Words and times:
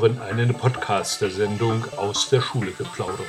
hören 0.00 0.20
eine 0.20 0.52
Podcast-Sendung 0.52 1.84
aus 1.96 2.28
der 2.28 2.40
Schule 2.40 2.72
geplaudert. 2.72 3.26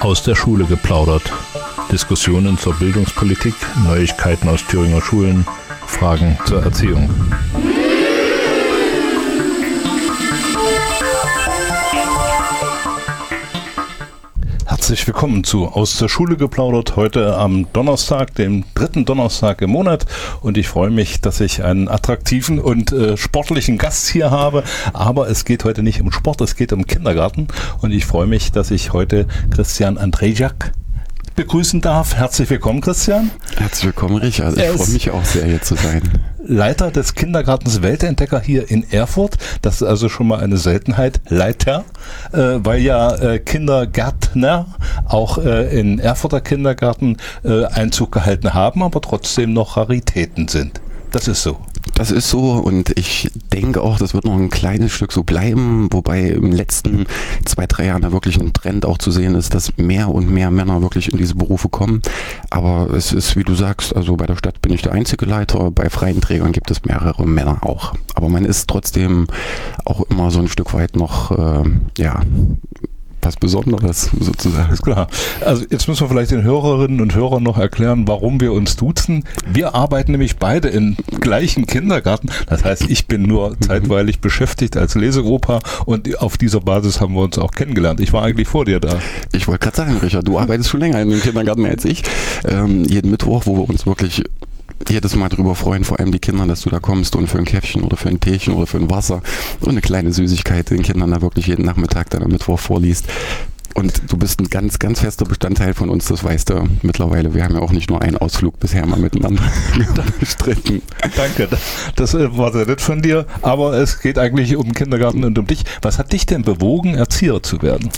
Aus 0.00 0.22
der 0.22 0.34
Schule 0.34 0.66
geplaudert. 0.66 1.32
Diskussionen 1.90 2.58
zur 2.58 2.74
Bildungspolitik, 2.74 3.54
Neuigkeiten 3.84 4.48
aus 4.48 4.66
Thüringer 4.66 5.00
Schulen, 5.00 5.46
Fragen 5.86 6.38
zur 6.44 6.62
Erziehung. 6.62 7.08
Herzlich 14.84 15.06
willkommen 15.06 15.44
zu 15.44 15.66
Aus 15.68 15.96
der 15.96 16.08
Schule 16.08 16.36
geplaudert, 16.36 16.94
heute 16.94 17.38
am 17.38 17.72
Donnerstag, 17.72 18.34
dem 18.34 18.64
dritten 18.74 19.06
Donnerstag 19.06 19.62
im 19.62 19.70
Monat. 19.70 20.04
Und 20.42 20.58
ich 20.58 20.68
freue 20.68 20.90
mich, 20.90 21.22
dass 21.22 21.40
ich 21.40 21.64
einen 21.64 21.88
attraktiven 21.88 22.58
und 22.58 22.92
äh, 22.92 23.16
sportlichen 23.16 23.78
Gast 23.78 24.08
hier 24.08 24.30
habe. 24.30 24.62
Aber 24.92 25.30
es 25.30 25.46
geht 25.46 25.64
heute 25.64 25.82
nicht 25.82 26.02
um 26.02 26.12
Sport, 26.12 26.42
es 26.42 26.54
geht 26.54 26.74
um 26.74 26.86
Kindergarten. 26.86 27.48
Und 27.80 27.92
ich 27.92 28.04
freue 28.04 28.26
mich, 28.26 28.52
dass 28.52 28.70
ich 28.70 28.92
heute 28.92 29.26
Christian 29.48 29.96
Andrejak 29.96 30.72
begrüßen 31.34 31.80
darf. 31.80 32.14
Herzlich 32.16 32.50
willkommen, 32.50 32.82
Christian. 32.82 33.30
Herzlich 33.56 33.86
willkommen, 33.86 34.16
Richard. 34.16 34.58
Ich 34.58 34.66
freue 34.66 34.90
mich 34.90 35.10
auch 35.10 35.24
sehr, 35.24 35.46
hier 35.46 35.62
zu 35.62 35.76
sein. 35.76 36.02
Leiter 36.46 36.90
des 36.90 37.14
Kindergartens 37.14 37.82
Weltentdecker 37.82 38.40
hier 38.40 38.70
in 38.70 38.90
Erfurt. 38.90 39.36
Das 39.62 39.76
ist 39.76 39.82
also 39.82 40.08
schon 40.08 40.28
mal 40.28 40.40
eine 40.40 40.56
Seltenheit. 40.56 41.20
Leiter, 41.28 41.84
äh, 42.32 42.58
weil 42.58 42.80
ja 42.80 43.14
äh, 43.14 43.38
Kindergärtner 43.38 44.66
auch 45.06 45.38
äh, 45.38 45.78
in 45.78 45.98
Erfurter 45.98 46.40
Kindergarten 46.40 47.16
äh, 47.44 47.64
Einzug 47.64 48.12
gehalten 48.12 48.54
haben, 48.54 48.82
aber 48.82 49.00
trotzdem 49.00 49.52
noch 49.52 49.76
Raritäten 49.76 50.48
sind. 50.48 50.80
Das 51.10 51.28
ist 51.28 51.42
so. 51.42 51.58
Das 51.92 52.10
ist 52.10 52.28
so 52.30 52.52
und 52.52 52.98
ich 52.98 53.30
denke 53.52 53.82
auch, 53.82 53.98
das 53.98 54.14
wird 54.14 54.24
noch 54.24 54.34
ein 54.34 54.50
kleines 54.50 54.92
Stück 54.92 55.12
so 55.12 55.22
bleiben, 55.22 55.88
wobei 55.92 56.22
im 56.22 56.50
letzten 56.50 57.06
zwei, 57.44 57.66
drei 57.66 57.86
Jahren 57.86 58.02
da 58.02 58.12
wirklich 58.12 58.40
ein 58.40 58.52
Trend 58.52 58.84
auch 58.84 58.98
zu 58.98 59.10
sehen 59.10 59.34
ist, 59.34 59.54
dass 59.54 59.76
mehr 59.76 60.08
und 60.08 60.30
mehr 60.30 60.50
Männer 60.50 60.82
wirklich 60.82 61.12
in 61.12 61.18
diese 61.18 61.34
Berufe 61.34 61.68
kommen. 61.68 62.02
Aber 62.50 62.90
es 62.92 63.12
ist, 63.12 63.36
wie 63.36 63.44
du 63.44 63.54
sagst, 63.54 63.94
also 63.94 64.16
bei 64.16 64.26
der 64.26 64.36
Stadt 64.36 64.60
bin 64.62 64.72
ich 64.72 64.82
der 64.82 64.92
einzige 64.92 65.26
Leiter, 65.26 65.70
bei 65.70 65.88
freien 65.90 66.20
Trägern 66.20 66.52
gibt 66.52 66.70
es 66.70 66.84
mehrere 66.84 67.26
Männer 67.26 67.58
auch. 67.64 67.94
Aber 68.14 68.28
man 68.28 68.44
ist 68.44 68.68
trotzdem 68.68 69.26
auch 69.84 70.02
immer 70.10 70.30
so 70.30 70.40
ein 70.40 70.48
Stück 70.48 70.74
weit 70.74 70.96
noch, 70.96 71.30
äh, 71.30 71.64
ja, 71.98 72.22
was 73.24 73.36
Besonderes 73.36 74.10
sozusagen. 74.18 74.72
Ist 74.72 74.82
klar. 74.82 75.08
Also 75.44 75.64
jetzt 75.68 75.88
müssen 75.88 76.02
wir 76.02 76.08
vielleicht 76.08 76.30
den 76.30 76.42
Hörerinnen 76.42 77.00
und 77.00 77.14
Hörern 77.14 77.42
noch 77.42 77.58
erklären, 77.58 78.06
warum 78.06 78.40
wir 78.40 78.52
uns 78.52 78.76
duzen. 78.76 79.24
Wir 79.46 79.74
arbeiten 79.74 80.12
nämlich 80.12 80.36
beide 80.36 80.68
im 80.68 80.96
gleichen 81.20 81.66
Kindergarten. 81.66 82.28
Das 82.46 82.64
heißt, 82.64 82.88
ich 82.90 83.06
bin 83.06 83.22
nur 83.22 83.50
mhm. 83.50 83.60
zeitweilig 83.60 84.20
beschäftigt 84.20 84.76
als 84.76 84.94
Leseoper 84.94 85.60
und 85.86 86.18
auf 86.20 86.38
dieser 86.38 86.60
Basis 86.60 87.00
haben 87.00 87.14
wir 87.14 87.22
uns 87.22 87.38
auch 87.38 87.52
kennengelernt. 87.52 88.00
Ich 88.00 88.12
war 88.12 88.22
eigentlich 88.22 88.48
vor 88.48 88.64
dir 88.64 88.80
da. 88.80 88.98
Ich 89.32 89.48
wollte 89.48 89.64
gerade 89.64 89.76
sagen, 89.76 89.96
Richard, 89.98 90.26
du 90.26 90.38
arbeitest 90.38 90.70
schon 90.70 90.80
länger 90.80 91.00
in 91.00 91.10
dem 91.10 91.20
Kindergarten 91.20 91.66
als 91.66 91.84
ich. 91.84 92.02
Ähm, 92.46 92.84
jeden 92.84 93.10
Mittwoch, 93.10 93.46
wo 93.46 93.56
wir 93.56 93.68
uns 93.68 93.86
wirklich 93.86 94.24
jedes 94.88 95.16
Mal 95.16 95.28
drüber 95.28 95.54
freuen, 95.54 95.84
vor 95.84 95.98
allem 95.98 96.12
die 96.12 96.18
Kinder, 96.18 96.46
dass 96.46 96.62
du 96.62 96.70
da 96.70 96.80
kommst 96.80 97.16
und 97.16 97.26
für 97.26 97.38
ein 97.38 97.44
Käffchen 97.44 97.82
oder 97.82 97.96
für 97.96 98.08
ein 98.08 98.20
Teechen 98.20 98.54
oder 98.54 98.66
für 98.66 98.78
ein 98.78 98.90
Wasser 98.90 99.22
und 99.60 99.70
eine 99.70 99.80
kleine 99.80 100.12
Süßigkeit 100.12 100.70
den 100.70 100.82
Kindern 100.82 101.10
da 101.10 101.22
wirklich 101.22 101.46
jeden 101.46 101.64
Nachmittag 101.64 102.10
dann 102.10 102.22
am 102.22 102.30
Mittwoch 102.30 102.58
vorliest. 102.58 103.06
Und 103.74 104.02
du 104.06 104.16
bist 104.16 104.40
ein 104.40 104.48
ganz, 104.48 104.78
ganz 104.78 105.00
fester 105.00 105.24
Bestandteil 105.24 105.74
von 105.74 105.90
uns, 105.90 106.06
das 106.06 106.22
weißt 106.22 106.50
du 106.50 106.68
mittlerweile. 106.82 107.34
Wir 107.34 107.42
haben 107.42 107.56
ja 107.56 107.60
auch 107.60 107.72
nicht 107.72 107.90
nur 107.90 108.02
einen 108.02 108.16
Ausflug 108.16 108.60
bisher 108.60 108.86
mal 108.86 109.00
miteinander 109.00 109.42
bestritten. 110.20 110.80
Danke, 111.16 111.48
das 111.96 112.14
äh, 112.14 112.36
war 112.36 112.52
sehr 112.52 112.66
nett 112.66 112.80
von 112.80 113.02
dir. 113.02 113.26
Aber 113.42 113.72
es 113.72 114.00
geht 114.00 114.16
eigentlich 114.16 114.54
um 114.54 114.72
Kindergarten 114.72 115.24
und 115.24 115.36
um 115.40 115.46
dich. 115.48 115.64
Was 115.82 115.98
hat 115.98 116.12
dich 116.12 116.24
denn 116.24 116.42
bewogen, 116.42 116.94
Erzieher 116.94 117.42
zu 117.42 117.62
werden? 117.62 117.90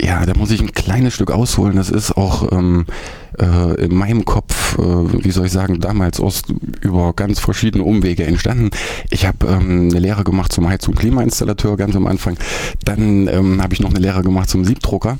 Ja, 0.00 0.26
da 0.26 0.34
muss 0.34 0.50
ich 0.50 0.60
ein 0.60 0.72
kleines 0.72 1.14
Stück 1.14 1.30
ausholen. 1.30 1.76
Das 1.76 1.88
ist 1.88 2.16
auch 2.16 2.50
ähm, 2.50 2.86
äh, 3.38 3.84
in 3.84 3.94
meinem 3.94 4.24
Kopf, 4.24 4.78
äh, 4.78 5.24
wie 5.24 5.30
soll 5.30 5.46
ich 5.46 5.52
sagen, 5.52 5.80
damals 5.80 6.20
aus 6.20 6.42
über 6.80 7.12
ganz 7.14 7.40
verschiedene 7.40 7.84
Umwege 7.84 8.24
entstanden. 8.24 8.70
Ich 9.10 9.26
habe 9.26 9.46
ähm, 9.46 9.88
eine 9.90 9.98
Lehre 9.98 10.24
gemacht 10.24 10.52
zum 10.52 10.68
Heiz- 10.68 10.88
und 10.88 10.96
Klimainstallateur 10.96 11.76
ganz 11.76 11.96
am 11.96 12.06
Anfang. 12.06 12.36
Dann 12.84 13.28
ähm, 13.28 13.62
habe 13.62 13.74
ich 13.74 13.80
noch 13.80 13.90
eine 13.90 14.00
Lehre 14.00 14.22
gemacht 14.22 14.48
zum 14.48 14.64
Siebdrucker 14.64 15.18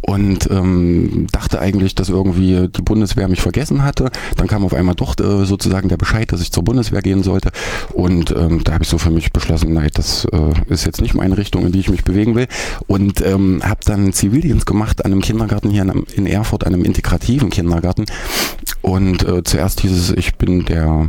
und 0.00 0.50
ähm, 0.50 1.26
dachte 1.32 1.60
eigentlich, 1.60 1.94
dass 1.94 2.08
irgendwie 2.08 2.68
die 2.68 2.82
Bundeswehr 2.82 3.28
mich 3.28 3.40
vergessen 3.40 3.84
hatte. 3.84 4.10
Dann 4.36 4.48
kam 4.48 4.64
auf 4.64 4.74
einmal 4.74 4.94
doch 4.94 5.18
äh, 5.18 5.44
sozusagen 5.44 5.88
der 5.88 5.96
Bescheid, 5.96 6.32
dass 6.32 6.40
ich 6.40 6.50
zur 6.50 6.64
Bundeswehr 6.64 7.02
gehen 7.02 7.22
sollte. 7.22 7.50
Und 7.92 8.30
ähm, 8.32 8.62
da 8.64 8.74
habe 8.74 8.84
ich 8.84 8.90
so 8.90 8.98
für 8.98 9.10
mich 9.10 9.32
beschlossen, 9.32 9.72
nein, 9.72 9.90
das 9.94 10.26
äh, 10.26 10.72
ist 10.72 10.84
jetzt 10.86 11.00
nicht 11.00 11.14
meine 11.14 11.36
Richtung, 11.36 11.64
in 11.66 11.72
die 11.72 11.80
ich 11.80 11.90
mich 11.90 12.04
bewegen 12.04 12.34
will. 12.34 12.46
Und 12.86 13.24
ähm, 13.24 13.60
habe 13.62 13.80
dann 13.84 14.12
Zivildienst 14.12 14.66
gemacht 14.66 15.04
an 15.04 15.12
einem 15.12 15.20
Kindergarten 15.20 15.70
hier 15.70 15.86
in 16.14 16.26
Erfurt, 16.26 16.66
an 16.66 16.74
einem 16.74 16.84
integrativen 16.84 17.50
Kindergarten. 17.52 18.06
Und 18.80 19.22
äh, 19.22 19.44
zuerst 19.44 19.80
hieß 19.80 19.92
es, 19.92 20.10
ich 20.10 20.34
bin 20.34 20.64
der 20.64 21.08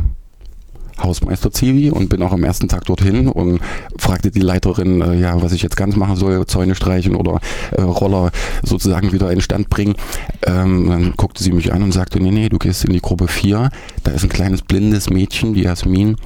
Hausmeister 1.02 1.50
Zivi 1.50 1.90
und 1.90 2.08
bin 2.08 2.22
auch 2.22 2.32
am 2.32 2.44
ersten 2.44 2.68
Tag 2.68 2.84
dorthin 2.84 3.26
und 3.26 3.60
fragte 3.98 4.30
die 4.30 4.40
Leiterin, 4.40 5.00
äh, 5.00 5.14
ja, 5.14 5.42
was 5.42 5.52
ich 5.52 5.62
jetzt 5.62 5.76
ganz 5.76 5.96
machen 5.96 6.16
soll, 6.16 6.46
Zäune 6.46 6.76
streichen 6.76 7.16
oder 7.16 7.40
äh, 7.72 7.82
Roller 7.82 8.30
sozusagen 8.62 9.12
wieder 9.12 9.32
in 9.32 9.40
Stand 9.40 9.70
bringen. 9.70 9.96
Ähm, 10.46 10.88
dann 10.88 11.14
guckte 11.16 11.42
sie 11.42 11.52
mich 11.52 11.72
an 11.72 11.82
und 11.82 11.92
sagte, 11.92 12.20
nee, 12.20 12.30
nee, 12.30 12.48
du 12.48 12.58
gehst 12.58 12.84
in 12.84 12.92
die 12.92 13.00
Gruppe 13.00 13.26
4, 13.26 13.70
da 14.04 14.10
ist 14.12 14.22
ein 14.22 14.28
kleines 14.28 14.62
blindes 14.62 15.10
Mädchen, 15.10 15.54
die 15.54 15.62
Jasmin, 15.62 16.16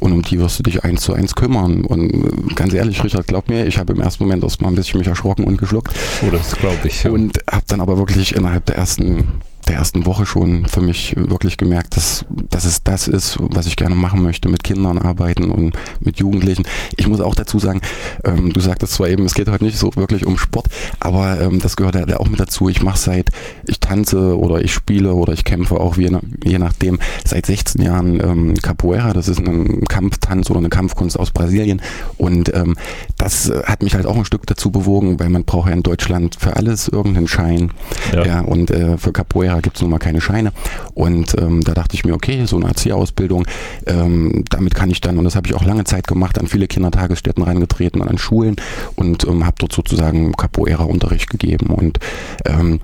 und 0.00 0.12
um 0.12 0.22
die 0.22 0.38
wirst 0.38 0.58
du 0.58 0.62
dich 0.62 0.84
eins 0.84 1.02
zu 1.02 1.12
eins 1.12 1.34
kümmern. 1.34 1.84
Und 1.84 2.10
äh, 2.12 2.54
ganz 2.54 2.72
ehrlich, 2.72 3.02
Richard, 3.02 3.26
glaub 3.26 3.48
mir, 3.48 3.66
ich 3.66 3.78
habe 3.78 3.92
im 3.92 4.00
ersten 4.00 4.24
Moment 4.24 4.42
erstmal 4.42 4.72
ein 4.72 4.76
bisschen 4.76 4.98
mich 4.98 5.08
erschrocken 5.08 5.44
und 5.44 5.58
geschluckt. 5.58 5.92
Oh, 6.26 6.30
das 6.30 6.56
glaube 6.56 6.78
ich. 6.84 7.04
Ja. 7.04 7.10
Und 7.10 7.38
habe 7.50 7.64
dann 7.68 7.80
aber 7.80 7.98
wirklich 7.98 8.34
innerhalb 8.34 8.66
der 8.66 8.76
ersten 8.76 9.28
der 9.68 9.76
ersten 9.76 10.06
Woche 10.06 10.26
schon 10.26 10.66
für 10.66 10.80
mich 10.80 11.14
wirklich 11.16 11.56
gemerkt, 11.56 11.96
dass, 11.96 12.24
dass 12.28 12.64
es 12.64 12.82
das 12.82 13.06
ist, 13.06 13.36
was 13.40 13.66
ich 13.66 13.76
gerne 13.76 13.94
machen 13.94 14.22
möchte, 14.22 14.48
mit 14.48 14.64
Kindern 14.64 14.98
arbeiten 14.98 15.50
und 15.50 15.76
mit 16.00 16.18
Jugendlichen. 16.18 16.64
Ich 16.96 17.06
muss 17.06 17.20
auch 17.20 17.34
dazu 17.34 17.58
sagen, 17.58 17.80
ähm, 18.24 18.52
du 18.52 18.60
sagtest 18.60 18.94
zwar 18.94 19.08
eben, 19.08 19.24
es 19.24 19.34
geht 19.34 19.48
heute 19.48 19.64
nicht 19.64 19.78
so 19.78 19.94
wirklich 19.94 20.26
um 20.26 20.38
Sport, 20.38 20.68
aber 21.00 21.40
ähm, 21.40 21.60
das 21.60 21.76
gehört 21.76 21.94
ja 21.94 22.18
auch 22.18 22.28
mit 22.28 22.40
dazu. 22.40 22.68
Ich 22.68 22.82
mache 22.82 22.98
seit, 22.98 23.30
ich 23.66 23.78
tanze 23.80 24.38
oder 24.38 24.62
ich 24.62 24.72
spiele 24.72 25.14
oder 25.14 25.32
ich 25.32 25.44
kämpfe 25.44 25.78
auch 25.78 25.96
je, 25.96 26.16
je 26.44 26.58
nachdem 26.58 26.98
seit 27.24 27.46
16 27.46 27.82
Jahren 27.82 28.20
ähm, 28.20 28.54
Capoeira, 28.54 29.12
das 29.12 29.28
ist 29.28 29.38
ein 29.38 29.84
Kampftanz 29.84 30.50
oder 30.50 30.60
eine 30.60 30.70
Kampfkunst 30.70 31.18
aus 31.18 31.30
Brasilien 31.30 31.82
und 32.16 32.54
ähm, 32.54 32.76
das 33.18 33.52
hat 33.64 33.82
mich 33.82 33.94
halt 33.94 34.06
auch 34.06 34.16
ein 34.16 34.24
Stück 34.24 34.46
dazu 34.46 34.70
bewogen, 34.70 35.20
weil 35.20 35.28
man 35.28 35.44
braucht 35.44 35.68
ja 35.68 35.74
in 35.74 35.82
Deutschland 35.82 36.36
für 36.38 36.56
alles 36.56 36.88
irgendeinen 36.88 37.28
Schein 37.28 37.70
ja. 38.12 38.24
ja 38.24 38.40
und 38.40 38.70
äh, 38.70 38.96
für 38.96 39.12
Capoeira 39.12 39.57
gibt 39.60 39.76
es 39.76 39.82
nun 39.82 39.90
mal 39.90 39.98
keine 39.98 40.20
Scheine. 40.20 40.52
Und 40.94 41.36
ähm, 41.40 41.62
da 41.62 41.74
dachte 41.74 41.94
ich 41.94 42.04
mir, 42.04 42.14
okay, 42.14 42.44
so 42.46 42.56
eine 42.56 42.66
Erzieherausbildung, 42.66 43.46
ähm, 43.86 44.44
damit 44.50 44.74
kann 44.74 44.90
ich 44.90 45.00
dann, 45.00 45.18
und 45.18 45.24
das 45.24 45.36
habe 45.36 45.46
ich 45.46 45.54
auch 45.54 45.64
lange 45.64 45.84
Zeit 45.84 46.06
gemacht, 46.06 46.38
an 46.38 46.46
viele 46.46 46.66
Kindertagesstätten 46.66 47.42
reingetreten, 47.42 48.02
an 48.02 48.18
Schulen 48.18 48.56
und 48.96 49.26
ähm, 49.26 49.44
habe 49.44 49.56
dort 49.58 49.72
sozusagen 49.72 50.32
Capoeira-Unterricht 50.32 51.30
gegeben. 51.30 51.66
Und 51.66 51.98
ähm, 52.44 52.80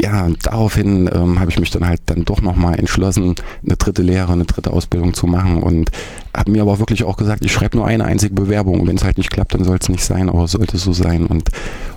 ja, 0.00 0.28
daraufhin 0.42 1.10
ähm, 1.12 1.40
habe 1.40 1.50
ich 1.50 1.58
mich 1.58 1.70
dann 1.70 1.86
halt 1.86 2.00
dann 2.06 2.24
doch 2.24 2.40
nochmal 2.42 2.78
entschlossen, 2.78 3.34
eine 3.64 3.76
dritte 3.76 4.02
Lehre, 4.02 4.32
eine 4.32 4.44
dritte 4.44 4.72
Ausbildung 4.72 5.14
zu 5.14 5.26
machen 5.26 5.62
und 5.62 5.90
habe 6.36 6.50
mir 6.50 6.62
aber 6.62 6.78
wirklich 6.78 7.04
auch 7.04 7.16
gesagt, 7.16 7.44
ich 7.44 7.52
schreibe 7.52 7.76
nur 7.76 7.86
eine 7.86 8.04
einzige 8.04 8.34
Bewerbung. 8.34 8.86
Wenn 8.86 8.96
es 8.96 9.04
halt 9.04 9.18
nicht 9.18 9.30
klappt, 9.30 9.54
dann 9.54 9.64
soll 9.64 9.78
es 9.80 9.88
nicht 9.88 10.04
sein, 10.04 10.28
aber 10.28 10.48
sollte 10.48 10.78
so 10.78 10.92
sein. 10.92 11.26
Und 11.26 11.50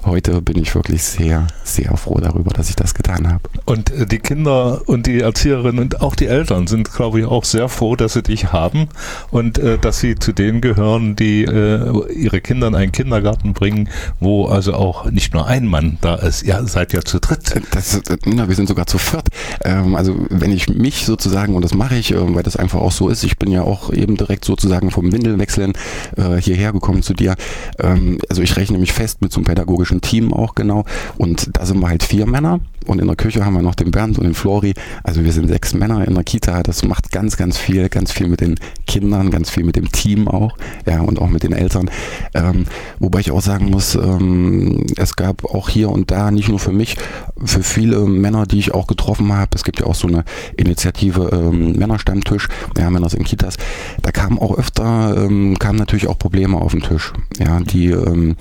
heute 0.05 0.41
bin 0.41 0.57
ich 0.57 0.73
wirklich 0.75 1.03
sehr, 1.03 1.47
sehr 1.63 1.95
froh 1.97 2.19
darüber, 2.19 2.51
dass 2.51 2.69
ich 2.69 2.75
das 2.75 2.94
getan 2.94 3.28
habe. 3.28 3.41
Und 3.66 3.91
äh, 3.91 4.05
die 4.07 4.19
Kinder 4.19 4.81
und 4.85 5.07
die 5.07 5.22
Erzieherinnen 5.22 5.79
und 5.79 6.01
auch 6.01 6.16
die 6.16 6.28
Eltern 6.28 6.68
sind, 6.68 6.94
glaube 6.94 7.20
ich, 7.20 7.26
auch 7.26 7.43
sehr 7.43 7.70
froh, 7.70 7.96
dass 7.96 8.14
sie 8.14 8.23
dich 8.23 8.52
haben 8.52 8.87
und 9.31 9.58
äh, 9.58 9.78
dass 9.78 9.99
sie 9.99 10.16
zu 10.16 10.34
denen 10.34 10.61
gehören, 10.61 11.16
die 11.16 11.43
äh, 11.43 12.14
ihre 12.14 12.41
Kinder 12.41 12.67
in 12.67 12.76
einen 12.76 12.91
Kindergarten 12.91 13.53
bringen, 13.53 13.90
wo 14.20 14.46
also 14.46 14.73
auch 14.73 15.09
nicht 15.09 15.34
nur 15.34 15.47
ein 15.47 15.66
Mann 15.66 15.97
da 16.02 16.16
ist. 16.16 16.43
Ihr 16.43 16.61
seid 16.66 16.93
ja 16.93 17.02
zu 17.02 17.20
dritt. 17.20 17.55
Äh, 17.55 17.61
das, 17.72 18.02
na, 18.26 18.47
wir 18.47 18.55
sind 18.55 18.67
sogar 18.67 18.87
zu 18.87 18.97
viert. 18.97 19.28
Ähm, 19.64 19.96
also 19.96 20.16
wenn 20.29 20.52
ich 20.52 20.70
mich 20.70 21.05
sozusagen, 21.05 21.55
und 21.55 21.64
das 21.64 21.73
mache 21.73 21.96
ich, 21.96 22.11
äh, 22.11 22.35
weil 22.35 22.43
das 22.43 22.55
einfach 22.55 22.79
auch 22.79 22.91
so 22.91 23.09
ist, 23.09 23.23
ich 23.23 23.37
bin 23.37 23.52
ja 23.52 23.61
auch 23.61 23.91
eben 23.91 24.17
direkt 24.17 24.46
sozusagen 24.46 24.91
vom 24.91 25.11
Windelwechseln 25.11 25.73
äh, 26.16 26.37
hierher 26.37 26.73
gekommen 26.73 27.03
zu 27.03 27.14
dir. 27.14 27.35
Ähm, 27.79 28.20
also 28.29 28.41
ich 28.41 28.55
rechne 28.55 28.78
mich 28.78 28.93
fest 28.93 29.22
mit 29.22 29.31
so 29.31 29.40
einem 29.40 29.46
pädagogischen 29.46 30.02
Team 30.02 30.34
auch 30.34 30.55
genau. 30.55 30.85
Und 31.17 31.58
da 31.58 31.66
sind 31.66 31.79
wir 31.79 31.90
halt 31.90 32.03
vier 32.03 32.26
Männer 32.26 32.59
und 32.87 32.99
in 32.99 33.07
der 33.07 33.16
Küche 33.16 33.45
haben 33.45 33.53
wir 33.53 33.61
noch 33.61 33.75
den 33.75 33.91
Bernd 33.91 34.17
und 34.17 34.23
den 34.23 34.34
Flori. 34.34 34.73
Also 35.03 35.23
wir 35.23 35.31
sind 35.31 35.47
sechs 35.47 35.73
Männer 35.73 36.07
in 36.07 36.13
der 36.13 36.23
Kita. 36.23 36.63
Das 36.63 36.84
macht 36.84 37.11
ganz, 37.11 37.37
ganz 37.37 37.57
viel, 37.57 37.89
ganz 37.89 38.11
viel 38.11 38.28
mit 38.28 38.41
den 38.41 38.55
Kindern, 38.85 39.31
ganz 39.31 39.49
viel 39.49 39.63
mit 39.63 39.75
dem 39.75 39.91
Team 39.91 40.28
auch, 40.28 40.57
ja, 40.85 41.01
und 41.01 41.19
auch 41.19 41.29
mit 41.29 41.43
den 41.43 41.53
Eltern. 41.53 41.89
Ähm, 42.34 42.66
wobei 42.99 43.19
ich 43.19 43.31
auch 43.31 43.41
sagen 43.41 43.69
muss, 43.69 43.95
ähm, 43.95 44.85
es 44.95 45.16
gab 45.16 45.45
auch 45.45 45.69
hier 45.69 45.89
und 45.89 46.11
da, 46.11 46.31
nicht 46.31 46.49
nur 46.49 46.59
für 46.59 46.72
mich, 46.72 46.97
für 47.43 47.63
viele 47.63 47.99
Männer, 48.01 48.45
die 48.45 48.59
ich 48.59 48.73
auch 48.73 48.87
getroffen 48.87 49.33
habe. 49.33 49.51
Es 49.55 49.63
gibt 49.63 49.79
ja 49.79 49.85
auch 49.85 49.95
so 49.95 50.07
eine 50.07 50.23
Initiative 50.55 51.29
ähm, 51.33 51.73
Männerstammtisch, 51.73 52.47
ja, 52.78 52.90
Männer 52.90 53.07
in 53.13 53.23
Kitas. 53.23 53.57
Da 54.01 54.11
kamen 54.11 54.37
auch 54.40 54.57
öfter, 54.57 55.16
ähm, 55.17 55.57
kamen 55.59 55.79
natürlich 55.79 56.07
auch 56.07 56.19
Probleme 56.19 56.57
auf 56.57 56.72
den 56.72 56.81
Tisch, 56.81 57.13
ja, 57.40 57.59
die 57.59 57.91
ähm, 57.91 58.35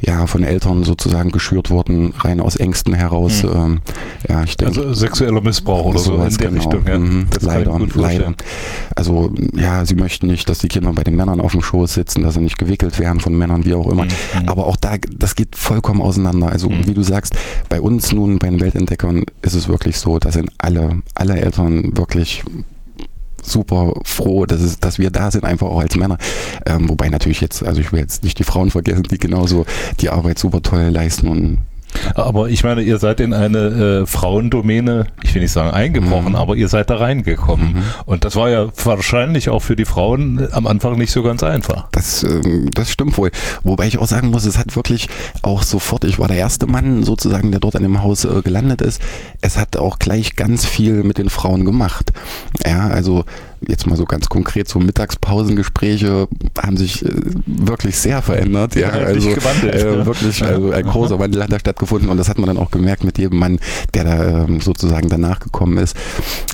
ja, 0.00 0.26
von 0.26 0.42
Eltern 0.42 0.84
sozusagen 0.84 1.30
geschürt 1.30 1.70
wurden, 1.70 2.12
rein 2.18 2.40
aus 2.40 2.56
Ängsten 2.56 2.94
heraus. 2.94 3.42
Mhm. 3.42 3.50
Ähm, 3.54 3.80
ja, 4.28 4.44
ich 4.44 4.56
denke, 4.56 4.80
also 4.80 4.94
sexueller 4.94 5.40
Missbrauch 5.40 5.86
oder 5.86 5.98
so 5.98 6.14
in 6.14 6.28
der 6.28 6.30
genau. 6.30 6.54
Richtung. 6.54 6.86
Ja. 6.86 6.98
Mhm, 6.98 7.26
leider, 7.40 7.80
leider. 7.94 8.34
Also 8.94 9.32
ja, 9.54 9.84
sie 9.84 9.94
möchten 9.94 10.26
nicht, 10.26 10.48
dass 10.48 10.58
die 10.58 10.68
Kinder 10.68 10.92
bei 10.92 11.04
den 11.04 11.16
Männern 11.16 11.40
auf 11.40 11.52
dem 11.52 11.62
Schoß 11.62 11.94
sitzen, 11.94 12.22
dass 12.22 12.34
sie 12.34 12.40
nicht 12.40 12.58
gewickelt 12.58 12.98
werden 12.98 13.20
von 13.20 13.36
Männern, 13.36 13.64
wie 13.64 13.74
auch 13.74 13.90
immer. 13.90 14.04
Mhm. 14.04 14.10
mhm. 14.42 14.48
Aber 14.48 14.66
auch 14.66 14.76
da, 14.76 14.96
das 15.16 15.34
geht 15.34 15.56
vollkommen 15.56 16.00
auseinander. 16.00 16.48
Also 16.48 16.68
mhm. 16.68 16.86
wie 16.86 16.94
du 16.94 17.02
sagst, 17.02 17.34
bei 17.68 17.80
uns 17.80 18.12
nun, 18.12 18.38
bei 18.38 18.48
den 18.48 18.60
Weltentdeckern 18.60 19.24
ist 19.42 19.54
es 19.54 19.68
wirklich 19.68 19.98
so, 19.98 20.18
da 20.18 20.30
sind 20.30 20.50
alle, 20.58 21.02
alle 21.14 21.40
Eltern 21.40 21.96
wirklich 21.96 22.44
super 23.50 23.94
froh, 24.04 24.46
dass, 24.46 24.60
es, 24.60 24.78
dass 24.78 24.98
wir 24.98 25.10
da 25.10 25.30
sind, 25.30 25.44
einfach 25.44 25.66
auch 25.66 25.80
als 25.80 25.96
Männer. 25.96 26.18
Ähm, 26.64 26.88
wobei 26.88 27.08
natürlich 27.08 27.40
jetzt, 27.40 27.64
also 27.64 27.80
ich 27.80 27.92
will 27.92 28.00
jetzt 28.00 28.24
nicht 28.24 28.38
die 28.38 28.44
Frauen 28.44 28.70
vergessen, 28.70 29.04
die 29.04 29.18
genauso 29.18 29.66
die 30.00 30.10
Arbeit 30.10 30.38
super 30.38 30.62
toll 30.62 30.88
leisten 30.88 31.28
und 31.28 31.58
aber 32.14 32.48
ich 32.48 32.64
meine, 32.64 32.82
ihr 32.82 32.98
seid 32.98 33.20
in 33.20 33.32
eine 33.32 34.02
äh, 34.02 34.06
Frauendomäne, 34.06 35.06
ich 35.22 35.34
will 35.34 35.42
nicht 35.42 35.52
sagen 35.52 35.70
eingebrochen, 35.70 36.30
mhm. 36.30 36.36
aber 36.36 36.56
ihr 36.56 36.68
seid 36.68 36.90
da 36.90 36.96
reingekommen. 36.96 37.74
Mhm. 37.74 37.82
Und 38.04 38.24
das 38.24 38.36
war 38.36 38.48
ja 38.50 38.68
wahrscheinlich 38.84 39.48
auch 39.48 39.60
für 39.60 39.76
die 39.76 39.84
Frauen 39.84 40.48
am 40.52 40.66
Anfang 40.66 40.96
nicht 40.98 41.10
so 41.10 41.22
ganz 41.22 41.42
einfach. 41.42 41.88
Das, 41.92 42.22
ähm, 42.22 42.70
das 42.72 42.90
stimmt 42.90 43.16
wohl. 43.18 43.30
Wobei 43.62 43.86
ich 43.86 43.98
auch 43.98 44.06
sagen 44.06 44.30
muss, 44.30 44.44
es 44.44 44.58
hat 44.58 44.76
wirklich 44.76 45.08
auch 45.42 45.62
sofort, 45.62 46.04
ich 46.04 46.18
war 46.18 46.28
der 46.28 46.36
erste 46.36 46.66
Mann 46.66 47.02
sozusagen, 47.02 47.50
der 47.50 47.60
dort 47.60 47.76
an 47.76 47.82
dem 47.82 48.02
Haus 48.02 48.24
äh, 48.24 48.42
gelandet 48.42 48.82
ist. 48.82 49.00
Es 49.40 49.56
hat 49.56 49.76
auch 49.76 49.98
gleich 49.98 50.36
ganz 50.36 50.64
viel 50.64 51.02
mit 51.02 51.18
den 51.18 51.30
Frauen 51.30 51.64
gemacht. 51.64 52.12
Ja, 52.64 52.88
also 52.88 53.24
jetzt 53.66 53.86
mal 53.86 53.96
so 53.96 54.04
ganz 54.04 54.28
konkret, 54.28 54.68
so 54.68 54.78
Mittagspausengespräche 54.78 56.28
haben 56.58 56.76
sich 56.76 57.04
äh, 57.04 57.10
wirklich 57.46 57.98
sehr 57.98 58.22
verändert. 58.22 58.74
Ja, 58.74 58.96
ja 58.96 59.06
also 59.06 59.30
äh, 59.30 60.06
wirklich, 60.06 60.42
also 60.42 60.70
ein 60.70 60.84
großer 60.84 61.18
Wandel 61.18 61.42
hat 61.42 61.52
da 61.52 61.58
stattgefunden 61.58 62.08
und 62.08 62.16
das 62.16 62.28
hat 62.28 62.38
man 62.38 62.46
dann 62.46 62.58
auch 62.58 62.70
gemerkt 62.70 63.04
mit 63.04 63.18
jedem 63.18 63.38
Mann, 63.38 63.58
der 63.94 64.04
da 64.04 64.44
ähm, 64.44 64.60
sozusagen 64.60 65.08
danach 65.08 65.40
gekommen 65.40 65.78
ist. 65.78 65.96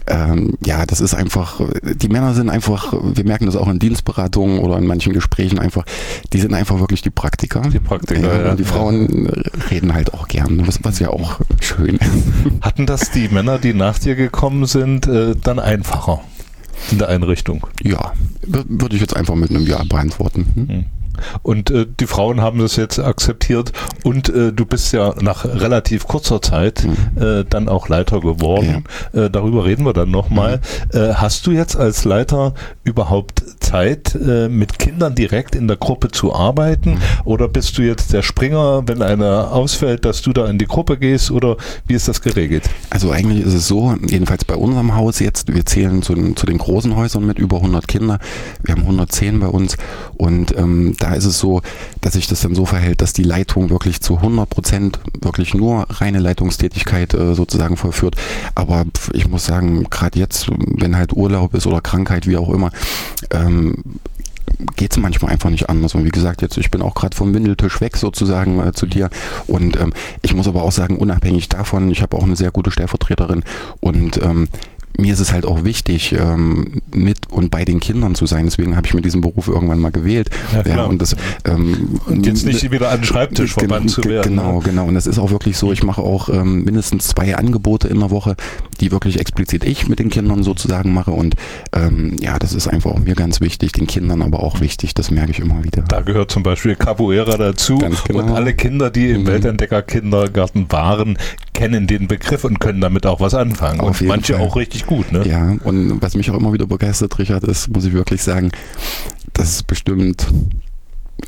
Ähm, 0.07 0.55
ja, 0.65 0.87
das 0.87 1.01
ist 1.01 1.15
einfach, 1.15 1.61
die 1.83 2.09
Männer 2.09 2.35
sind 2.35 2.49
einfach, 2.49 2.93
wir 2.93 3.25
merken 3.25 3.47
das 3.47 3.57
auch 3.57 3.69
in 3.69 3.79
Dienstberatungen 3.79 4.59
oder 4.59 4.79
in 4.79 4.87
manchen 4.87 5.13
Gesprächen 5.13 5.59
einfach, 5.59 5.85
die 6.33 6.41
sind 6.41 6.55
einfach 6.55 6.81
wirklich 6.81 7.03
die 7.03 7.11
Praktiker. 7.11 7.63
Die 7.63 7.79
Praktiker, 7.79 8.21
ja. 8.21 8.45
ja 8.45 8.51
und 8.51 8.61
die 8.61 8.65
Frauen 8.65 9.29
reden 9.71 9.95
halt 9.95 10.15
auch 10.15 10.29
gern, 10.29 10.67
was, 10.67 10.81
was 10.83 10.99
ja 10.99 11.09
auch 11.09 11.41
schön 11.61 11.97
ist. 11.97 12.63
Hatten 12.63 12.87
das 12.87 13.11
die 13.11 13.29
Männer, 13.29 13.59
die 13.59 13.75
nach 13.75 13.99
dir 13.99 14.15
gekommen 14.15 14.67
sind, 14.67 15.07
äh, 15.07 15.35
dann 15.41 15.59
einfacher? 15.59 16.21
In 16.91 16.99
der 16.99 17.09
Einrichtung? 17.09 17.67
Ja, 17.83 18.13
würde 18.43 18.97
ich 18.97 19.01
jetzt 19.01 19.17
einfach 19.17 19.35
mit 19.35 19.51
einem 19.51 19.67
Ja 19.67 19.83
beantworten. 19.85 20.47
Hm? 20.55 20.85
Und 21.43 21.71
äh, 21.71 21.87
die 21.99 22.07
Frauen 22.07 22.41
haben 22.41 22.59
das 22.59 22.77
jetzt 22.77 22.99
akzeptiert 22.99 23.73
und 24.05 24.29
äh, 24.29 24.53
du 24.53 24.67
bist 24.67 24.93
ja 24.93 25.15
nach 25.21 25.45
relativ 25.45 26.07
kurzer 26.07 26.43
Zeit 26.43 26.85
mhm. 26.85 27.23
äh, 27.23 27.45
dann 27.49 27.69
auch 27.69 27.89
Leiter 27.89 28.21
geworden. 28.21 28.85
Ja. 29.13 29.25
Äh, 29.25 29.31
darüber 29.31 29.65
reden 29.65 29.85
wir 29.85 29.93
dann 29.93 30.11
nochmal. 30.11 30.61
Mhm. 30.93 30.99
Äh, 30.99 31.15
hast 31.15 31.47
du 31.47 31.53
jetzt 31.53 31.77
als 31.77 32.05
Leiter 32.05 32.55
überhaupt 32.85 33.43
Zeit, 33.61 34.15
äh, 34.15 34.49
mit 34.49 34.79
Kindern 34.79 35.15
direkt 35.15 35.55
in 35.55 35.69
der 35.69 35.77
Gruppe 35.77 36.11
zu 36.11 36.35
arbeiten? 36.35 36.93
Mhm. 36.93 37.01
Oder 37.25 37.49
bist 37.49 37.79
du 37.79 37.83
jetzt 37.83 38.13
der 38.13 38.23
Springer, 38.23 38.83
wenn 38.87 39.03
einer 39.03 39.53
ausfällt, 39.53 40.05
dass 40.05 40.23
du 40.23 40.33
da 40.33 40.47
in 40.47 40.59
die 40.59 40.67
Gruppe 40.67 40.99
gehst? 40.99 41.31
Oder 41.31 41.57
wie 41.87 41.95
ist 41.95 42.09
das 42.09 42.21
geregelt? 42.21 42.69
Also 42.91 43.11
eigentlich 43.11 43.45
ist 43.45 43.55
es 43.55 43.67
so, 43.67 43.95
jedenfalls 44.07 44.45
bei 44.45 44.57
unserem 44.57 44.95
Haus 44.95 45.19
jetzt, 45.19 45.53
wir 45.53 45.65
zählen 45.65 46.03
zu, 46.03 46.15
zu 46.35 46.47
den 46.47 46.59
großen 46.59 46.97
Häusern 46.97 47.27
mit 47.27 47.39
über 47.39 47.57
100 47.57 47.89
Kinder. 47.89 48.19
Wir 48.63 48.75
haben 48.75 48.83
110 48.83 49.41
bei 49.41 49.47
uns 49.47 49.77
und 50.17 50.57
ähm, 50.57 50.95
da 50.99 51.12
ist 51.15 51.25
es 51.25 51.39
so, 51.39 51.63
dass 52.01 52.15
sich 52.15 52.27
das 52.27 52.41
dann 52.41 52.55
so 52.55 52.67
verhält, 52.67 53.01
dass 53.01 53.13
die 53.13 53.23
Leitung 53.23 53.71
wirklich 53.71 54.01
zu 54.01 54.17
100 54.17 54.49
Prozent 54.49 55.01
wirklich 55.21 55.55
nur 55.55 55.87
reine 55.89 56.19
Leitungstätigkeit 56.19 57.15
äh, 57.15 57.35
sozusagen 57.35 57.77
vollführt. 57.77 58.17
Aber 58.55 58.85
ich 59.13 59.29
muss 59.29 59.45
sagen, 59.45 59.85
gerade 59.91 60.19
jetzt, 60.19 60.49
wenn 60.51 60.97
halt 60.97 61.13
Urlaub 61.13 61.55
ist 61.55 61.67
oder 61.67 61.81
Krankheit, 61.81 62.27
wie 62.27 62.37
auch 62.37 62.51
immer, 62.51 62.71
ähm, 63.31 63.77
geht 64.77 64.93
es 64.93 64.99
manchmal 64.99 65.33
einfach 65.33 65.51
nicht 65.51 65.69
anders. 65.69 65.95
Und 65.95 66.05
wie 66.05 66.11
gesagt, 66.11 66.43
jetzt 66.43 66.57
ich 66.57 66.71
bin 66.71 66.83
auch 66.83 66.95
gerade 66.95 67.17
vom 67.17 67.35
Windeltisch 67.35 67.81
weg 67.81 67.97
sozusagen 67.97 68.61
äh, 68.61 68.73
zu 68.73 68.87
dir. 68.87 69.11
Und 69.47 69.79
ähm, 69.81 69.93
ich 70.23 70.35
muss 70.35 70.49
aber 70.49 70.63
auch 70.63 70.73
sagen, 70.73 70.97
unabhängig 70.97 71.49
davon, 71.49 71.91
ich 71.91 72.03
habe 72.03 72.17
auch 72.17 72.23
eine 72.23 72.37
sehr 72.37 72.51
gute 72.51 72.71
Stellvertreterin 72.71 73.43
und 73.81 74.21
ähm, 74.23 74.49
mir 74.99 75.13
ist 75.13 75.21
es 75.21 75.33
halt 75.33 75.47
auch 75.47 75.65
wichtig, 75.65 76.13
ähm, 76.13 76.83
mit 76.95 77.19
und 77.31 77.51
bei 77.51 77.65
den 77.65 77.81
Kindern 77.81 78.15
zu 78.15 78.27
sein. 78.27 78.45
Deswegen 78.45 78.77
habe 78.77 78.87
ich 78.87 78.95
mir 78.95 79.03
diesen 79.03 79.21
Beruf 79.21 79.49
irgendwann 79.49 79.79
mal 79.79 79.91
gewählt. 79.91 80.31
Ja, 80.53 80.63
ja 80.67 80.85
und, 80.85 81.01
das, 81.01 81.17
ähm, 81.45 82.01
und 82.07 82.27
jetzt 82.27 82.45
nicht 82.45 82.71
wieder 82.71 82.91
an 82.91 83.01
den 83.01 83.05
Schreibtisch 83.05 83.55
verbannt 83.55 83.91
zu 83.91 84.05
werden. 84.05 84.37
Genau, 84.37 84.59
ne? 84.59 84.65
genau. 84.65 84.87
Und 84.87 84.95
das 84.95 85.07
ist 85.07 85.19
auch 85.19 85.31
wirklich 85.31 85.57
so. 85.57 85.73
Ich 85.73 85.83
mache 85.83 86.03
auch 86.03 86.29
ähm, 86.29 86.65
mindestens 86.65 87.09
zwei 87.09 87.37
Angebote 87.37 87.89
in 87.89 88.01
der 88.01 88.11
Woche, 88.11 88.37
die 88.81 88.93
wirklich 88.93 89.19
explizit 89.19 89.65
ich 89.65 89.89
mit 89.89 89.99
den 89.99 90.11
Kindern 90.11 90.43
sozusagen 90.43 90.93
mache. 90.93 91.13
Und 91.13 91.35
ähm, 91.73 92.17
ja, 92.21 92.39
das 92.39 92.53
ist 92.53 92.69
einfach 92.69 92.93
auch 92.93 93.01
mir 93.01 93.15
ganz 93.15 93.41
wichtig, 93.41 93.73
den 93.73 93.87
Kindern 93.87 94.23
aber 94.23 94.43
auch 94.43 94.61
wichtig. 94.61 94.95
Das 94.95 95.11
merke 95.11 95.31
ich 95.31 95.41
immer 95.41 95.65
wieder. 95.65 95.83
Da 95.83 96.01
gehört 96.01 96.31
zum 96.31 96.43
Beispiel 96.43 96.77
Capoeira 96.77 97.37
dazu. 97.37 97.79
Genau. 97.79 98.21
Und 98.21 98.31
alle 98.31 98.55
Kinder, 98.55 98.91
die 98.91 99.11
im 99.11 99.23
mhm. 99.23 99.27
Weltentdecker 99.27 99.83
Kindergarten 99.83 100.67
waren, 100.71 101.19
kennen 101.55 101.87
den 101.87 102.09
Begriff 102.09 102.45
und 102.45 102.61
können 102.61 102.81
damit 102.81 103.07
auch 103.07 103.21
was 103.21 103.35
anfangen. 103.35 103.81
Auf 103.81 104.01
und 104.01 104.09
manche 104.09 104.35
Fall. 104.35 104.43
auch 104.43 104.57
richtig 104.57 104.87
gut. 104.87 105.13
Ne? 105.13 105.27
Ja, 105.27 105.57
und 105.65 106.01
was 106.01 106.15
mich 106.15 106.31
auch 106.31 106.37
immer 106.37 106.53
wieder 106.53 106.67
begeistert, 106.67 107.19
Richard, 107.19 107.45
ist, 107.45 107.69
muss 107.69 107.85
ich 107.85 107.93
wirklich 107.93 108.23
sagen, 108.23 108.51
dass 109.33 109.57
es 109.57 109.63
bestimmt 109.63 110.27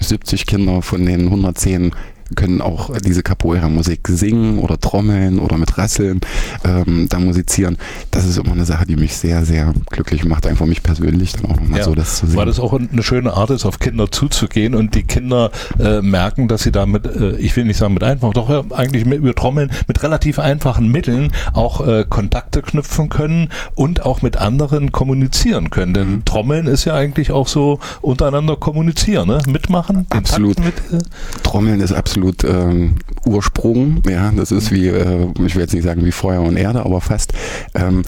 70 0.00 0.46
Kinder 0.46 0.82
von 0.82 1.04
den 1.04 1.26
110 1.26 1.92
können 2.34 2.60
auch 2.60 2.90
diese 2.98 3.22
Capoeira-Musik 3.22 4.08
singen 4.08 4.58
oder 4.58 4.78
trommeln 4.80 5.38
oder 5.38 5.58
mit 5.58 5.76
Rasseln 5.78 6.20
ähm, 6.64 7.06
da 7.08 7.18
musizieren. 7.18 7.76
Das 8.10 8.24
ist 8.24 8.38
immer 8.38 8.52
eine 8.52 8.64
Sache, 8.64 8.86
die 8.86 8.96
mich 8.96 9.16
sehr, 9.16 9.44
sehr 9.44 9.72
glücklich 9.90 10.24
macht, 10.24 10.46
einfach 10.46 10.66
mich 10.66 10.82
persönlich 10.82 11.34
dann 11.34 11.50
auch 11.50 11.60
nochmal 11.60 11.80
ja, 11.80 11.84
so 11.84 11.94
das 11.94 12.16
zu 12.16 12.26
sehen. 12.26 12.36
Weil 12.36 12.46
das 12.46 12.58
auch 12.58 12.72
eine 12.72 13.02
schöne 13.02 13.34
Art 13.34 13.50
ist, 13.50 13.64
auf 13.64 13.78
Kinder 13.78 14.10
zuzugehen 14.10 14.74
und 14.74 14.94
die 14.94 15.04
Kinder 15.04 15.50
äh, 15.78 16.00
merken, 16.00 16.48
dass 16.48 16.62
sie 16.62 16.72
damit, 16.72 17.06
äh, 17.06 17.36
ich 17.36 17.54
will 17.56 17.64
nicht 17.64 17.76
sagen 17.76 17.94
mit 17.94 18.02
einfach, 18.02 18.32
doch 18.32 18.48
ja, 18.48 18.64
eigentlich 18.70 19.04
mit, 19.04 19.18
über 19.18 19.34
Trommeln 19.34 19.70
mit 19.86 20.02
relativ 20.02 20.38
einfachen 20.38 20.88
Mitteln 20.88 21.32
auch 21.52 21.86
äh, 21.86 22.04
Kontakte 22.08 22.62
knüpfen 22.62 23.08
können 23.08 23.50
und 23.74 24.04
auch 24.04 24.22
mit 24.22 24.36
anderen 24.36 24.92
kommunizieren 24.92 25.70
können. 25.70 25.94
Denn 25.94 26.10
mhm. 26.10 26.24
Trommeln 26.24 26.66
ist 26.66 26.84
ja 26.84 26.94
eigentlich 26.94 27.32
auch 27.32 27.48
so 27.48 27.78
untereinander 28.00 28.56
kommunizieren, 28.56 29.28
ne? 29.28 29.38
mitmachen. 29.46 30.06
Absolut. 30.10 30.58
Mit, 30.58 30.74
äh 30.90 30.98
Trommeln 31.42 31.80
ist 31.80 31.92
absolut 31.92 32.13
absolut 32.14 32.44
ähm, 32.44 32.94
Ursprung. 33.26 34.00
Ja, 34.08 34.30
das 34.30 34.52
ist 34.52 34.70
wie, 34.70 34.86
äh, 34.86 35.26
ich 35.44 35.56
will 35.56 35.62
jetzt 35.62 35.74
nicht 35.74 35.82
sagen 35.82 36.04
wie 36.04 36.12
Feuer 36.12 36.42
und 36.42 36.56
Erde, 36.56 36.84
aber 36.84 37.00
fast. 37.00 37.32
Ähm, 37.74 38.02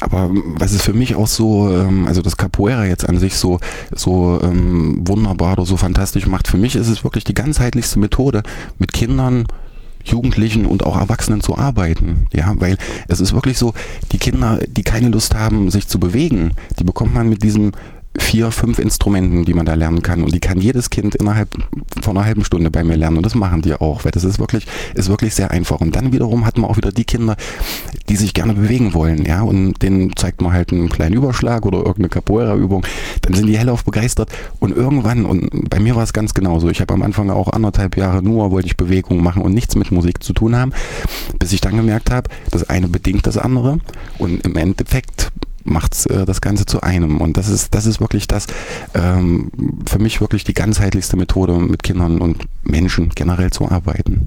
aber 0.00 0.30
was 0.32 0.72
ist 0.72 0.82
für 0.82 0.94
mich 0.94 1.14
auch 1.14 1.26
so, 1.26 1.70
ähm, 1.70 2.06
also 2.06 2.22
das 2.22 2.38
Capoeira 2.38 2.86
jetzt 2.86 3.06
an 3.06 3.18
sich 3.18 3.36
so, 3.36 3.60
so 3.94 4.40
ähm, 4.42 5.06
wunderbar 5.06 5.52
oder 5.52 5.66
so 5.66 5.76
fantastisch 5.76 6.26
macht, 6.26 6.48
für 6.48 6.56
mich 6.56 6.74
ist 6.74 6.88
es 6.88 7.04
wirklich 7.04 7.24
die 7.24 7.34
ganzheitlichste 7.34 7.98
Methode, 7.98 8.42
mit 8.78 8.94
Kindern 8.94 9.46
Jugendlichen 10.02 10.64
und 10.64 10.86
auch 10.86 10.96
Erwachsenen 10.96 11.42
zu 11.42 11.58
arbeiten. 11.58 12.26
Ja, 12.32 12.54
weil 12.56 12.78
es 13.08 13.20
ist 13.20 13.34
wirklich 13.34 13.58
so, 13.58 13.74
die 14.12 14.18
Kinder, 14.18 14.58
die 14.66 14.82
keine 14.82 15.10
Lust 15.10 15.34
haben, 15.34 15.70
sich 15.70 15.86
zu 15.88 16.00
bewegen, 16.00 16.52
die 16.78 16.84
bekommt 16.84 17.12
man 17.12 17.28
mit 17.28 17.42
diesem 17.42 17.72
vier, 18.18 18.50
fünf 18.50 18.78
Instrumenten, 18.78 19.44
die 19.44 19.54
man 19.54 19.66
da 19.66 19.74
lernen 19.74 20.02
kann. 20.02 20.22
Und 20.24 20.34
die 20.34 20.40
kann 20.40 20.60
jedes 20.60 20.90
Kind 20.90 21.14
innerhalb 21.14 21.48
von 22.02 22.16
einer 22.16 22.26
halben 22.26 22.44
Stunde 22.44 22.70
bei 22.70 22.82
mir 22.82 22.96
lernen. 22.96 23.18
Und 23.18 23.26
das 23.26 23.34
machen 23.34 23.62
die 23.62 23.74
auch, 23.74 24.04
weil 24.04 24.10
das 24.10 24.24
ist 24.24 24.38
wirklich, 24.40 24.66
ist 24.94 25.08
wirklich 25.08 25.34
sehr 25.34 25.50
einfach. 25.50 25.80
Und 25.80 25.94
dann 25.94 26.12
wiederum 26.12 26.44
hat 26.44 26.58
man 26.58 26.68
auch 26.68 26.76
wieder 26.76 26.90
die 26.90 27.04
Kinder, 27.04 27.36
die 28.08 28.16
sich 28.16 28.34
gerne 28.34 28.54
bewegen 28.54 28.94
wollen, 28.94 29.24
ja. 29.24 29.42
Und 29.42 29.80
denen 29.82 30.16
zeigt 30.16 30.42
man 30.42 30.52
halt 30.52 30.72
einen 30.72 30.88
kleinen 30.88 31.14
Überschlag 31.14 31.64
oder 31.66 31.78
irgendeine 31.78 32.08
Capoeira-Übung. 32.08 32.84
Dann 33.22 33.34
sind 33.34 33.46
die 33.46 33.58
hellauf 33.58 33.84
begeistert. 33.84 34.30
Und 34.58 34.76
irgendwann, 34.76 35.24
und 35.24 35.70
bei 35.70 35.78
mir 35.78 35.94
war 35.94 36.02
es 36.02 36.12
ganz 36.12 36.34
genauso. 36.34 36.68
Ich 36.68 36.80
habe 36.80 36.94
am 36.94 37.02
Anfang 37.02 37.30
auch 37.30 37.48
anderthalb 37.48 37.96
Jahre 37.96 38.22
nur 38.22 38.50
wollte 38.50 38.66
ich 38.66 38.76
Bewegungen 38.76 39.22
machen 39.22 39.42
und 39.42 39.54
nichts 39.54 39.76
mit 39.76 39.92
Musik 39.92 40.22
zu 40.22 40.32
tun 40.32 40.56
haben, 40.56 40.72
bis 41.38 41.52
ich 41.52 41.60
dann 41.60 41.76
gemerkt 41.76 42.10
habe, 42.10 42.28
das 42.50 42.68
eine 42.68 42.88
bedingt 42.88 43.26
das 43.26 43.36
andere. 43.36 43.78
Und 44.18 44.44
im 44.44 44.56
Endeffekt 44.56 45.30
macht 45.70 46.06
äh, 46.10 46.24
das 46.26 46.40
Ganze 46.40 46.66
zu 46.66 46.82
einem. 46.82 47.20
Und 47.20 47.36
das 47.36 47.48
ist, 47.48 47.74
das 47.74 47.86
ist 47.86 48.00
wirklich 48.00 48.28
das, 48.28 48.46
ähm, 48.94 49.50
für 49.88 49.98
mich 49.98 50.20
wirklich 50.20 50.44
die 50.44 50.54
ganzheitlichste 50.54 51.16
Methode, 51.16 51.54
mit 51.54 51.82
Kindern 51.82 52.20
und 52.20 52.46
Menschen 52.62 53.10
generell 53.10 53.50
zu 53.50 53.70
arbeiten. 53.70 54.26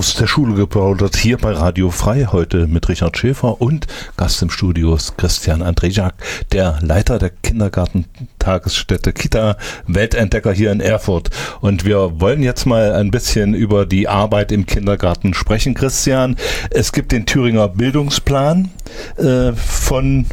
Aus 0.00 0.14
der 0.14 0.26
Schule 0.26 0.54
geplaudert, 0.54 1.14
hier 1.14 1.36
bei 1.36 1.52
Radio 1.52 1.90
Frei, 1.90 2.26
heute 2.32 2.66
mit 2.66 2.88
Richard 2.88 3.18
Schäfer 3.18 3.60
und 3.60 3.86
Gast 4.16 4.40
im 4.40 4.48
Studio 4.48 4.94
ist 4.94 5.18
Christian 5.18 5.60
Andrejak, 5.60 6.14
der 6.52 6.78
Leiter 6.80 7.18
der 7.18 7.28
Kindergartentagesstätte 7.28 9.12
Kita 9.12 9.58
Weltentdecker 9.86 10.54
hier 10.54 10.72
in 10.72 10.80
Erfurt. 10.80 11.28
Und 11.60 11.84
wir 11.84 12.18
wollen 12.18 12.42
jetzt 12.42 12.64
mal 12.64 12.94
ein 12.94 13.10
bisschen 13.10 13.52
über 13.52 13.84
die 13.84 14.08
Arbeit 14.08 14.52
im 14.52 14.64
Kindergarten 14.64 15.34
sprechen, 15.34 15.74
Christian. 15.74 16.36
Es 16.70 16.92
gibt 16.92 17.12
den 17.12 17.26
Thüringer 17.26 17.68
Bildungsplan 17.68 18.70
äh, 19.18 19.52
von 19.52 20.24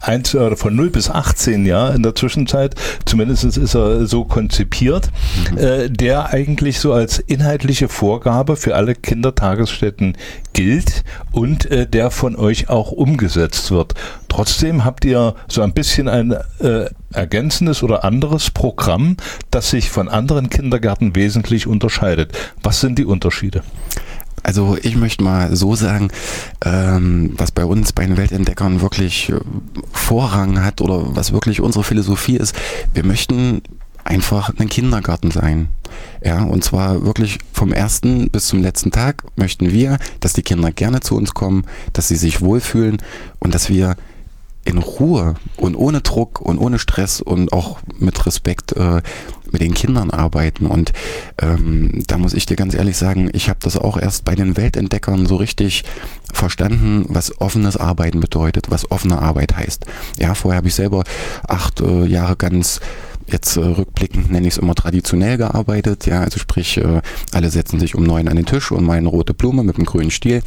1, 0.00 0.34
äh, 0.34 0.56
von 0.56 0.74
0 0.74 0.90
bis 0.90 1.10
18 1.10 1.66
ja 1.66 1.90
in 1.90 2.02
der 2.02 2.14
Zwischenzeit, 2.14 2.74
zumindest 3.04 3.44
ist 3.44 3.74
er 3.74 4.06
so 4.06 4.24
konzipiert, 4.24 5.10
mhm. 5.52 5.58
äh, 5.58 5.90
der 5.90 6.30
eigentlich 6.30 6.78
so 6.80 6.92
als 6.92 7.18
inhaltliche 7.18 7.88
Vorgabe 7.88 8.56
für 8.56 8.74
alle 8.74 8.94
Kindertagesstätten 8.94 10.16
gilt 10.52 11.04
und 11.32 11.70
äh, 11.70 11.86
der 11.86 12.10
von 12.10 12.36
euch 12.36 12.68
auch 12.68 12.92
umgesetzt 12.92 13.70
wird. 13.70 13.94
Trotzdem 14.28 14.84
habt 14.84 15.04
ihr 15.04 15.34
so 15.48 15.62
ein 15.62 15.72
bisschen 15.72 16.08
ein 16.08 16.32
äh, 16.60 16.86
ergänzendes 17.12 17.82
oder 17.82 18.04
anderes 18.04 18.50
Programm, 18.50 19.16
das 19.50 19.70
sich 19.70 19.90
von 19.90 20.08
anderen 20.08 20.50
Kindergärten 20.50 21.14
wesentlich 21.16 21.66
unterscheidet. 21.66 22.36
Was 22.62 22.80
sind 22.80 22.98
die 22.98 23.04
Unterschiede? 23.04 23.62
Also 24.42 24.76
ich 24.82 24.96
möchte 24.96 25.24
mal 25.24 25.54
so 25.56 25.74
sagen, 25.74 26.08
ähm, 26.64 27.34
was 27.36 27.52
bei 27.52 27.64
uns 27.64 27.92
bei 27.92 28.06
den 28.06 28.16
Weltentdeckern 28.16 28.80
wirklich 28.80 29.30
äh, 29.30 29.40
Vorrang 29.92 30.62
hat 30.64 30.80
oder 30.80 31.16
was 31.16 31.32
wirklich 31.32 31.60
unsere 31.60 31.84
Philosophie 31.84 32.36
ist, 32.36 32.54
wir 32.94 33.04
möchten 33.04 33.62
einfach 34.04 34.50
ein 34.58 34.68
Kindergarten 34.68 35.30
sein. 35.30 35.68
Ja, 36.24 36.42
und 36.42 36.64
zwar 36.64 37.04
wirklich 37.04 37.38
vom 37.52 37.72
ersten 37.72 38.30
bis 38.30 38.46
zum 38.48 38.62
letzten 38.62 38.90
Tag 38.90 39.24
möchten 39.36 39.72
wir, 39.72 39.98
dass 40.20 40.32
die 40.32 40.42
Kinder 40.42 40.72
gerne 40.72 41.00
zu 41.00 41.16
uns 41.16 41.34
kommen, 41.34 41.64
dass 41.92 42.08
sie 42.08 42.16
sich 42.16 42.40
wohlfühlen 42.40 42.98
und 43.38 43.54
dass 43.54 43.68
wir 43.68 43.96
in 44.68 44.76
Ruhe 44.78 45.34
und 45.56 45.74
ohne 45.74 46.02
Druck 46.02 46.42
und 46.42 46.58
ohne 46.58 46.78
Stress 46.78 47.22
und 47.22 47.54
auch 47.54 47.78
mit 47.98 48.26
Respekt 48.26 48.72
äh, 48.72 49.00
mit 49.50 49.62
den 49.62 49.72
Kindern 49.72 50.10
arbeiten. 50.10 50.66
Und 50.66 50.92
ähm, 51.40 52.02
da 52.06 52.18
muss 52.18 52.34
ich 52.34 52.44
dir 52.44 52.56
ganz 52.56 52.74
ehrlich 52.74 52.98
sagen, 52.98 53.30
ich 53.32 53.48
habe 53.48 53.60
das 53.62 53.78
auch 53.78 53.96
erst 53.96 54.26
bei 54.26 54.34
den 54.34 54.58
Weltentdeckern 54.58 55.24
so 55.24 55.36
richtig 55.36 55.84
verstanden, 56.30 57.06
was 57.08 57.40
offenes 57.40 57.78
Arbeiten 57.78 58.20
bedeutet, 58.20 58.70
was 58.70 58.90
offene 58.90 59.22
Arbeit 59.22 59.56
heißt. 59.56 59.86
Ja, 60.18 60.34
vorher 60.34 60.58
habe 60.58 60.68
ich 60.68 60.74
selber 60.74 61.04
acht 61.46 61.80
äh, 61.80 62.04
Jahre 62.04 62.36
ganz 62.36 62.80
jetzt 63.30 63.56
äh, 63.56 63.60
rückblickend 63.60 64.30
nenne 64.30 64.46
ich 64.46 64.54
es 64.54 64.58
immer 64.58 64.74
traditionell 64.74 65.36
gearbeitet, 65.36 66.06
ja, 66.06 66.20
also 66.20 66.38
sprich, 66.38 66.78
äh, 66.78 67.00
alle 67.32 67.50
setzen 67.50 67.80
sich 67.80 67.94
um 67.94 68.04
neun 68.04 68.28
an 68.28 68.36
den 68.36 68.46
Tisch 68.46 68.72
und 68.72 68.84
meinen 68.84 69.06
rote 69.06 69.34
Blume 69.34 69.62
mit 69.62 69.76
dem 69.76 69.84
grünen 69.84 70.10
Stiel. 70.10 70.42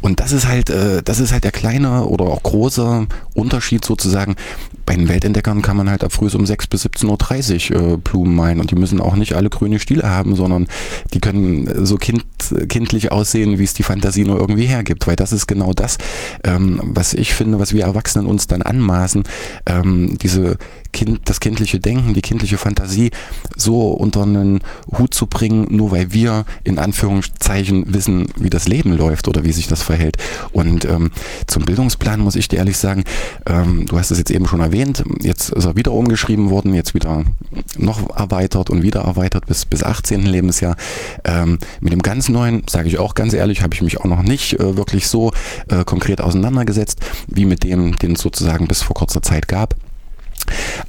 Und 0.00 0.20
das 0.20 0.32
ist 0.32 0.46
halt, 0.46 0.70
äh, 0.70 1.02
das 1.02 1.20
ist 1.20 1.32
halt 1.32 1.44
der 1.44 1.52
kleine 1.52 2.04
oder 2.04 2.24
auch 2.24 2.42
große 2.42 3.06
Unterschied 3.34 3.84
sozusagen. 3.84 4.36
Bei 4.86 4.94
den 4.94 5.08
Weltentdeckern 5.08 5.62
kann 5.62 5.76
man 5.76 5.88
halt 5.88 6.04
ab 6.04 6.12
früh 6.12 6.28
um 6.34 6.46
6 6.46 6.66
bis 6.66 6.84
17.30 6.86 7.74
Uhr 7.74 7.94
äh, 7.94 7.96
Blumen 7.96 8.34
meinen 8.34 8.60
und 8.60 8.70
die 8.70 8.76
müssen 8.76 9.00
auch 9.00 9.16
nicht 9.16 9.34
alle 9.34 9.50
grüne 9.50 9.78
Stiele 9.78 10.08
haben, 10.08 10.36
sondern 10.36 10.66
die 11.12 11.20
können 11.20 11.86
so 11.86 11.96
kind, 11.96 12.24
kindlich 12.68 13.12
aussehen, 13.12 13.58
wie 13.58 13.64
es 13.64 13.74
die 13.74 13.82
Fantasie 13.82 14.24
nur 14.24 14.38
irgendwie 14.38 14.66
hergibt, 14.66 15.06
weil 15.06 15.16
das 15.16 15.32
ist 15.32 15.46
genau 15.46 15.72
das, 15.72 15.98
ähm, 16.44 16.80
was 16.82 17.14
ich 17.14 17.34
finde, 17.34 17.58
was 17.58 17.72
wir 17.72 17.84
Erwachsenen 17.84 18.26
uns 18.26 18.46
dann 18.46 18.62
anmaßen, 18.62 19.24
ähm, 19.66 20.18
diese 20.20 20.58
Kind, 20.94 21.20
das 21.24 21.40
kindliche 21.40 21.80
Denken, 21.80 22.14
die 22.14 22.22
kindliche 22.22 22.56
Fantasie 22.56 23.10
so 23.56 23.90
unter 23.90 24.22
einen 24.22 24.60
Hut 24.96 25.12
zu 25.12 25.26
bringen, 25.26 25.66
nur 25.68 25.90
weil 25.90 26.12
wir 26.12 26.46
in 26.62 26.78
Anführungszeichen 26.78 27.92
wissen, 27.92 28.28
wie 28.36 28.48
das 28.48 28.68
Leben 28.68 28.96
läuft 28.96 29.28
oder 29.28 29.44
wie 29.44 29.52
sich 29.52 29.66
das 29.66 29.82
verhält. 29.82 30.16
Und 30.52 30.84
ähm, 30.84 31.10
zum 31.46 31.64
Bildungsplan 31.64 32.20
muss 32.20 32.36
ich 32.36 32.48
dir 32.48 32.58
ehrlich 32.58 32.78
sagen, 32.78 33.04
ähm, 33.46 33.86
du 33.86 33.98
hast 33.98 34.12
es 34.12 34.18
jetzt 34.18 34.30
eben 34.30 34.46
schon 34.46 34.60
erwähnt, 34.60 35.04
jetzt 35.20 35.50
ist 35.50 35.64
er 35.64 35.76
wieder 35.76 35.92
umgeschrieben 35.92 36.48
worden, 36.48 36.72
jetzt 36.74 36.94
wieder 36.94 37.24
noch 37.76 38.16
erweitert 38.16 38.70
und 38.70 38.82
wieder 38.82 39.00
erweitert 39.00 39.46
bis, 39.46 39.66
bis 39.66 39.82
18. 39.82 40.22
Lebensjahr. 40.22 40.76
Ähm, 41.24 41.58
mit 41.80 41.92
dem 41.92 42.02
ganz 42.02 42.28
neuen, 42.28 42.62
sage 42.70 42.88
ich 42.88 42.98
auch 42.98 43.14
ganz 43.14 43.34
ehrlich, 43.34 43.62
habe 43.62 43.74
ich 43.74 43.82
mich 43.82 44.00
auch 44.00 44.04
noch 44.04 44.22
nicht 44.22 44.60
äh, 44.60 44.76
wirklich 44.76 45.08
so 45.08 45.32
äh, 45.68 45.84
konkret 45.84 46.20
auseinandergesetzt, 46.20 47.00
wie 47.26 47.46
mit 47.46 47.64
dem, 47.64 47.98
den 47.98 48.12
es 48.12 48.20
sozusagen 48.20 48.68
bis 48.68 48.82
vor 48.82 48.94
kurzer 48.94 49.22
Zeit 49.22 49.48
gab. 49.48 49.74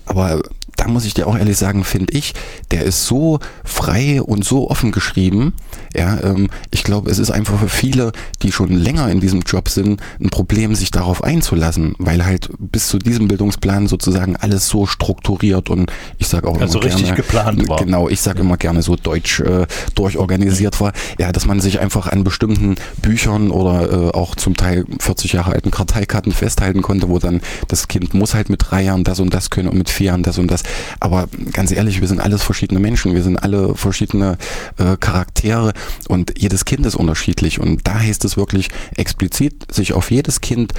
Aber 0.06 0.42
da 0.76 0.88
muss 0.88 1.06
ich 1.06 1.14
dir 1.14 1.28
auch 1.28 1.38
ehrlich 1.38 1.58
sagen, 1.58 1.84
finde 1.84 2.14
ich, 2.14 2.34
der 2.72 2.84
ist 2.84 3.06
so 3.06 3.40
frei 3.64 4.22
und 4.22 4.44
so 4.44 4.70
offen 4.70 4.92
geschrieben. 4.92 5.54
Ja, 5.96 6.20
ähm, 6.24 6.50
ich 6.72 6.84
glaube, 6.84 7.10
es 7.10 7.20
ist 7.20 7.32
einfach 7.32 7.60
für 7.60 7.70
viele, 7.70 8.12
die 8.42 8.52
schon 8.52 8.72
länger 8.72 9.10
in 9.10 9.22
diesem 9.22 9.42
Job 9.42 9.70
sind, 9.70 10.02
ein 10.20 10.30
Problem, 10.30 10.76
sich 10.76 10.92
darauf 10.92 11.24
einzulassen, 11.24 11.96
weil 12.00 12.26
halt 12.26 12.50
bis 12.60 12.88
zu 12.88 13.00
diesem 13.00 13.28
Bildungsplan 13.28 13.88
sozusagen 13.88 14.36
alles 14.36 14.68
so 14.68 14.86
strukturiert 14.86 15.70
und 15.70 15.92
ich 16.18 16.28
sage 16.28 16.48
auch 16.48 16.60
also 16.60 16.80
immer 16.80 16.88
richtig 16.88 17.06
gerne, 17.06 17.16
geplant 17.16 17.70
war. 17.70 17.78
Genau, 17.78 18.10
ich 18.10 18.20
sage 18.20 18.40
ja. 18.40 18.46
immer 18.46 18.58
gerne 18.58 18.82
so 18.82 18.96
deutsch 18.96 19.40
äh, 19.40 19.68
durchorganisiert 19.96 20.82
war. 20.82 20.92
Ja, 21.18 21.32
dass 21.32 21.46
man 21.46 21.62
sich 21.62 21.80
einfach 21.80 22.08
an 22.08 22.24
bestimmten 22.24 22.76
Büchern 23.02 23.52
oder 23.52 23.92
äh, 23.92 24.12
auch 24.12 24.36
zum 24.36 24.56
Teil 24.56 24.86
40 25.00 25.34
Jahre 25.34 25.54
alten 25.54 25.72
Karteikarten 25.72 26.34
festhalten 26.34 26.82
konnte, 26.82 27.10
wo 27.10 27.20
dann 27.20 27.42
das 27.68 27.88
Kind 27.88 28.14
muss 28.14 28.34
halt 28.34 28.50
mit 28.50 28.62
drei 28.70 28.84
Jahren 28.84 29.04
das 29.04 29.20
und 29.20 29.34
das 29.34 29.50
können 29.50 29.70
und 29.70 29.78
mit 29.78 29.90
vier 29.90 30.08
Jahren 30.08 30.24
das 30.24 30.38
und 30.38 30.52
das. 30.52 30.64
Aber 31.00 31.28
ganz 31.54 31.72
ehrlich, 31.72 32.02
wir 32.02 32.08
sind 32.08 32.20
alles 32.20 32.44
verschiedene 32.44 32.80
Menschen, 32.80 33.14
wir 33.14 33.24
sind 33.24 33.38
alle 33.38 33.76
verschiedene 33.76 34.38
äh, 34.78 34.98
Charaktere 34.98 35.74
und 36.08 36.34
jedes 36.38 36.66
Kind 36.66 36.86
ist 36.86 36.96
unterschiedlich. 36.96 37.60
Und 37.60 37.88
da 37.88 38.00
heißt 38.00 38.26
es 38.26 38.38
wirklich 38.38 38.70
explizit, 38.96 39.72
sich 39.72 39.94
auf 39.94 40.12
jedes 40.12 40.42
Kind 40.42 40.74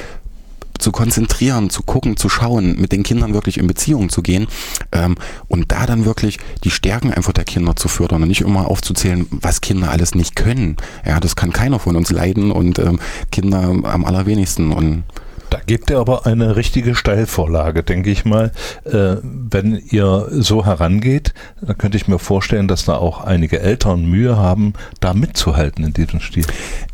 zu 0.78 0.92
konzentrieren, 0.92 1.70
zu 1.70 1.82
gucken, 1.82 2.16
zu 2.16 2.28
schauen, 2.28 2.80
mit 2.80 2.92
den 2.92 3.02
Kindern 3.02 3.34
wirklich 3.34 3.58
in 3.58 3.66
Beziehung 3.66 4.08
zu 4.08 4.22
gehen 4.22 4.46
ähm, 4.92 5.16
und 5.48 5.72
da 5.72 5.86
dann 5.86 6.04
wirklich 6.04 6.38
die 6.64 6.70
Stärken 6.70 7.12
einfach 7.12 7.32
der 7.32 7.44
Kinder 7.44 7.76
zu 7.76 7.88
fördern 7.88 8.22
und 8.22 8.28
nicht 8.28 8.42
immer 8.42 8.68
aufzuzählen, 8.68 9.26
was 9.30 9.60
Kinder 9.60 9.90
alles 9.90 10.14
nicht 10.14 10.36
können. 10.36 10.76
Ja, 11.04 11.20
das 11.20 11.36
kann 11.36 11.52
keiner 11.52 11.78
von 11.78 11.96
uns 11.96 12.10
leiden 12.10 12.50
und 12.50 12.78
ähm, 12.78 13.00
Kinder 13.30 13.62
am 13.62 14.04
allerwenigsten 14.04 14.72
und 14.72 15.04
da 15.50 15.58
gebt 15.64 15.90
ihr 15.90 15.98
aber 15.98 16.26
eine 16.26 16.56
richtige 16.56 16.94
Steilvorlage, 16.94 17.82
denke 17.82 18.10
ich 18.10 18.24
mal. 18.24 18.52
Äh, 18.84 19.16
wenn 19.22 19.80
ihr 19.90 20.28
so 20.30 20.64
herangeht, 20.64 21.34
dann 21.60 21.78
könnte 21.78 21.96
ich 21.96 22.08
mir 22.08 22.18
vorstellen, 22.18 22.68
dass 22.68 22.84
da 22.84 22.96
auch 22.96 23.22
einige 23.22 23.60
Eltern 23.60 24.06
Mühe 24.06 24.36
haben, 24.36 24.74
da 25.00 25.14
mitzuhalten 25.14 25.84
in 25.84 25.92
diesem 25.92 26.20
Stil. 26.20 26.46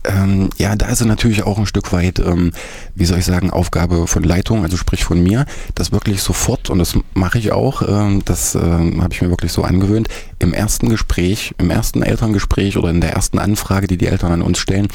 Ähm, 0.05 0.51
ja, 0.59 0.77
da 0.77 0.87
ist 0.87 1.01
es 1.01 1.07
natürlich 1.07 1.45
auch 1.45 1.59
ein 1.59 1.67
Stück 1.67 1.93
weit, 1.93 2.19
ähm, 2.19 2.53
wie 2.95 3.05
soll 3.05 3.19
ich 3.19 3.25
sagen, 3.25 3.51
Aufgabe 3.51 4.07
von 4.07 4.23
Leitung, 4.23 4.65
also 4.65 4.77
sprich 4.77 5.05
von 5.05 5.23
mir, 5.23 5.47
das 5.75 5.93
wirklich 5.93 6.23
sofort, 6.23 6.71
und 6.71 6.79
das 6.79 6.99
mache 7.15 7.39
ich 7.39 7.53
auch, 7.53 7.83
ähm, 7.83 8.23
das 8.25 8.55
ähm, 8.55 9.03
habe 9.03 9.15
ich 9.15 9.23
mir 9.23 9.31
wirklich 9.31 9.53
so 9.53 9.63
angewöhnt, 9.63 10.09
im 10.39 10.53
ersten 10.53 10.89
Gespräch, 10.89 11.55
im 11.59 11.71
ersten 11.71 12.03
Elterngespräch 12.03 12.77
oder 12.77 12.91
in 12.91 13.01
der 13.01 13.13
ersten 13.13 13.39
Anfrage, 13.39 13.87
die 13.87 13.97
die 13.97 14.07
Eltern 14.09 14.33
an 14.33 14.43
uns 14.43 14.59
stellen, 14.59 14.89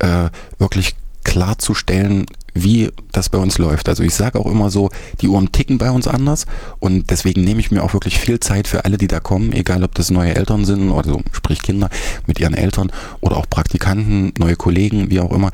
äh, 0.00 0.28
wirklich 0.58 0.94
klarzustellen, 1.24 2.26
wie 2.54 2.90
das 3.12 3.28
bei 3.28 3.38
uns 3.38 3.58
läuft. 3.58 3.88
Also 3.88 4.02
ich 4.02 4.14
sage 4.14 4.38
auch 4.38 4.46
immer 4.46 4.70
so, 4.70 4.90
die 5.20 5.28
Uhren 5.28 5.52
ticken 5.52 5.78
bei 5.78 5.90
uns 5.90 6.06
anders 6.06 6.46
und 6.78 7.10
deswegen 7.10 7.44
nehme 7.44 7.60
ich 7.60 7.70
mir 7.70 7.82
auch 7.82 7.92
wirklich 7.94 8.18
viel 8.18 8.40
Zeit 8.40 8.68
für 8.68 8.84
alle, 8.84 8.98
die 8.98 9.08
da 9.08 9.20
kommen, 9.20 9.52
egal 9.52 9.82
ob 9.84 9.94
das 9.94 10.10
neue 10.10 10.34
Eltern 10.34 10.64
sind, 10.64 10.92
also 10.92 11.22
sprich 11.32 11.62
Kinder 11.62 11.88
mit 12.26 12.40
ihren 12.40 12.54
Eltern 12.54 12.92
oder 13.20 13.36
auch 13.36 13.48
Praktikanten, 13.48 14.32
neue 14.38 14.56
Kollegen, 14.56 15.10
wie 15.10 15.20
auch 15.20 15.32
immer. 15.32 15.50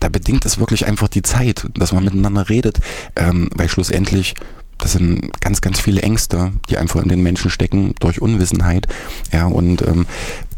Da 0.00 0.08
bedingt 0.08 0.44
es 0.44 0.58
wirklich 0.58 0.86
einfach 0.86 1.08
die 1.08 1.22
Zeit, 1.22 1.66
dass 1.74 1.92
man 1.92 2.04
miteinander 2.04 2.48
redet, 2.48 2.80
ähm, 3.16 3.48
weil 3.54 3.68
schlussendlich 3.68 4.34
das 4.78 4.92
sind 4.92 5.40
ganz, 5.40 5.60
ganz 5.60 5.78
viele 5.78 6.02
Ängste, 6.02 6.50
die 6.68 6.76
einfach 6.76 7.00
in 7.02 7.08
den 7.08 7.22
Menschen 7.22 7.52
stecken 7.52 7.94
durch 8.00 8.20
Unwissenheit. 8.20 8.88
Ja, 9.32 9.46
und 9.46 9.80
ähm, 9.82 10.06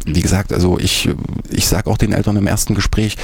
wie 0.07 0.21
gesagt, 0.21 0.53
also 0.53 0.79
ich, 0.79 1.09
ich 1.51 1.67
sage 1.67 1.91
auch 1.91 1.97
den 1.97 2.13
Eltern 2.13 2.37
im 2.37 2.47
ersten 2.47 2.75
Gespräch, 2.75 3.17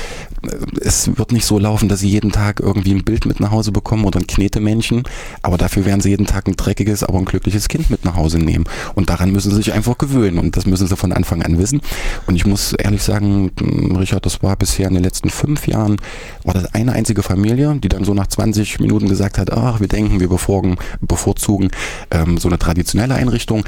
es 0.80 1.16
wird 1.18 1.32
nicht 1.32 1.44
so 1.44 1.58
laufen, 1.58 1.88
dass 1.88 2.00
sie 2.00 2.08
jeden 2.08 2.32
Tag 2.32 2.60
irgendwie 2.60 2.94
ein 2.94 3.04
Bild 3.04 3.26
mit 3.26 3.40
nach 3.40 3.50
Hause 3.50 3.72
bekommen 3.72 4.04
oder 4.04 4.20
ein 4.20 4.26
Knetemännchen, 4.26 5.02
aber 5.42 5.58
dafür 5.58 5.84
werden 5.84 6.00
sie 6.00 6.10
jeden 6.10 6.26
Tag 6.26 6.48
ein 6.48 6.56
dreckiges, 6.56 7.04
aber 7.04 7.18
ein 7.18 7.26
glückliches 7.26 7.68
Kind 7.68 7.90
mit 7.90 8.04
nach 8.04 8.16
Hause 8.16 8.38
nehmen. 8.38 8.64
Und 8.94 9.10
daran 9.10 9.32
müssen 9.32 9.50
sie 9.50 9.56
sich 9.56 9.72
einfach 9.72 9.98
gewöhnen 9.98 10.38
und 10.38 10.56
das 10.56 10.66
müssen 10.66 10.86
sie 10.86 10.96
von 10.96 11.12
Anfang 11.12 11.42
an 11.42 11.58
wissen. 11.58 11.82
Und 12.26 12.36
ich 12.36 12.46
muss 12.46 12.72
ehrlich 12.72 13.02
sagen, 13.02 13.50
Richard, 13.98 14.24
das 14.24 14.42
war 14.42 14.56
bisher 14.56 14.88
in 14.88 14.94
den 14.94 15.04
letzten 15.04 15.30
fünf 15.30 15.66
Jahren, 15.66 15.96
war 16.44 16.54
das 16.54 16.74
eine 16.74 16.92
einzige 16.92 17.22
Familie, 17.22 17.78
die 17.82 17.88
dann 17.88 18.04
so 18.04 18.14
nach 18.14 18.28
20 18.28 18.80
Minuten 18.80 19.08
gesagt 19.08 19.36
hat, 19.36 19.52
ach, 19.52 19.80
wir 19.80 19.88
denken, 19.88 20.20
wir 20.20 20.28
bevorzugen, 20.28 20.76
bevorzugen 21.00 21.70
ähm, 22.10 22.38
so 22.38 22.48
eine 22.48 22.58
traditionelle 22.58 23.14
Einrichtung 23.14 23.64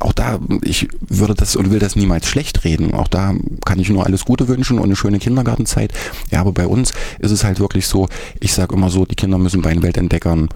auch 0.00 0.12
da, 0.12 0.38
ich 0.62 0.88
würde 1.00 1.34
das 1.34 1.56
und 1.56 1.70
will 1.70 1.78
das 1.78 1.96
niemals 1.96 2.26
schlecht 2.26 2.64
reden. 2.64 2.94
Auch 2.94 3.08
da 3.08 3.34
kann 3.64 3.78
ich 3.78 3.90
nur 3.90 4.06
alles 4.06 4.24
Gute 4.24 4.48
wünschen 4.48 4.78
und 4.78 4.84
eine 4.84 4.96
schöne 4.96 5.18
Kindergartenzeit. 5.18 5.92
Ja, 6.30 6.40
aber 6.40 6.52
bei 6.52 6.66
uns 6.66 6.92
ist 7.18 7.30
es 7.30 7.44
halt 7.44 7.60
wirklich 7.60 7.86
so, 7.86 8.08
ich 8.40 8.52
sage 8.52 8.74
immer 8.74 8.90
so, 8.90 9.04
die 9.04 9.16
Kinder 9.16 9.38
müssen 9.38 9.62
bei 9.62 9.72
den 9.72 9.82
Weltentdeckern 9.82 10.48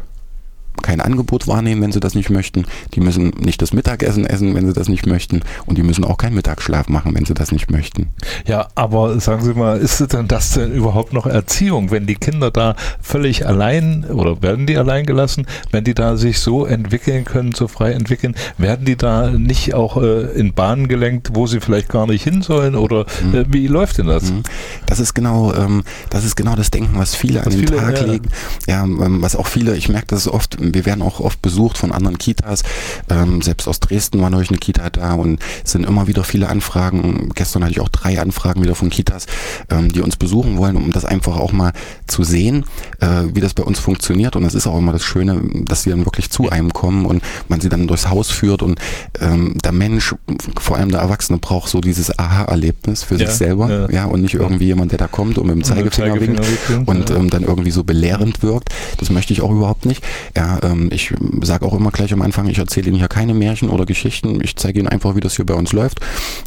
kein 0.82 1.00
Angebot 1.00 1.46
wahrnehmen, 1.46 1.82
wenn 1.82 1.92
sie 1.92 2.00
das 2.00 2.14
nicht 2.14 2.30
möchten. 2.30 2.66
Die 2.94 3.00
müssen 3.00 3.30
nicht 3.38 3.62
das 3.62 3.72
Mittagessen 3.72 4.26
essen, 4.26 4.54
wenn 4.54 4.66
sie 4.66 4.72
das 4.72 4.88
nicht 4.88 5.06
möchten. 5.06 5.40
Und 5.66 5.78
die 5.78 5.82
müssen 5.82 6.04
auch 6.04 6.18
keinen 6.18 6.34
Mittagsschlaf 6.34 6.88
machen, 6.88 7.14
wenn 7.14 7.24
sie 7.24 7.34
das 7.34 7.52
nicht 7.52 7.70
möchten. 7.70 8.08
Ja, 8.46 8.68
aber 8.74 9.18
sagen 9.20 9.42
Sie 9.42 9.54
mal, 9.54 9.78
ist 9.78 10.12
denn 10.12 10.28
das 10.28 10.52
denn 10.52 10.72
überhaupt 10.72 11.12
noch 11.12 11.26
Erziehung, 11.26 11.90
wenn 11.90 12.06
die 12.06 12.14
Kinder 12.14 12.50
da 12.50 12.76
völlig 13.00 13.46
allein 13.46 14.04
oder 14.04 14.42
werden 14.42 14.66
die 14.66 14.76
allein 14.76 15.06
gelassen, 15.06 15.46
wenn 15.70 15.84
die 15.84 15.94
da 15.94 16.16
sich 16.16 16.40
so 16.40 16.66
entwickeln 16.66 17.24
können, 17.24 17.52
so 17.52 17.68
frei 17.68 17.92
entwickeln, 17.92 18.34
werden 18.58 18.84
die 18.84 18.96
da 18.96 19.30
nicht 19.30 19.74
auch 19.74 19.96
äh, 19.96 20.32
in 20.32 20.52
Bahnen 20.54 20.88
gelenkt, 20.88 21.30
wo 21.34 21.46
sie 21.46 21.60
vielleicht 21.60 21.88
gar 21.88 22.06
nicht 22.06 22.24
hin 22.24 22.42
sollen 22.42 22.74
oder 22.74 23.06
mhm. 23.24 23.34
äh, 23.34 23.44
wie 23.48 23.66
läuft 23.66 23.98
denn 23.98 24.06
das? 24.06 24.30
Mhm. 24.30 24.42
Das 24.86 25.00
ist 25.00 25.14
genau, 25.14 25.54
ähm, 25.54 25.82
das 26.10 26.24
ist 26.24 26.36
genau 26.36 26.56
das 26.56 26.70
Denken, 26.70 26.98
was 26.98 27.14
viele 27.14 27.40
was 27.40 27.46
an 27.46 27.52
den 27.52 27.60
viele, 27.60 27.76
Tag 27.76 28.00
ja. 28.00 28.06
legen. 28.06 28.28
Ja, 28.66 28.84
ähm, 28.84 29.22
was 29.22 29.36
auch 29.36 29.46
viele, 29.46 29.76
ich 29.76 29.88
merke 29.88 30.08
das 30.08 30.28
oft, 30.28 30.58
wir 30.74 30.86
werden 30.86 31.02
auch 31.02 31.20
oft 31.20 31.40
besucht 31.42 31.78
von 31.78 31.92
anderen 31.92 32.18
Kitas, 32.18 32.62
ähm, 33.10 33.42
selbst 33.42 33.68
aus 33.68 33.80
Dresden 33.80 34.20
war 34.20 34.30
neulich 34.30 34.50
eine 34.50 34.58
Kita 34.58 34.90
da 34.90 35.14
und 35.14 35.40
es 35.64 35.72
sind 35.72 35.86
immer 35.86 36.06
wieder 36.06 36.24
viele 36.24 36.48
Anfragen. 36.48 37.30
Gestern 37.34 37.62
hatte 37.62 37.72
ich 37.72 37.80
auch 37.80 37.88
drei 37.88 38.20
Anfragen 38.20 38.62
wieder 38.62 38.74
von 38.74 38.90
Kitas, 38.90 39.26
ähm, 39.70 39.92
die 39.92 40.00
uns 40.00 40.16
besuchen 40.16 40.58
wollen, 40.58 40.76
um 40.76 40.92
das 40.92 41.04
einfach 41.04 41.36
auch 41.36 41.52
mal 41.52 41.72
zu 42.06 42.24
sehen, 42.24 42.64
äh, 43.00 43.22
wie 43.32 43.40
das 43.40 43.54
bei 43.54 43.62
uns 43.62 43.78
funktioniert. 43.78 44.36
Und 44.36 44.44
das 44.44 44.54
ist 44.54 44.66
auch 44.66 44.78
immer 44.78 44.92
das 44.92 45.04
Schöne, 45.04 45.42
dass 45.64 45.82
sie 45.82 45.90
dann 45.90 46.04
wirklich 46.04 46.30
zu 46.30 46.50
einem 46.50 46.72
kommen 46.72 47.06
und 47.06 47.22
man 47.48 47.60
sie 47.60 47.68
dann 47.68 47.86
durchs 47.86 48.08
Haus 48.08 48.30
führt 48.30 48.62
und 48.62 48.78
ähm, 49.20 49.56
der 49.64 49.72
Mensch, 49.72 50.14
vor 50.58 50.76
allem 50.76 50.90
der 50.90 51.00
Erwachsene, 51.00 51.38
braucht 51.38 51.68
so 51.68 51.80
dieses 51.80 52.18
Aha-Erlebnis 52.18 53.02
für 53.02 53.16
ja, 53.16 53.26
sich 53.26 53.36
selber, 53.36 53.70
ja. 53.70 53.90
ja. 53.90 54.04
und 54.04 54.22
nicht 54.22 54.34
irgendwie 54.34 54.66
jemand, 54.66 54.92
der 54.92 54.98
da 54.98 55.08
kommt 55.08 55.38
und 55.38 55.46
mit 55.46 55.56
dem 55.56 55.64
Zeigefinger, 55.64 56.20
winkt 56.20 56.40
und 56.86 57.10
ähm, 57.10 57.30
dann 57.30 57.42
irgendwie 57.42 57.70
so 57.70 57.84
belehrend 57.84 58.42
wirkt. 58.42 58.70
Das 58.98 59.10
möchte 59.10 59.32
ich 59.32 59.42
auch 59.42 59.50
überhaupt 59.50 59.86
nicht. 59.86 60.04
Ja, 60.36 60.58
ähm, 60.62 60.88
ich 60.92 61.12
sage 61.42 61.64
auch 61.66 61.74
immer 61.74 61.90
gleich 61.90 62.12
am 62.12 62.22
Anfang, 62.22 62.48
ich 62.48 62.58
erzähle 62.58 62.88
Ihnen 62.88 62.98
hier 62.98 63.08
keine 63.08 63.34
Märchen 63.34 63.70
oder 63.70 63.86
Geschichten. 63.86 64.40
Ich 64.42 64.56
zeige 64.56 64.78
Ihnen 64.78 64.88
einfach, 64.88 65.16
wie 65.16 65.20
das 65.20 65.36
hier 65.36 65.46
bei 65.46 65.54
uns 65.54 65.72
läuft. 65.72 66.00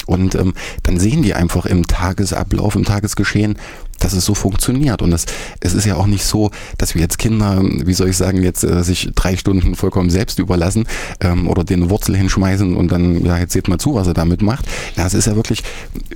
Und 0.05 0.35
ähm, 0.35 0.53
dann 0.83 0.99
sehen 0.99 1.21
die 1.21 1.33
einfach 1.33 1.65
im 1.65 1.87
Tagesablauf, 1.87 2.75
im 2.75 2.85
Tagesgeschehen, 2.85 3.57
dass 4.05 4.13
es 4.13 4.23
so 4.23 4.35
funktioniert. 4.35 5.01
Und 5.01 5.11
es, 5.11 5.25
es 5.61 5.73
ist 5.73 5.85
ja 5.85 5.95
auch 5.95 6.05
nicht 6.05 6.23
so, 6.23 6.51
dass 6.77 6.93
wir 6.93 7.01
jetzt 7.01 7.17
Kinder, 7.17 7.59
wie 7.63 7.93
soll 7.93 8.09
ich 8.09 8.17
sagen, 8.17 8.43
jetzt 8.43 8.63
äh, 8.63 8.83
sich 8.83 9.09
drei 9.15 9.35
Stunden 9.35 9.73
vollkommen 9.73 10.11
selbst 10.11 10.37
überlassen 10.37 10.87
ähm, 11.21 11.47
oder 11.47 11.63
den 11.63 11.89
Wurzel 11.89 12.15
hinschmeißen 12.15 12.77
und 12.77 12.91
dann, 12.91 13.25
ja, 13.25 13.39
jetzt 13.39 13.53
seht 13.53 13.67
mal 13.67 13.79
zu, 13.79 13.95
was 13.95 14.05
er 14.05 14.13
damit 14.13 14.43
macht. 14.43 14.65
Ja, 14.95 15.07
es 15.07 15.15
ist 15.15 15.25
ja 15.25 15.35
wirklich, 15.35 15.63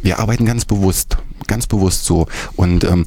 wir 0.04 0.20
arbeiten 0.20 0.46
ganz 0.46 0.66
bewusst, 0.66 1.18
ganz 1.48 1.66
bewusst 1.66 2.06
so. 2.06 2.28
Und 2.56 2.84
ähm, 2.84 3.06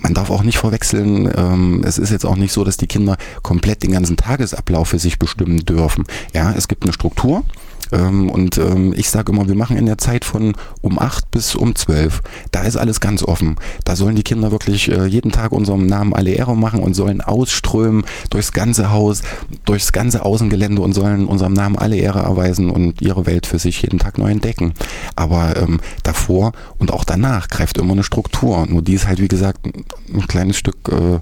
man 0.00 0.14
darf 0.14 0.30
auch 0.30 0.42
nicht 0.42 0.56
verwechseln, 0.56 1.30
ähm, 1.36 1.84
es 1.84 1.98
ist 1.98 2.10
jetzt 2.10 2.24
auch 2.24 2.36
nicht 2.36 2.52
so, 2.52 2.64
dass 2.64 2.78
die 2.78 2.86
Kinder 2.86 3.18
komplett 3.42 3.82
den 3.82 3.92
ganzen 3.92 4.16
Tagesablauf 4.16 4.88
für 4.88 4.98
sich 4.98 5.18
bestimmen 5.18 5.58
dürfen. 5.58 6.04
Ja, 6.32 6.54
es 6.56 6.68
gibt 6.68 6.84
eine 6.84 6.94
Struktur, 6.94 7.44
ähm, 7.92 8.30
und 8.30 8.58
ähm, 8.58 8.94
ich 8.96 9.10
sage 9.10 9.32
immer, 9.32 9.48
wir 9.48 9.54
machen 9.54 9.76
in 9.76 9.86
der 9.86 9.98
Zeit 9.98 10.24
von 10.24 10.54
um 10.80 10.98
acht 10.98 11.30
bis 11.30 11.54
um 11.54 11.74
zwölf. 11.74 12.22
Da 12.52 12.62
ist 12.62 12.76
alles 12.76 13.00
ganz 13.00 13.22
offen. 13.22 13.56
Da 13.84 13.96
sollen 13.96 14.16
die 14.16 14.22
Kinder 14.22 14.50
wirklich 14.50 14.90
äh, 14.90 15.06
jeden 15.06 15.32
Tag 15.32 15.52
unserem 15.52 15.86
Namen 15.86 16.12
alle 16.12 16.30
Ehre 16.30 16.56
machen 16.56 16.80
und 16.80 16.94
sollen 16.94 17.20
ausströmen 17.20 18.04
durchs 18.30 18.52
ganze 18.52 18.90
Haus, 18.90 19.22
durchs 19.64 19.92
ganze 19.92 20.24
Außengelände 20.24 20.82
und 20.82 20.92
sollen 20.92 21.26
unserem 21.26 21.52
Namen 21.52 21.76
alle 21.76 21.96
Ehre 21.96 22.20
erweisen 22.20 22.70
und 22.70 23.00
ihre 23.00 23.26
Welt 23.26 23.46
für 23.46 23.58
sich 23.58 23.82
jeden 23.82 23.98
Tag 23.98 24.18
neu 24.18 24.30
entdecken. 24.30 24.74
Aber 25.14 25.56
ähm, 25.56 25.80
davor 26.02 26.52
und 26.78 26.92
auch 26.92 27.04
danach 27.04 27.48
greift 27.48 27.78
immer 27.78 27.92
eine 27.92 28.04
Struktur. 28.04 28.66
Nur 28.66 28.82
die 28.82 28.94
ist 28.94 29.06
halt, 29.06 29.20
wie 29.20 29.28
gesagt, 29.28 29.60
ein 29.64 30.26
kleines 30.26 30.56
Stück 30.56 30.76
äh, 30.90 31.18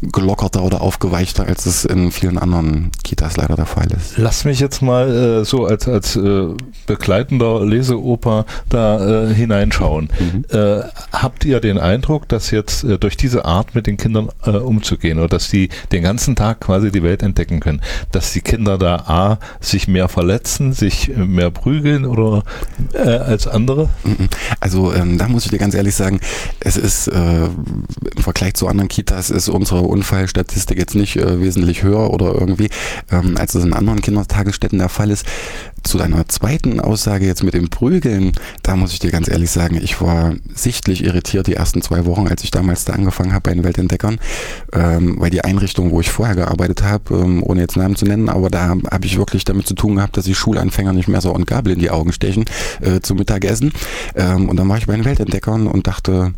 gelockerter 0.00 0.62
oder 0.62 0.80
aufgeweichter, 0.80 1.46
als 1.46 1.66
es 1.66 1.84
in 1.84 2.12
vielen 2.12 2.38
anderen 2.38 2.90
Kitas 3.02 3.36
leider 3.36 3.56
der 3.56 3.66
Fall 3.66 3.88
ist. 3.90 4.16
Lass 4.16 4.44
mich 4.44 4.60
jetzt 4.60 4.80
mal 4.80 5.40
äh, 5.40 5.44
so 5.44 5.66
als, 5.66 5.88
als 5.88 6.16
äh, 6.16 6.48
begleitender 6.86 7.64
Leseoper 7.64 8.44
da 8.68 9.28
äh, 9.28 9.34
hineinschauen. 9.34 10.08
Mhm. 10.18 10.44
Äh, 10.56 10.82
habt 11.12 11.44
ihr 11.44 11.60
den 11.60 11.78
Eindruck, 11.78 12.28
dass 12.28 12.50
jetzt 12.50 12.84
äh, 12.84 12.98
durch 12.98 13.16
diese 13.16 13.44
Art 13.44 13.74
mit 13.74 13.86
den 13.86 13.96
Kindern 13.96 14.28
äh, 14.44 14.50
umzugehen 14.50 15.18
oder 15.18 15.28
dass 15.28 15.48
die 15.48 15.68
den 15.90 16.02
ganzen 16.02 16.36
Tag 16.36 16.60
quasi 16.60 16.92
die 16.92 17.02
Welt 17.02 17.22
entdecken 17.22 17.60
können, 17.60 17.80
dass 18.12 18.32
die 18.32 18.40
Kinder 18.40 18.78
da 18.78 18.96
A, 19.06 19.38
sich 19.60 19.88
mehr 19.88 20.08
verletzen, 20.08 20.72
sich 20.72 21.08
mehr 21.16 21.50
prügeln 21.50 22.04
oder 22.04 22.42
als 22.94 23.46
andere? 23.46 23.88
Mhm. 24.04 24.28
Also 24.60 24.92
ähm, 24.92 25.18
da 25.18 25.28
muss 25.28 25.44
ich 25.44 25.50
dir 25.50 25.58
ganz 25.58 25.74
ehrlich 25.74 25.94
sagen, 25.94 26.20
es 26.60 26.76
ist 26.76 27.08
im 27.08 28.22
Vergleich 28.22 28.54
zu 28.54 28.68
anderen 28.68 28.88
Kitas 28.88 29.30
ist 29.30 29.48
unsere 29.48 29.87
Unfallstatistik 29.88 30.78
jetzt 30.78 30.94
nicht 30.94 31.16
äh, 31.16 31.40
wesentlich 31.40 31.82
höher 31.82 32.10
oder 32.10 32.34
irgendwie, 32.34 32.68
ähm, 33.10 33.36
als 33.36 33.54
es 33.54 33.64
in 33.64 33.72
anderen 33.72 34.00
Kindertagesstätten 34.00 34.78
der 34.78 34.88
Fall 34.88 35.10
ist. 35.10 35.26
Zu 35.82 35.98
deiner 35.98 36.28
zweiten 36.28 36.80
Aussage 36.80 37.26
jetzt 37.26 37.44
mit 37.44 37.54
dem 37.54 37.70
Prügeln, 37.70 38.32
da 38.62 38.76
muss 38.76 38.92
ich 38.92 38.98
dir 38.98 39.10
ganz 39.10 39.28
ehrlich 39.28 39.50
sagen, 39.50 39.78
ich 39.80 40.00
war 40.00 40.34
sichtlich 40.54 41.04
irritiert 41.04 41.46
die 41.46 41.54
ersten 41.54 41.82
zwei 41.82 42.04
Wochen, 42.04 42.28
als 42.28 42.44
ich 42.44 42.50
damals 42.50 42.84
da 42.84 42.94
angefangen 42.94 43.32
habe 43.32 43.42
bei 43.42 43.54
den 43.54 43.64
Weltentdeckern, 43.64 44.18
ähm, 44.72 45.16
weil 45.18 45.30
die 45.30 45.44
Einrichtung, 45.44 45.90
wo 45.92 46.00
ich 46.00 46.10
vorher 46.10 46.34
gearbeitet 46.34 46.82
habe, 46.82 47.14
ähm, 47.14 47.42
ohne 47.42 47.60
jetzt 47.60 47.76
Namen 47.76 47.96
zu 47.96 48.04
nennen, 48.04 48.28
aber 48.28 48.50
da 48.50 48.68
habe 48.68 49.06
ich 49.06 49.18
wirklich 49.18 49.44
damit 49.44 49.66
zu 49.66 49.74
tun 49.74 49.96
gehabt, 49.96 50.16
dass 50.16 50.24
die 50.24 50.34
Schulanfänger 50.34 50.92
nicht 50.92 51.08
Messer 51.08 51.32
und 51.32 51.46
Gabel 51.46 51.72
in 51.72 51.78
die 51.78 51.90
Augen 51.90 52.12
stechen 52.12 52.44
äh, 52.80 53.00
zum 53.00 53.18
Mittagessen. 53.18 53.72
Ähm, 54.14 54.48
und 54.48 54.56
dann 54.56 54.68
war 54.68 54.78
ich 54.78 54.86
bei 54.86 54.94
den 54.94 55.04
Weltentdeckern 55.04 55.66
und 55.66 55.86
dachte, 55.86 56.32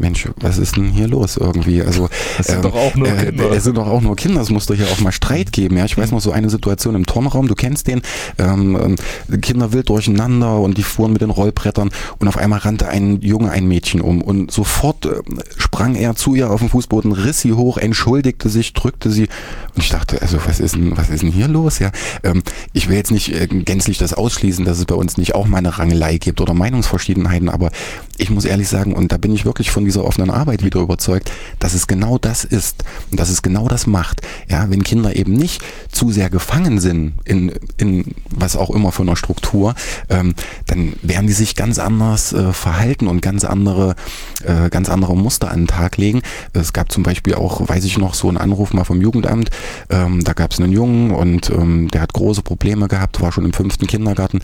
Mensch, 0.00 0.28
was 0.36 0.58
ist 0.58 0.76
denn 0.76 0.90
hier 0.90 1.08
los 1.08 1.36
irgendwie? 1.36 1.82
Also 1.82 2.08
es 2.38 2.46
sind 2.46 2.56
ähm, 2.56 2.62
doch 2.62 2.74
auch 2.74 2.94
nur 2.94 3.08
äh, 3.08 3.26
Kinder. 3.26 3.50
Es 3.52 3.64
sind 3.64 3.76
doch 3.76 3.86
auch 3.86 4.00
nur 4.00 4.16
Kinder. 4.16 4.40
Es 4.40 4.50
muss 4.50 4.66
doch 4.66 4.74
hier 4.74 4.88
auch 4.88 5.00
mal 5.00 5.12
Streit 5.12 5.52
geben. 5.52 5.76
Ja, 5.76 5.84
ich 5.84 5.96
weiß 5.96 6.10
noch 6.10 6.20
so 6.20 6.32
eine 6.32 6.50
Situation 6.50 6.94
im 6.94 7.06
Turnraum. 7.06 7.48
Du 7.48 7.54
kennst 7.54 7.86
den. 7.86 8.02
Ähm, 8.38 8.76
ähm, 8.80 8.96
Kinder 9.40 9.72
wild 9.72 9.88
durcheinander 9.88 10.58
und 10.58 10.78
die 10.78 10.82
fuhren 10.82 11.12
mit 11.12 11.22
den 11.22 11.30
Rollbrettern 11.30 11.90
und 12.18 12.28
auf 12.28 12.36
einmal 12.36 12.60
rannte 12.60 12.88
ein 12.88 13.20
Junge 13.20 13.50
ein 13.50 13.66
Mädchen 13.66 14.00
um 14.00 14.22
und 14.22 14.50
sofort 14.50 15.06
äh, 15.06 15.22
sprang 15.56 15.94
er 15.94 16.16
zu 16.16 16.34
ihr 16.34 16.50
auf 16.50 16.60
den 16.60 16.68
Fußboden, 16.68 17.12
riss 17.12 17.40
sie 17.40 17.52
hoch, 17.52 17.78
entschuldigte 17.78 18.48
sich, 18.48 18.72
drückte 18.72 19.10
sie 19.10 19.28
und 19.74 19.82
ich 19.82 19.90
dachte, 19.90 20.20
also 20.22 20.38
was 20.46 20.60
ist 20.60 20.74
denn, 20.74 20.96
was 20.96 21.10
ist 21.10 21.22
denn 21.22 21.32
hier 21.32 21.48
los? 21.48 21.78
Ja, 21.78 21.90
ähm, 22.22 22.42
ich 22.72 22.88
will 22.88 22.96
jetzt 22.96 23.10
nicht 23.10 23.32
äh, 23.34 23.46
gänzlich 23.46 23.98
das 23.98 24.14
ausschließen, 24.14 24.64
dass 24.64 24.78
es 24.78 24.84
bei 24.84 24.94
uns 24.94 25.16
nicht 25.16 25.34
auch 25.34 25.46
mal 25.46 25.58
eine 25.58 25.78
Rangelei 25.78 26.18
gibt 26.18 26.40
oder 26.40 26.54
Meinungsverschiedenheiten, 26.54 27.48
aber 27.48 27.70
ich 28.16 28.30
muss 28.30 28.44
ehrlich 28.44 28.68
sagen 28.68 28.94
und 28.94 29.12
da 29.12 29.16
bin 29.16 29.32
ich 29.32 29.44
wirklich 29.44 29.70
von 29.70 29.84
dieser 29.90 30.04
offenen 30.04 30.30
Arbeit 30.30 30.62
wieder 30.64 30.80
überzeugt, 30.80 31.32
dass 31.58 31.74
es 31.74 31.88
genau 31.88 32.16
das 32.16 32.44
ist 32.44 32.84
und 33.10 33.18
dass 33.18 33.28
es 33.28 33.42
genau 33.42 33.66
das 33.66 33.86
macht. 33.86 34.22
Ja, 34.48 34.70
wenn 34.70 34.84
Kinder 34.84 35.16
eben 35.16 35.32
nicht 35.32 35.62
zu 35.90 36.12
sehr 36.12 36.30
gefangen 36.30 36.78
sind 36.78 37.14
in, 37.24 37.52
in 37.76 38.14
was 38.30 38.56
auch 38.56 38.70
immer 38.70 38.92
für 38.92 39.02
einer 39.02 39.16
Struktur, 39.16 39.74
ähm, 40.08 40.34
dann 40.66 40.94
werden 41.02 41.26
die 41.26 41.32
sich 41.32 41.56
ganz 41.56 41.78
anders 41.78 42.32
äh, 42.32 42.52
verhalten 42.52 43.08
und 43.08 43.20
ganz 43.20 43.44
andere, 43.44 43.96
äh, 44.44 44.70
ganz 44.70 44.88
andere 44.88 45.16
Muster 45.16 45.50
an 45.50 45.62
den 45.62 45.66
Tag 45.66 45.96
legen. 45.96 46.22
Es 46.52 46.72
gab 46.72 46.92
zum 46.92 47.02
Beispiel 47.02 47.34
auch, 47.34 47.68
weiß 47.68 47.84
ich 47.84 47.98
noch, 47.98 48.14
so 48.14 48.28
einen 48.28 48.36
Anruf 48.36 48.72
mal 48.72 48.84
vom 48.84 49.00
Jugendamt. 49.00 49.50
Ähm, 49.88 50.22
da 50.22 50.34
gab 50.34 50.52
es 50.52 50.60
einen 50.60 50.72
Jungen 50.72 51.10
und 51.10 51.50
ähm, 51.50 51.88
der 51.88 52.02
hat 52.02 52.12
große 52.12 52.42
Probleme 52.42 52.86
gehabt, 52.86 53.20
war 53.20 53.32
schon 53.32 53.44
im 53.44 53.52
fünften 53.52 53.88
Kindergarten 53.88 54.40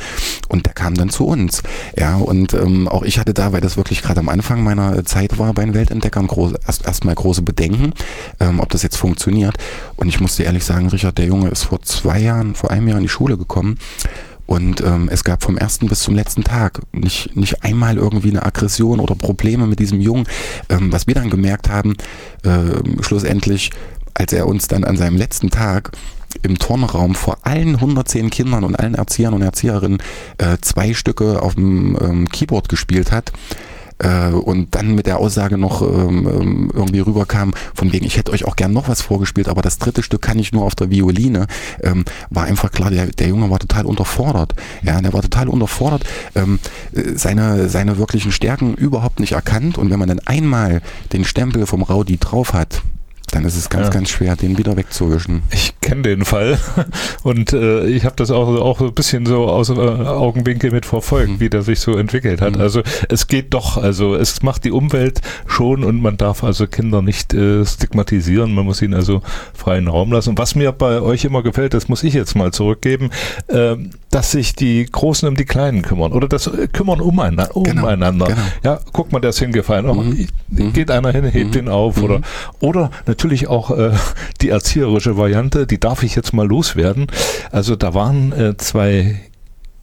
und 0.48 0.66
der 0.66 0.72
kam 0.72 0.94
dann 0.94 1.11
zu 1.11 1.26
uns. 1.26 1.62
Ja, 1.96 2.16
und 2.16 2.52
ähm, 2.54 2.88
auch 2.88 3.02
ich 3.02 3.18
hatte 3.18 3.32
da, 3.32 3.52
weil 3.52 3.61
das 3.61 3.76
wirklich 3.76 4.02
gerade 4.02 4.20
am 4.20 4.28
Anfang 4.28 4.64
meiner 4.64 5.04
Zeit 5.04 5.25
war 5.38 5.52
bei 5.52 5.64
den 5.64 5.74
Weltentdeckern 5.74 6.26
groß, 6.26 6.54
erst 6.66 6.86
erstmal 6.86 7.14
große 7.14 7.42
Bedenken, 7.42 7.92
ähm, 8.40 8.60
ob 8.60 8.70
das 8.70 8.82
jetzt 8.82 8.96
funktioniert. 8.96 9.56
Und 9.96 10.08
ich 10.08 10.20
muss 10.20 10.36
dir 10.36 10.44
ehrlich 10.44 10.64
sagen, 10.64 10.88
Richard, 10.88 11.18
der 11.18 11.26
Junge 11.26 11.48
ist 11.48 11.64
vor 11.64 11.82
zwei 11.82 12.20
Jahren, 12.20 12.54
vor 12.54 12.70
einem 12.70 12.88
Jahr 12.88 12.98
in 12.98 13.04
die 13.04 13.08
Schule 13.08 13.36
gekommen. 13.36 13.78
Und 14.46 14.80
ähm, 14.80 15.08
es 15.10 15.24
gab 15.24 15.42
vom 15.42 15.58
ersten 15.58 15.88
bis 15.88 16.00
zum 16.00 16.14
letzten 16.14 16.44
Tag 16.44 16.80
nicht, 16.92 17.36
nicht 17.36 17.64
einmal 17.64 17.96
irgendwie 17.96 18.30
eine 18.30 18.44
Aggression 18.44 19.00
oder 19.00 19.16
Probleme 19.16 19.66
mit 19.66 19.80
diesem 19.80 20.00
Jungen. 20.00 20.26
Ähm, 20.68 20.92
was 20.92 21.08
wir 21.08 21.14
dann 21.14 21.30
gemerkt 21.30 21.68
haben, 21.68 21.96
äh, 22.44 23.02
schlussendlich, 23.02 23.70
als 24.14 24.32
er 24.32 24.46
uns 24.46 24.68
dann 24.68 24.84
an 24.84 24.96
seinem 24.96 25.16
letzten 25.16 25.50
Tag 25.50 25.90
im 26.42 26.58
Turnraum 26.58 27.14
vor 27.14 27.38
allen 27.42 27.76
110 27.76 28.30
Kindern 28.30 28.64
und 28.64 28.76
allen 28.76 28.94
Erziehern 28.94 29.34
und 29.34 29.42
Erzieherinnen 29.42 30.02
äh, 30.38 30.58
zwei 30.60 30.94
Stücke 30.94 31.42
auf 31.42 31.54
dem 31.54 31.98
ähm, 32.00 32.28
Keyboard 32.28 32.68
gespielt 32.68 33.10
hat, 33.10 33.32
äh, 33.98 34.28
und 34.28 34.74
dann 34.74 34.94
mit 34.94 35.06
der 35.06 35.18
Aussage 35.18 35.59
noch 35.59 35.82
ähm, 35.82 36.28
ähm, 36.28 36.70
irgendwie 36.72 37.00
rüberkam, 37.00 37.54
von 37.74 37.92
wegen, 37.92 38.06
ich 38.06 38.16
hätte 38.16 38.32
euch 38.32 38.44
auch 38.44 38.56
gern 38.56 38.72
noch 38.72 38.88
was 38.88 39.00
vorgespielt, 39.00 39.48
aber 39.48 39.62
das 39.62 39.78
dritte 39.78 40.02
Stück 40.02 40.22
kann 40.22 40.38
ich 40.38 40.52
nur 40.52 40.64
auf 40.64 40.74
der 40.74 40.90
Violine, 40.90 41.46
ähm, 41.82 42.04
war 42.30 42.44
einfach 42.44 42.70
klar, 42.70 42.90
der, 42.90 43.06
der 43.06 43.28
Junge 43.28 43.50
war 43.50 43.59
total 43.59 43.87
unterfordert. 43.87 44.54
Ja, 44.82 45.00
der 45.00 45.12
war 45.12 45.22
total 45.22 45.48
unterfordert, 45.48 46.04
ähm, 46.35 46.59
seine, 46.92 47.68
seine 47.68 47.98
wirklichen 47.98 48.32
Stärken 48.32 48.74
überhaupt 48.74 49.20
nicht 49.20 49.32
erkannt 49.32 49.78
und 49.78 49.90
wenn 49.90 49.98
man 49.98 50.09
dann 50.09 50.20
einmal 50.20 50.82
den 51.12 51.24
Stempel 51.24 51.66
vom 51.66 51.82
Raudi 51.82 52.18
drauf 52.18 52.52
hat, 52.52 52.82
dann 53.37 53.44
ist 53.44 53.57
es 53.57 53.68
ganz, 53.68 53.88
ja. 53.88 53.92
ganz 53.92 54.09
schwer, 54.09 54.35
den 54.35 54.57
wieder 54.57 54.79
wegzuwischen. 54.79 55.42
Ich 55.53 55.79
kenne 55.83 56.01
den 56.01 56.25
Fall 56.25 56.59
und 57.22 57.53
äh, 57.53 57.85
ich 57.87 58.07
habe 58.07 58.16
das 58.16 58.31
auch, 58.31 58.49
auch 58.49 58.81
ein 58.81 58.94
bisschen 58.94 59.27
so 59.27 59.44
aus 59.44 59.68
äh, 59.68 59.75
Augenwinkel 59.75 60.70
mit 60.70 60.87
verfolgt, 60.87 61.33
mhm. 61.33 61.40
wie 61.40 61.51
der 61.51 61.61
sich 61.61 61.81
so 61.81 61.99
entwickelt 61.99 62.40
hat. 62.40 62.55
Mhm. 62.55 62.62
Also 62.62 62.81
es 63.11 63.27
geht 63.27 63.53
doch, 63.53 63.77
also 63.77 64.14
es 64.14 64.42
macht 64.42 64.64
die 64.64 64.70
Umwelt 64.70 65.20
schon 65.46 65.85
und 65.85 66.01
man 66.01 66.16
darf 66.16 66.44
also 66.44 66.66
Kinder 66.66 67.03
nicht 67.03 67.35
äh, 67.35 67.66
stigmatisieren, 67.66 68.55
man 68.55 68.64
muss 68.64 68.81
ihnen 68.81 68.94
also 68.94 69.20
freien 69.53 69.87
Raum 69.87 70.12
lassen. 70.12 70.38
Was 70.38 70.55
mir 70.55 70.72
bei 70.72 71.03
euch 71.03 71.27
immer 71.27 71.42
gefällt, 71.42 71.75
das 71.75 71.88
muss 71.88 72.05
ich 72.05 72.14
jetzt 72.14 72.37
mal 72.37 72.53
zurückgeben, 72.53 73.11
äh, 73.49 73.77
dass 74.11 74.31
sich 74.31 74.55
die 74.55 74.87
Großen 74.87 75.29
um 75.29 75.37
die 75.37 75.44
Kleinen 75.44 75.83
kümmern 75.83 76.12
oder 76.12 76.27
das 76.27 76.46
äh, 76.46 76.68
kümmern 76.68 77.03
umeinander. 77.03 77.51
Genau, 77.53 77.83
umeinander. 77.83 78.27
Genau. 78.29 78.40
Ja, 78.64 78.81
guck 78.94 79.12
mal, 79.12 79.20
der 79.20 79.31
ist 79.31 79.40
hingefallen. 79.40 79.87
Oh, 79.90 79.94
mhm. 79.94 80.72
Geht 80.72 80.90
einer 80.90 81.12
hin, 81.12 81.27
hebt 81.27 81.55
mhm. 81.55 81.61
ihn 81.61 81.68
auf 81.68 82.03
oder, 82.03 82.18
mhm. 82.18 82.25
oder 82.61 82.90
natürlich 83.05 83.25
auch 83.48 83.70
äh, 83.76 83.92
die 84.40 84.50
erzieherische 84.50 85.16
Variante, 85.16 85.66
die 85.66 85.80
darf 85.80 86.02
ich 86.02 86.14
jetzt 86.14 86.32
mal 86.32 86.46
loswerden. 86.46 87.06
Also 87.50 87.76
da 87.76 87.94
waren 87.94 88.32
äh, 88.32 88.56
zwei 88.56 89.20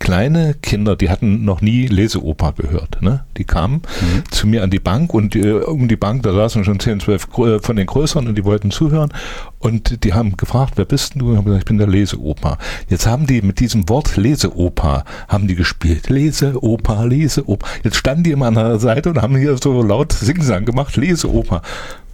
kleine 0.03 0.53
Kinder, 0.61 0.97
die 0.97 1.09
hatten 1.09 1.45
noch 1.45 1.61
nie 1.61 1.87
Leseoper 1.87 2.51
gehört. 2.51 3.01
Ne? 3.01 3.23
Die 3.37 3.45
kamen 3.45 3.75
mhm. 3.75 4.23
zu 4.31 4.47
mir 4.47 4.61
an 4.61 4.69
die 4.69 4.79
Bank 4.79 5.13
und 5.13 5.33
die, 5.33 5.49
um 5.49 5.87
die 5.87 5.95
Bank, 5.95 6.23
da 6.23 6.33
saßen 6.33 6.65
schon 6.65 6.81
10, 6.81 6.99
12 6.99 7.27
von 7.61 7.75
den 7.77 7.85
Größeren 7.85 8.27
und 8.27 8.37
die 8.37 8.43
wollten 8.43 8.69
zuhören. 8.69 9.13
Und 9.59 10.03
die 10.03 10.13
haben 10.13 10.35
gefragt, 10.35 10.73
wer 10.75 10.83
bist 10.83 11.13
du? 11.15 11.29
Und 11.29 11.37
haben 11.37 11.45
gesagt, 11.45 11.63
ich 11.63 11.67
bin 11.67 11.77
der 11.77 11.87
Leseoper. 11.87 12.57
Jetzt 12.89 13.07
haben 13.07 13.27
die 13.27 13.41
mit 13.41 13.61
diesem 13.61 13.87
Wort 13.87 14.17
Leseoper, 14.17 15.05
haben 15.29 15.47
die 15.47 15.55
gespielt. 15.55 16.09
Leseoper, 16.09 17.05
Leseoper. 17.07 17.65
Jetzt 17.85 17.95
standen 17.95 18.25
die 18.25 18.31
immer 18.31 18.47
an 18.47 18.55
der 18.55 18.79
Seite 18.79 19.09
und 19.09 19.21
haben 19.21 19.37
hier 19.37 19.55
so 19.57 19.81
laut 19.81 20.11
Singsang 20.11 20.65
gemacht, 20.65 20.97
Leseoper. 20.97 21.61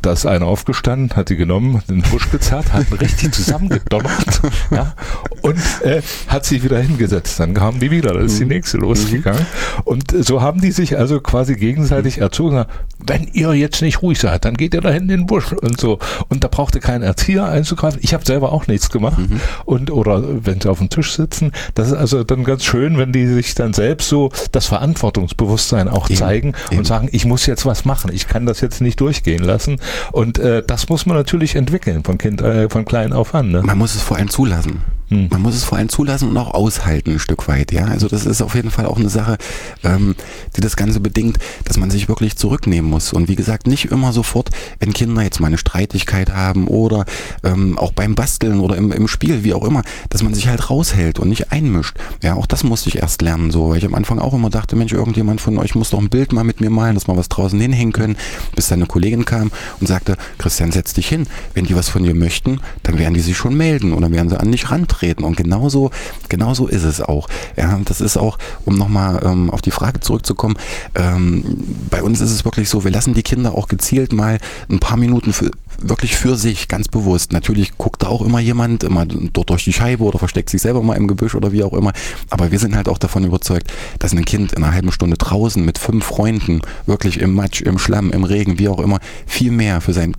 Da 0.01 0.13
ist 0.13 0.25
einer 0.25 0.45
aufgestanden, 0.45 1.15
hat 1.15 1.29
die 1.29 1.35
genommen, 1.35 1.81
den 1.89 2.01
Busch 2.03 2.31
gezerrt, 2.31 2.71
hat 2.71 2.89
ihn 2.89 2.97
richtig 2.97 3.33
zusammengedonnert 3.33 4.41
ja, 4.71 4.93
und 5.41 5.59
äh, 5.83 6.01
hat 6.27 6.45
sich 6.45 6.63
wieder 6.63 6.79
hingesetzt. 6.79 7.39
Dann 7.39 7.53
kamen 7.53 7.79
die 7.79 7.91
wieder, 7.91 8.13
dann 8.13 8.25
ist 8.25 8.39
die 8.39 8.43
mhm. 8.43 8.51
nächste 8.51 8.77
losgegangen. 8.77 9.45
Und 9.83 10.13
so 10.25 10.41
haben 10.41 10.61
die 10.61 10.71
sich 10.71 10.97
also 10.97 11.19
quasi 11.19 11.55
gegenseitig 11.55 12.19
erzogen. 12.19 12.65
Wenn 13.05 13.29
ihr 13.33 13.53
jetzt 13.53 13.81
nicht 13.81 14.01
ruhig 14.01 14.19
seid, 14.19 14.45
dann 14.45 14.55
geht 14.55 14.73
ihr 14.73 14.81
da 14.81 14.89
in 14.91 15.07
den 15.07 15.25
Busch 15.25 15.51
und 15.53 15.79
so. 15.79 15.99
Und 16.29 16.43
da 16.43 16.47
brauchte 16.47 16.79
kein 16.79 17.01
Erzieher 17.01 17.45
einzugreifen. 17.45 17.99
Ich 18.01 18.13
habe 18.13 18.25
selber 18.25 18.51
auch 18.53 18.67
nichts 18.67 18.89
gemacht. 18.89 19.17
Mhm. 19.17 19.39
Und 19.65 19.91
oder 19.91 20.45
wenn 20.45 20.61
sie 20.61 20.69
auf 20.69 20.79
dem 20.79 20.89
Tisch 20.89 21.13
sitzen, 21.13 21.51
das 21.75 21.89
ist 21.89 21.93
also 21.93 22.23
dann 22.23 22.43
ganz 22.43 22.63
schön, 22.63 22.97
wenn 22.97 23.11
die 23.11 23.27
sich 23.27 23.55
dann 23.55 23.73
selbst 23.73 24.07
so 24.09 24.31
das 24.51 24.65
Verantwortungsbewusstsein 24.67 25.87
auch 25.87 26.09
eben, 26.09 26.17
zeigen 26.17 26.53
eben. 26.69 26.79
und 26.79 26.85
sagen, 26.85 27.09
ich 27.11 27.25
muss 27.25 27.45
jetzt 27.45 27.65
was 27.65 27.85
machen, 27.85 28.11
ich 28.13 28.27
kann 28.27 28.45
das 28.45 28.61
jetzt 28.61 28.81
nicht 28.81 28.99
durchgehen 29.01 29.43
lassen. 29.43 29.77
Und 30.11 30.39
äh, 30.39 30.63
das 30.65 30.89
muss 30.89 31.05
man 31.05 31.17
natürlich 31.17 31.55
entwickeln 31.55 32.03
von 32.03 32.17
Kind, 32.17 32.41
äh, 32.41 32.69
von 32.69 32.85
klein 32.85 33.13
auf 33.13 33.33
an. 33.35 33.49
Ne? 33.49 33.61
Man 33.61 33.77
muss 33.77 33.95
es 33.95 34.01
vor 34.01 34.17
allem 34.17 34.29
zulassen. 34.29 34.81
Hm. 35.09 35.27
Man 35.31 35.41
muss 35.41 35.55
es 35.55 35.63
vor 35.63 35.77
allem 35.77 35.89
zulassen 35.89 36.29
und 36.29 36.37
auch 36.37 36.53
aushalten 36.53 37.13
ein 37.13 37.19
Stück 37.19 37.47
weit, 37.47 37.71
ja. 37.71 37.85
Also 37.85 38.07
das 38.07 38.25
ist 38.25 38.41
auf 38.41 38.55
jeden 38.55 38.69
Fall 38.69 38.85
auch 38.85 38.97
eine 38.97 39.09
Sache, 39.09 39.37
ähm, 39.83 40.15
die 40.55 40.61
das 40.61 40.75
Ganze 40.75 40.99
bedingt, 40.99 41.39
dass 41.65 41.77
man 41.77 41.89
sich 41.89 42.07
wirklich 42.07 42.37
zurücknehmen 42.37 42.89
muss. 42.89 43.11
Und 43.11 43.27
wie 43.27 43.35
gesagt, 43.35 43.65
nicht 43.65 43.85
immer 43.85 44.13
sofort, 44.13 44.49
wenn 44.79 44.93
Kinder 44.93 45.23
jetzt 45.23 45.39
mal 45.39 45.47
eine 45.47 45.57
Streitigkeit 45.57 46.31
haben 46.31 46.67
oder 46.67 47.05
ähm, 47.43 47.77
auch 47.79 47.91
beim 47.91 48.13
Basteln 48.13 48.59
oder 48.59 48.77
im, 48.77 48.91
im 48.91 49.07
Spiel, 49.07 49.43
wie 49.43 49.53
auch 49.53 49.65
immer, 49.65 49.81
dass 50.09 50.21
man 50.21 50.33
sich 50.33 50.47
halt 50.47 50.69
raushält 50.69 51.19
und 51.19 51.29
nicht 51.29 51.51
einmischt. 51.51 51.97
Ja, 52.21 52.35
auch 52.35 52.45
das 52.45 52.63
musste 52.63 52.89
ich 52.89 52.97
erst 52.97 53.23
lernen, 53.23 53.49
so, 53.49 53.69
weil 53.69 53.79
ich 53.79 53.85
am 53.85 53.95
Anfang 53.95 54.19
auch 54.19 54.33
immer 54.33 54.51
dachte, 54.51 54.75
Mensch, 54.75 54.93
irgendjemand 54.93 55.41
von 55.41 55.57
euch 55.57 55.73
muss 55.73 55.89
doch 55.89 55.99
ein 55.99 56.09
Bild 56.09 56.33
mal 56.33 56.43
mit 56.43 56.61
mir 56.61 56.69
malen, 56.69 56.93
dass 56.93 57.07
wir 57.07 57.17
was 57.17 57.29
draußen 57.29 57.59
hinhängen 57.59 57.93
können, 57.93 58.15
bis 58.55 58.67
dann 58.67 58.79
eine 58.79 58.85
Kollegin 58.85 59.25
kam 59.25 59.51
und 59.79 59.87
sagte, 59.87 60.17
Christian, 60.37 60.71
setz 60.71 60.93
dich 60.93 61.07
hin. 61.07 61.25
Wenn 61.55 61.65
die 61.65 61.75
was 61.75 61.89
von 61.89 62.03
dir 62.03 62.13
möchten, 62.13 62.61
dann 62.83 62.99
werden 62.99 63.15
die 63.15 63.21
sich 63.21 63.35
schon 63.35 63.55
melden 63.57 63.93
oder 63.93 64.11
werden 64.11 64.29
sie 64.29 64.39
an 64.39 64.51
dich 64.51 64.69
rantreten 64.69 64.98
treten. 64.99 65.23
Und 65.23 65.37
genauso, 65.37 65.91
genauso 66.27 66.67
ist 66.67 66.83
es 66.83 67.01
auch. 67.01 67.27
Ja, 67.55 67.79
das 67.85 68.01
ist 68.01 68.17
auch, 68.17 68.37
um 68.65 68.75
nochmal 68.75 69.21
ähm, 69.23 69.49
auf 69.49 69.61
die 69.61 69.71
Frage 69.71 69.99
zurückzukommen, 69.99 70.57
ähm, 70.95 71.43
bei 71.89 72.03
uns 72.03 72.21
ist 72.21 72.31
es 72.31 72.45
wirklich 72.45 72.69
so, 72.69 72.83
wir 72.83 72.91
lassen 72.91 73.13
die 73.13 73.23
Kinder 73.23 73.55
auch 73.55 73.67
gezielt 73.67 74.13
mal 74.13 74.39
ein 74.69 74.79
paar 74.79 74.97
Minuten 74.97 75.33
für, 75.33 75.51
wirklich 75.81 76.15
für 76.15 76.35
sich, 76.35 76.67
ganz 76.67 76.87
bewusst. 76.87 77.31
Natürlich 77.31 77.77
guckt 77.77 78.03
da 78.03 78.07
auch 78.07 78.21
immer 78.21 78.39
jemand, 78.39 78.83
immer 78.83 79.05
dort 79.05 79.49
durch 79.49 79.63
die 79.63 79.73
Scheibe 79.73 80.03
oder 80.03 80.19
versteckt 80.19 80.49
sich 80.49 80.61
selber 80.61 80.83
mal 80.83 80.95
im 80.95 81.07
Gebüsch 81.07 81.35
oder 81.35 81.51
wie 81.51 81.63
auch 81.63 81.73
immer. 81.73 81.93
Aber 82.29 82.51
wir 82.51 82.59
sind 82.59 82.75
halt 82.75 82.89
auch 82.89 82.97
davon 82.97 83.23
überzeugt, 83.23 83.71
dass 83.99 84.11
ein 84.11 84.25
Kind 84.25 84.53
in 84.53 84.63
einer 84.63 84.73
halben 84.73 84.91
Stunde 84.91 85.17
draußen 85.17 85.63
mit 85.63 85.77
fünf 85.77 86.05
Freunden, 86.05 86.61
wirklich 86.85 87.19
im 87.19 87.33
Matsch, 87.33 87.61
im 87.61 87.79
Schlamm, 87.79 88.11
im 88.11 88.23
Regen, 88.23 88.59
wie 88.59 88.67
auch 88.67 88.79
immer, 88.79 88.99
viel 89.25 89.51
mehr 89.51 89.81
für 89.81 89.93
sein 89.93 90.15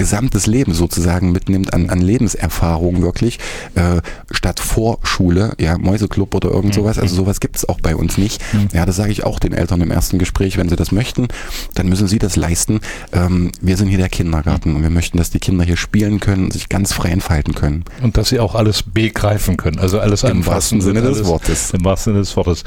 gesamtes 0.00 0.46
Leben 0.46 0.72
sozusagen 0.72 1.30
mitnimmt 1.30 1.74
an, 1.74 1.90
an 1.90 2.00
Lebenserfahrung 2.00 3.02
wirklich, 3.02 3.38
äh, 3.74 4.00
statt 4.30 4.58
Vorschule, 4.58 5.52
ja, 5.60 5.76
Mäuseclub 5.76 6.34
oder 6.34 6.50
irgend 6.50 6.74
sowas. 6.74 6.98
Also 6.98 7.14
sowas 7.14 7.38
gibt 7.38 7.56
es 7.56 7.68
auch 7.68 7.80
bei 7.80 7.94
uns 7.94 8.16
nicht. 8.16 8.42
Mhm. 8.54 8.68
Ja, 8.72 8.86
das 8.86 8.96
sage 8.96 9.12
ich 9.12 9.24
auch 9.24 9.38
den 9.38 9.52
Eltern 9.52 9.82
im 9.82 9.90
ersten 9.90 10.18
Gespräch, 10.18 10.56
wenn 10.56 10.70
sie 10.70 10.76
das 10.76 10.90
möchten, 10.90 11.28
dann 11.74 11.86
müssen 11.90 12.08
sie 12.08 12.18
das 12.18 12.36
leisten. 12.36 12.80
Ähm, 13.12 13.52
wir 13.60 13.76
sind 13.76 13.88
hier 13.88 13.98
der 13.98 14.08
Kindergarten 14.08 14.74
und 14.74 14.82
wir 14.82 14.88
möchten, 14.88 15.18
dass 15.18 15.28
die 15.28 15.38
Kinder 15.38 15.64
hier 15.64 15.76
spielen 15.76 16.18
können, 16.18 16.50
sich 16.50 16.70
ganz 16.70 16.94
frei 16.94 17.10
entfalten 17.10 17.54
können. 17.54 17.84
Und 18.00 18.16
dass 18.16 18.30
sie 18.30 18.40
auch 18.40 18.54
alles 18.54 18.82
begreifen 18.82 19.58
können, 19.58 19.78
also 19.78 20.00
alles 20.00 20.22
im 20.22 20.46
wahrsten 20.46 20.80
Sinne 20.80 21.02
des 21.02 21.26
Wortes. 21.26 21.72
Im 21.72 21.84
wahrsten 21.84 22.14
Sinne 22.14 22.22
des 22.22 22.34
Wortes. 22.36 22.64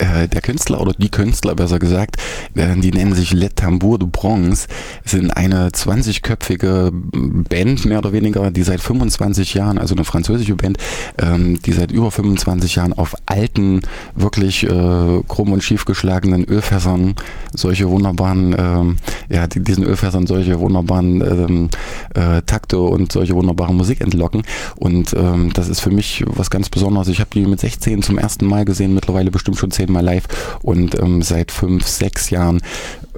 äh, 0.00 0.28
der 0.28 0.40
Künstler 0.40 0.80
oder 0.80 0.92
die 0.92 1.10
Künstler 1.10 1.54
besser 1.54 1.78
gesagt, 1.78 2.16
äh, 2.54 2.76
die 2.76 2.90
nennen 2.90 3.14
sich 3.14 3.32
Le 3.32 3.54
Tambour 3.54 3.98
de 3.98 4.08
Bronze, 4.10 4.66
sind 5.04 5.30
eine 5.36 5.68
20-köpfige 5.68 6.90
Band 6.92 7.84
mehr 7.84 7.98
oder 7.98 8.12
weniger, 8.12 8.50
die 8.50 8.62
seit 8.62 8.80
25 8.80 9.54
Jahren, 9.54 9.78
also 9.78 9.94
eine 9.94 10.04
französische 10.04 10.54
Band, 10.54 10.78
ähm, 11.18 11.60
die 11.62 11.72
seit 11.72 11.92
über 11.92 12.10
25 12.10 12.76
Jahren 12.76 12.92
auf 12.92 13.14
alten, 13.26 13.80
wirklich 14.14 14.64
äh, 14.64 15.22
krumm 15.28 15.52
und 15.52 15.62
schief 15.62 15.84
geschlagenen 15.84 16.44
Ölfässern 16.44 17.14
solche 17.54 17.88
wunderbaren, 17.88 18.54
ähm, 18.58 18.96
ja, 19.28 19.46
die, 19.46 19.60
diesen 19.60 19.84
Ölfässern 19.84 20.26
solche 20.26 20.58
wunderbaren 20.60 21.20
ähm, 21.20 21.70
äh, 22.14 22.42
Takte 22.42 22.78
und 22.78 23.12
solche 23.12 23.34
wunderbare 23.34 23.74
Musik 23.74 24.00
entlocken. 24.00 24.42
Und 24.76 25.14
ähm, 25.14 25.52
das 25.52 25.68
ist 25.68 25.80
für 25.80 25.90
mich 25.90 26.24
was 26.26 26.50
ganz 26.50 26.68
Besonderes. 26.68 27.08
Ich 27.08 27.20
habe 27.20 27.30
die 27.34 27.44
mit 27.46 27.60
16 27.60 28.02
zum 28.02 28.18
ersten 28.18 28.46
Mal 28.46 28.64
gesehen, 28.64 28.94
mittlerweile 28.94 29.30
bestimmt 29.30 29.58
schon 29.58 29.70
zehn 29.70 29.89
Mal 29.90 30.04
live 30.04 30.58
und 30.62 30.98
ähm, 30.98 31.22
seit 31.22 31.50
fünf, 31.50 31.86
sechs 31.86 32.30
Jahren 32.30 32.60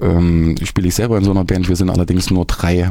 ähm, 0.01 0.55
spiele 0.63 0.87
ich 0.87 0.95
selber 0.95 1.17
in 1.17 1.23
so 1.23 1.31
einer 1.31 1.45
Band. 1.45 1.69
Wir 1.69 1.75
sind 1.75 1.89
allerdings 1.89 2.29
nur 2.29 2.45
drei 2.45 2.89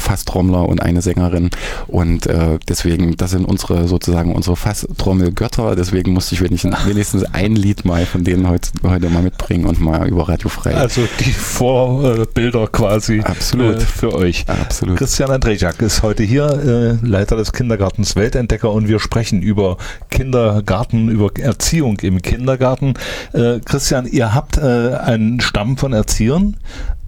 Fasstrommler 0.00 0.68
und 0.68 0.82
eine 0.82 1.02
Sängerin 1.02 1.50
und 1.86 2.26
äh, 2.26 2.58
deswegen, 2.68 3.16
das 3.16 3.30
sind 3.32 3.44
unsere 3.44 3.86
sozusagen 3.86 4.34
unsere 4.34 4.56
Fasstrommel-Götter, 4.56 5.76
deswegen 5.76 6.12
musste 6.12 6.34
ich 6.34 6.42
wenigstens, 6.42 6.74
wenigstens 6.86 7.24
ein 7.32 7.54
Lied 7.54 7.84
mal 7.84 8.06
von 8.06 8.24
denen 8.24 8.48
heute, 8.48 8.70
heute 8.82 9.08
mal 9.10 9.22
mitbringen 9.22 9.66
und 9.66 9.80
mal 9.80 10.08
über 10.08 10.28
Radio 10.28 10.48
frei. 10.48 10.74
Also 10.74 11.02
die 11.20 11.32
Vorbilder 11.32 12.66
quasi 12.66 13.20
Absolut. 13.20 13.76
Äh, 13.76 13.80
für 13.80 14.14
euch. 14.14 14.44
Absolut. 14.48 14.98
Christian 14.98 15.30
Andrejak 15.30 15.80
ist 15.82 16.02
heute 16.02 16.22
hier, 16.22 16.98
äh, 17.02 17.06
Leiter 17.06 17.36
des 17.36 17.52
Kindergartens 17.52 18.16
Weltentdecker 18.16 18.72
und 18.72 18.88
wir 18.88 18.98
sprechen 19.00 19.42
über 19.42 19.76
Kindergarten, 20.10 21.08
über 21.08 21.30
Erziehung 21.38 21.98
im 22.00 22.22
Kindergarten. 22.22 22.94
Äh, 23.32 23.60
Christian, 23.64 24.06
ihr 24.06 24.34
habt 24.34 24.56
äh, 24.58 24.60
einen 24.60 25.40
Stamm 25.40 25.76
von 25.76 25.92
Erziehern, 25.92 26.56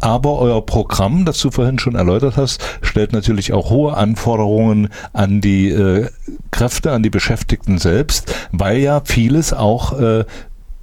aber 0.02 0.38
euer 0.38 0.66
Programm, 0.66 1.24
das 1.24 1.38
du 1.38 1.50
vorhin 1.50 1.78
schon 1.78 1.94
erläutert 1.94 2.36
hast, 2.36 2.60
stellt 2.82 3.12
natürlich 3.12 3.52
auch 3.52 3.70
hohe 3.70 3.96
Anforderungen 3.96 4.88
an 5.12 5.40
die 5.40 5.70
äh, 5.70 6.08
Kräfte, 6.50 6.92
an 6.92 7.02
die 7.02 7.10
Beschäftigten 7.10 7.78
selbst, 7.78 8.34
weil 8.50 8.78
ja 8.78 9.02
vieles 9.04 9.52
auch 9.52 9.98
äh, 9.98 10.24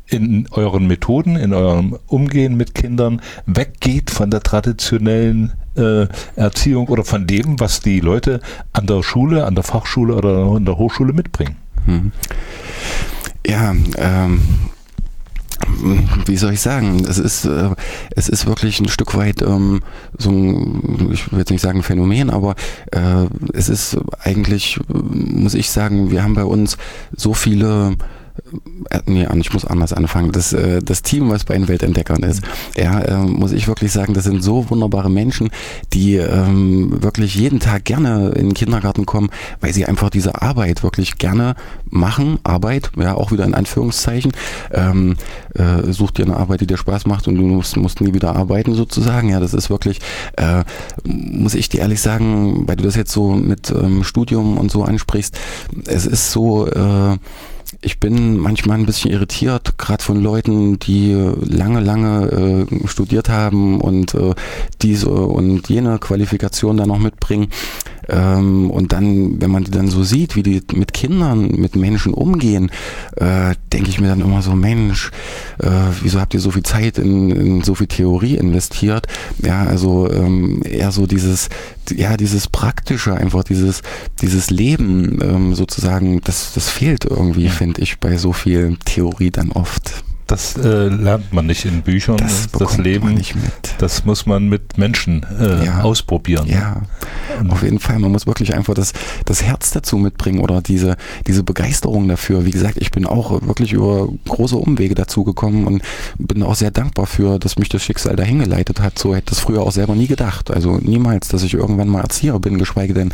in 0.08 0.48
euren 0.52 0.88
Methoden, 0.88 1.36
in 1.36 1.54
eurem 1.54 1.98
Umgehen 2.08 2.56
mit 2.56 2.74
Kindern 2.74 3.22
weggeht 3.46 4.10
von 4.10 4.32
der 4.32 4.42
traditionellen 4.42 5.54
äh, 5.76 6.08
Erziehung 6.36 6.88
oder 6.88 7.04
von 7.04 7.28
dem, 7.28 7.60
was 7.60 7.82
die 7.82 8.00
Leute 8.00 8.40
an 8.74 8.88
der 8.88 9.04
Schule, 9.04 9.46
an 9.46 9.56
der 9.56 9.64
Fachschule 9.64 10.16
oder 10.16 10.56
an 10.56 10.66
der 10.66 10.78
Hochschule 10.78 11.14
mitbringen. 11.14 11.58
Mhm. 11.86 12.12
Ja, 13.46 13.76
ähm, 13.98 14.42
wie 16.26 16.38
soll 16.38 16.54
ich 16.54 16.62
sagen, 16.62 17.04
es 17.08 17.18
ist, 17.18 17.46
äh, 17.46 17.70
es 18.16 18.30
ist 18.30 18.46
wirklich 18.46 18.80
ein 18.80 18.88
Stück 18.90 19.16
weit 19.16 19.42
ähm, 19.42 19.82
so 20.18 20.30
ein, 20.30 21.10
ich 21.12 21.32
will 21.32 21.40
jetzt 21.40 21.52
nicht 21.52 21.62
sagen 21.62 21.84
Phänomen, 21.84 22.30
aber 22.30 22.56
äh, 22.92 23.26
es 23.54 23.70
ist 23.70 23.98
eigentlich, 24.24 24.80
muss 24.88 25.54
ich 25.54 25.70
sagen, 25.70 26.12
wir 26.12 26.24
haben 26.24 26.34
bei 26.34 26.44
uns 26.44 26.78
so 27.16 27.34
viele 27.34 27.96
äh, 28.90 29.00
nee, 29.06 29.28
ich 29.36 29.54
muss 29.54 29.66
anders 29.66 29.94
anfangen. 29.94 30.32
Das, 30.32 30.54
äh, 30.54 30.82
das 30.82 31.02
Team, 31.02 31.30
was 31.30 31.44
bei 31.44 31.56
den 31.56 31.68
Weltentdeckern 31.68 32.24
ist, 32.24 32.44
ja, 32.76 33.00
äh, 33.00 33.18
muss 33.18 33.52
ich 33.52 33.68
wirklich 33.68 33.92
sagen, 33.92 34.14
das 34.14 34.24
sind 34.24 34.44
so 34.44 34.70
wunderbare 34.70 35.10
Menschen, 35.10 35.50
die 35.94 36.16
ähm, 36.16 37.02
wirklich 37.02 37.36
jeden 37.36 37.60
Tag 37.60 37.86
gerne 37.86 38.30
in 38.30 38.50
den 38.50 38.54
Kindergarten 38.54 39.06
kommen, 39.06 39.30
weil 39.62 39.74
sie 39.74 39.86
einfach 39.86 40.10
diese 40.10 40.42
Arbeit 40.42 40.84
wirklich 40.84 41.18
gerne 41.18 41.56
machen. 41.90 42.40
Arbeit, 42.44 42.92
ja, 42.98 43.16
auch 43.16 43.32
wieder 43.32 43.46
in 43.46 43.54
Anführungszeichen. 43.54 44.32
Ähm, 44.72 45.16
äh, 45.56 45.92
such 45.92 46.12
dir 46.12 46.26
eine 46.26 46.38
Arbeit, 46.38 46.62
die 46.62 46.68
dir 46.68 46.78
Spaß 46.78 47.06
macht 47.06 47.28
und 47.28 47.36
du 47.36 47.44
musst, 47.44 47.78
musst 47.78 48.02
nie 48.02 48.14
wieder 48.14 48.36
arbeiten 48.36 48.74
sozusagen. 48.74 49.30
Ja, 49.30 49.40
das 49.40 49.54
ist 49.54 49.70
wirklich, 49.70 50.00
äh, 50.38 50.64
muss 51.04 51.56
ich 51.56 51.70
dir 51.70 51.82
ehrlich 51.82 52.02
sagen, 52.02 52.68
weil 52.68 52.76
du 52.76 52.84
das 52.84 52.96
jetzt 52.96 53.12
so 53.12 53.32
mit 53.32 53.72
ähm, 53.72 54.04
Studium 54.04 54.58
und 54.58 54.72
so 54.72 54.84
ansprichst, 54.84 55.38
es 55.86 56.06
ist 56.06 56.32
so, 56.32 56.68
äh, 56.68 57.18
ich 57.82 58.00
bin 58.00 58.38
manchmal 58.38 58.78
ein 58.78 58.86
bisschen 58.86 59.12
irritiert, 59.12 59.78
gerade 59.78 60.04
von 60.04 60.22
Leuten, 60.22 60.80
die 60.80 61.14
lange, 61.42 61.80
lange 61.80 62.68
äh, 62.72 62.88
studiert 62.88 63.30
haben 63.30 63.80
und 63.82 64.14
äh, 64.14 64.34
diese 64.82 65.10
und 65.10 65.70
jene 65.70 66.00
Qualifikation 66.00 66.78
dann 66.78 66.90
noch 66.90 67.00
mitbringen. 67.00 67.50
Ähm, 68.10 68.70
und 68.72 68.94
dann, 68.94 69.42
wenn 69.42 69.52
man 69.52 69.64
die 69.64 69.72
dann 69.72 69.88
so 69.88 70.04
sieht, 70.04 70.36
wie 70.36 70.44
die 70.44 70.62
mit 70.74 70.94
Kindern, 70.94 71.48
mit 71.56 71.76
Menschen 71.76 72.14
umgehen, 72.14 72.72
äh, 73.16 73.56
denke 73.72 73.90
ich 73.90 74.00
mir 74.00 74.08
dann 74.08 74.22
immer 74.22 74.42
so, 74.42 74.54
Mensch, 74.54 75.12
äh, 75.60 75.70
wieso 76.02 76.20
habt 76.20 76.34
ihr 76.34 76.40
so 76.40 76.52
viel 76.52 76.64
Zeit 76.64 76.98
in, 76.98 77.32
in 77.32 77.64
so 77.64 77.76
viel 77.76 77.88
Theorie 77.88 78.36
investiert? 78.36 79.08
Ja, 79.44 79.64
also 79.64 80.12
ähm, 80.12 80.62
eher 80.64 80.92
so 80.92 81.08
dieses, 81.08 81.50
ja, 81.90 82.18
dieses 82.18 82.48
Praktische, 82.48 83.16
einfach 83.16 83.44
dieses, 83.44 83.82
dieses 84.22 84.50
Leben 84.50 85.20
ähm, 85.22 85.56
sozusagen, 85.56 86.22
das, 86.22 86.54
das 86.54 86.70
fehlt 86.70 87.06
irgendwie, 87.06 87.50
finde 87.50 87.82
ich, 87.82 88.00
bei 88.00 88.18
so 88.18 88.34
viel 88.34 88.78
Theorie 88.86 89.32
dann 89.32 89.52
oft 89.52 90.04
das 90.30 90.56
äh, 90.58 90.88
lernt 90.88 91.34
man 91.34 91.48
nicht 91.48 91.66
in 91.66 91.82
Büchern. 91.82 92.18
Das, 92.18 92.48
das 92.52 92.78
Leben, 92.78 93.20
das 93.80 94.06
muss 94.06 94.28
man 94.28 94.48
mit 94.48 94.78
Menschen 94.78 95.26
äh, 95.40 95.66
ja. 95.66 95.82
ausprobieren. 95.82 96.48
Ja, 96.48 96.84
auf 97.50 97.64
jeden 97.64 97.80
Fall. 97.80 97.98
Man 97.98 98.12
muss 98.12 98.28
wirklich 98.28 98.54
einfach 98.54 98.76
das, 98.76 98.94
das 99.26 99.42
Herz 99.42 99.72
dazu 99.72 99.98
mitbringen 99.98 100.40
oder 100.40 100.62
diese, 100.62 100.98
diese 101.26 101.42
Begeisterung 101.42 102.08
dafür. 102.08 102.46
Wie 102.46 102.52
gesagt, 102.52 102.78
ich 102.78 102.92
bin 102.92 103.08
auch 103.08 103.42
wirklich 103.42 103.74
über 103.74 104.08
große 104.28 104.56
Umwege 104.56 104.94
dazu 104.94 105.24
gekommen 105.24 105.66
und 105.66 105.82
bin 106.20 106.44
auch 106.44 106.56
sehr 106.56 106.72
dankbar 106.72 107.08
für, 107.08 107.40
dass 107.40 107.58
mich 107.58 107.70
das 107.70 107.82
Schicksal 107.82 108.16
dahin 108.16 108.40
geleitet 108.40 108.80
hat. 108.82 109.00
So 109.00 109.16
hätte 109.16 109.32
das 109.32 109.40
früher 109.40 109.64
auch 109.64 109.72
selber 109.72 109.96
nie 109.96 110.08
gedacht. 110.08 110.52
Also 110.52 110.78
niemals, 110.78 111.30
dass 111.30 111.42
ich 111.42 111.56
irgendwann 111.56 111.88
mal 111.88 112.02
Erzieher 112.02 112.38
bin, 112.38 112.60
geschweige 112.60 112.94
denn 112.94 113.12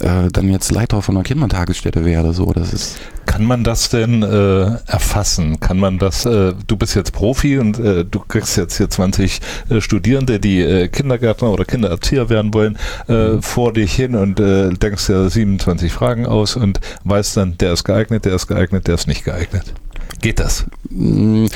äh, 0.00 0.28
dann 0.32 0.48
jetzt 0.48 0.72
Leiter 0.72 1.02
von 1.02 1.16
einer 1.16 1.24
Kindertagesstätte 1.24 2.06
werde. 2.06 2.32
So, 2.32 2.52
das 2.54 2.72
ist 2.72 2.96
Kann 3.26 3.44
man 3.44 3.64
das 3.64 3.88
denn 3.88 4.22
äh, 4.22 4.64
erfassen? 4.86 5.60
Kann 5.60 5.78
man 5.78 5.98
das 5.98 6.24
äh, 6.24 6.54
du 6.66 6.76
bist 6.76 6.94
jetzt 6.94 7.12
Profi 7.12 7.58
und 7.58 7.78
äh, 7.78 8.04
du 8.04 8.20
kriegst 8.20 8.56
jetzt 8.56 8.76
hier 8.76 8.88
20 8.90 9.40
äh, 9.70 9.80
Studierende, 9.80 10.40
die 10.40 10.60
äh, 10.60 10.88
Kindergärtner 10.88 11.50
oder 11.50 11.64
Kindererzieher 11.64 12.28
werden 12.28 12.52
wollen, 12.54 12.78
äh, 13.08 13.28
mhm. 13.28 13.42
vor 13.42 13.72
dich 13.72 13.94
hin 13.94 14.14
und 14.14 14.38
denkst 14.38 15.06
dir 15.06 15.28
27 15.28 15.92
Fragen 15.92 16.26
aus 16.26 16.56
und 16.56 16.80
weißt 17.04 17.36
dann, 17.36 17.58
der 17.58 17.72
ist 17.72 17.84
geeignet, 17.84 18.24
der 18.24 18.34
ist 18.34 18.46
geeignet, 18.46 18.86
der 18.86 18.94
ist 18.94 19.06
nicht 19.06 19.24
geeignet. 19.24 19.72
Geht 20.20 20.40
das? 20.40 20.66
Mm, 20.90 21.46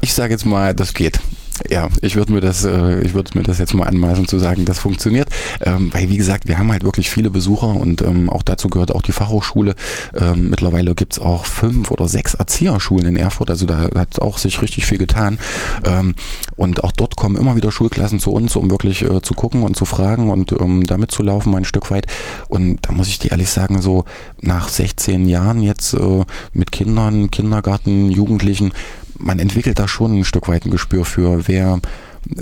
ich 0.00 0.12
sage 0.12 0.32
jetzt 0.32 0.46
mal, 0.46 0.74
das 0.74 0.94
geht. 0.94 1.20
Ja, 1.68 1.88
ich 2.02 2.14
würde 2.14 2.32
mir 2.32 2.40
das, 2.40 2.64
ich 2.64 3.14
würde 3.14 3.36
mir 3.36 3.42
das 3.42 3.58
jetzt 3.58 3.74
mal 3.74 3.88
anmaßen 3.88 4.28
zu 4.28 4.38
sagen, 4.38 4.64
das 4.64 4.78
funktioniert, 4.78 5.27
ähm, 5.60 5.92
weil 5.92 6.08
wie 6.08 6.16
gesagt, 6.16 6.48
wir 6.48 6.58
haben 6.58 6.70
halt 6.72 6.84
wirklich 6.84 7.10
viele 7.10 7.30
Besucher 7.30 7.68
und 7.68 8.02
ähm, 8.02 8.30
auch 8.30 8.42
dazu 8.42 8.68
gehört 8.68 8.94
auch 8.94 9.02
die 9.02 9.12
Fachhochschule. 9.12 9.74
Ähm, 10.14 10.50
mittlerweile 10.50 10.94
gibt's 10.94 11.18
auch 11.18 11.44
fünf 11.44 11.90
oder 11.90 12.08
sechs 12.08 12.34
Erzieherschulen 12.34 13.06
in 13.06 13.16
Erfurt, 13.16 13.50
also 13.50 13.66
da 13.66 13.88
hat 13.94 14.20
auch 14.20 14.38
sich 14.38 14.62
richtig 14.62 14.86
viel 14.86 14.98
getan. 14.98 15.38
Ähm, 15.84 16.14
und 16.56 16.84
auch 16.84 16.92
dort 16.92 17.16
kommen 17.16 17.36
immer 17.36 17.56
wieder 17.56 17.72
Schulklassen 17.72 18.20
zu 18.20 18.32
uns, 18.32 18.56
um 18.56 18.70
wirklich 18.70 19.02
äh, 19.02 19.22
zu 19.22 19.34
gucken 19.34 19.62
und 19.62 19.76
zu 19.76 19.84
fragen 19.84 20.30
und 20.30 20.52
um 20.52 20.84
da 20.84 20.98
mitzulaufen 20.98 21.54
ein 21.54 21.64
Stück 21.64 21.90
weit. 21.90 22.06
Und 22.48 22.78
da 22.82 22.92
muss 22.92 23.08
ich 23.08 23.18
dir 23.18 23.30
ehrlich 23.30 23.50
sagen, 23.50 23.80
so 23.80 24.04
nach 24.40 24.68
16 24.68 25.28
Jahren 25.28 25.62
jetzt 25.62 25.94
äh, 25.94 26.24
mit 26.52 26.72
Kindern, 26.72 27.30
Kindergarten, 27.30 28.10
Jugendlichen, 28.10 28.72
man 29.18 29.38
entwickelt 29.38 29.78
da 29.78 29.88
schon 29.88 30.18
ein 30.18 30.24
Stück 30.24 30.48
weit 30.48 30.64
ein 30.64 30.70
Gespür 30.70 31.04
für, 31.04 31.48
wer 31.48 31.80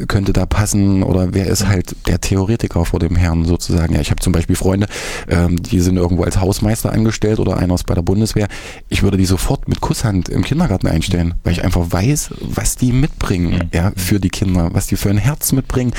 könnte 0.09 0.33
da 0.33 0.47
passen 0.47 1.03
oder 1.03 1.35
wer 1.35 1.47
ist 1.47 1.67
halt 1.67 1.97
der 2.07 2.21
Theoretiker 2.21 2.85
vor 2.85 3.01
dem 3.01 3.17
Herrn 3.17 3.45
sozusagen. 3.45 3.95
Ja, 3.95 4.01
ich 4.01 4.11
habe 4.11 4.21
zum 4.21 4.33
Beispiel 4.33 4.57
Freunde, 4.57 4.87
ähm, 5.29 5.62
die 5.62 5.81
sind 5.81 5.97
irgendwo 5.97 6.25
als 6.25 6.41
Hausmeister 6.41 6.93
angestellt 6.93 7.39
oder 7.39 7.57
einer 7.57 7.75
ist 7.75 7.87
bei 7.87 7.95
der 7.95 8.03
Bundeswehr. 8.03 8.49
Ich 8.89 9.03
würde 9.03 9.17
die 9.17 9.27
sofort 9.27 9.69
mit 9.69 9.81
Kusshand 9.81 10.29
im 10.29 10.43
Kindergarten 10.43 10.87
einstellen, 10.87 11.35
weil 11.45 11.53
ich 11.53 11.65
einfach 11.65 11.87
weiß, 11.91 12.31
was 12.41 12.77
die 12.77 12.93
mitbringen 12.93 13.71
ja, 13.73 13.93
für 13.97 14.21
die 14.21 14.31
Kinder, 14.31 14.71
was 14.73 14.87
die 14.87 14.97
für 14.97 15.11
ein 15.11 15.19
Herz 15.19 15.53
mitbringen 15.53 15.93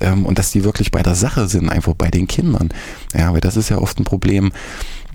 ähm, 0.00 0.26
und 0.26 0.38
dass 0.38 0.50
die 0.50 0.64
wirklich 0.64 0.90
bei 0.90 1.02
der 1.02 1.14
Sache 1.14 1.48
sind, 1.48 1.68
einfach 1.68 1.94
bei 1.94 2.10
den 2.10 2.26
Kindern. 2.26 2.70
Ja, 3.14 3.32
weil 3.32 3.40
das 3.40 3.56
ist 3.56 3.68
ja 3.68 3.78
oft 3.78 3.98
ein 3.98 4.04
Problem 4.04 4.52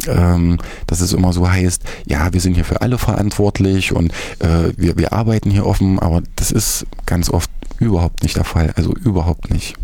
ähm, 0.08 0.58
dass 0.88 1.02
es 1.02 1.14
immer 1.14 1.34
so 1.34 1.50
heißt, 1.50 1.84
ja, 2.06 2.34
wir 2.34 2.42
sind 2.42 2.56
hier 2.56 2.66
für 2.66 2.82
alle 2.82 2.98
verantwortlich 2.98 3.94
und 3.94 4.12
äh, 4.40 4.74
wir, 4.76 4.98
wir 4.98 5.14
arbeiten 5.14 5.50
hier 5.50 5.66
offen, 5.66 6.00
aber 6.00 6.22
das 6.36 6.52
ist 6.52 6.86
ganz 7.06 7.30
oft 7.30 7.50
überhaupt 7.80 8.24
nicht 8.24 8.36
der 8.36 8.44
Fall, 8.44 8.72
also 8.76 8.94
überhaupt 8.94 9.52
nicht. 9.52 9.76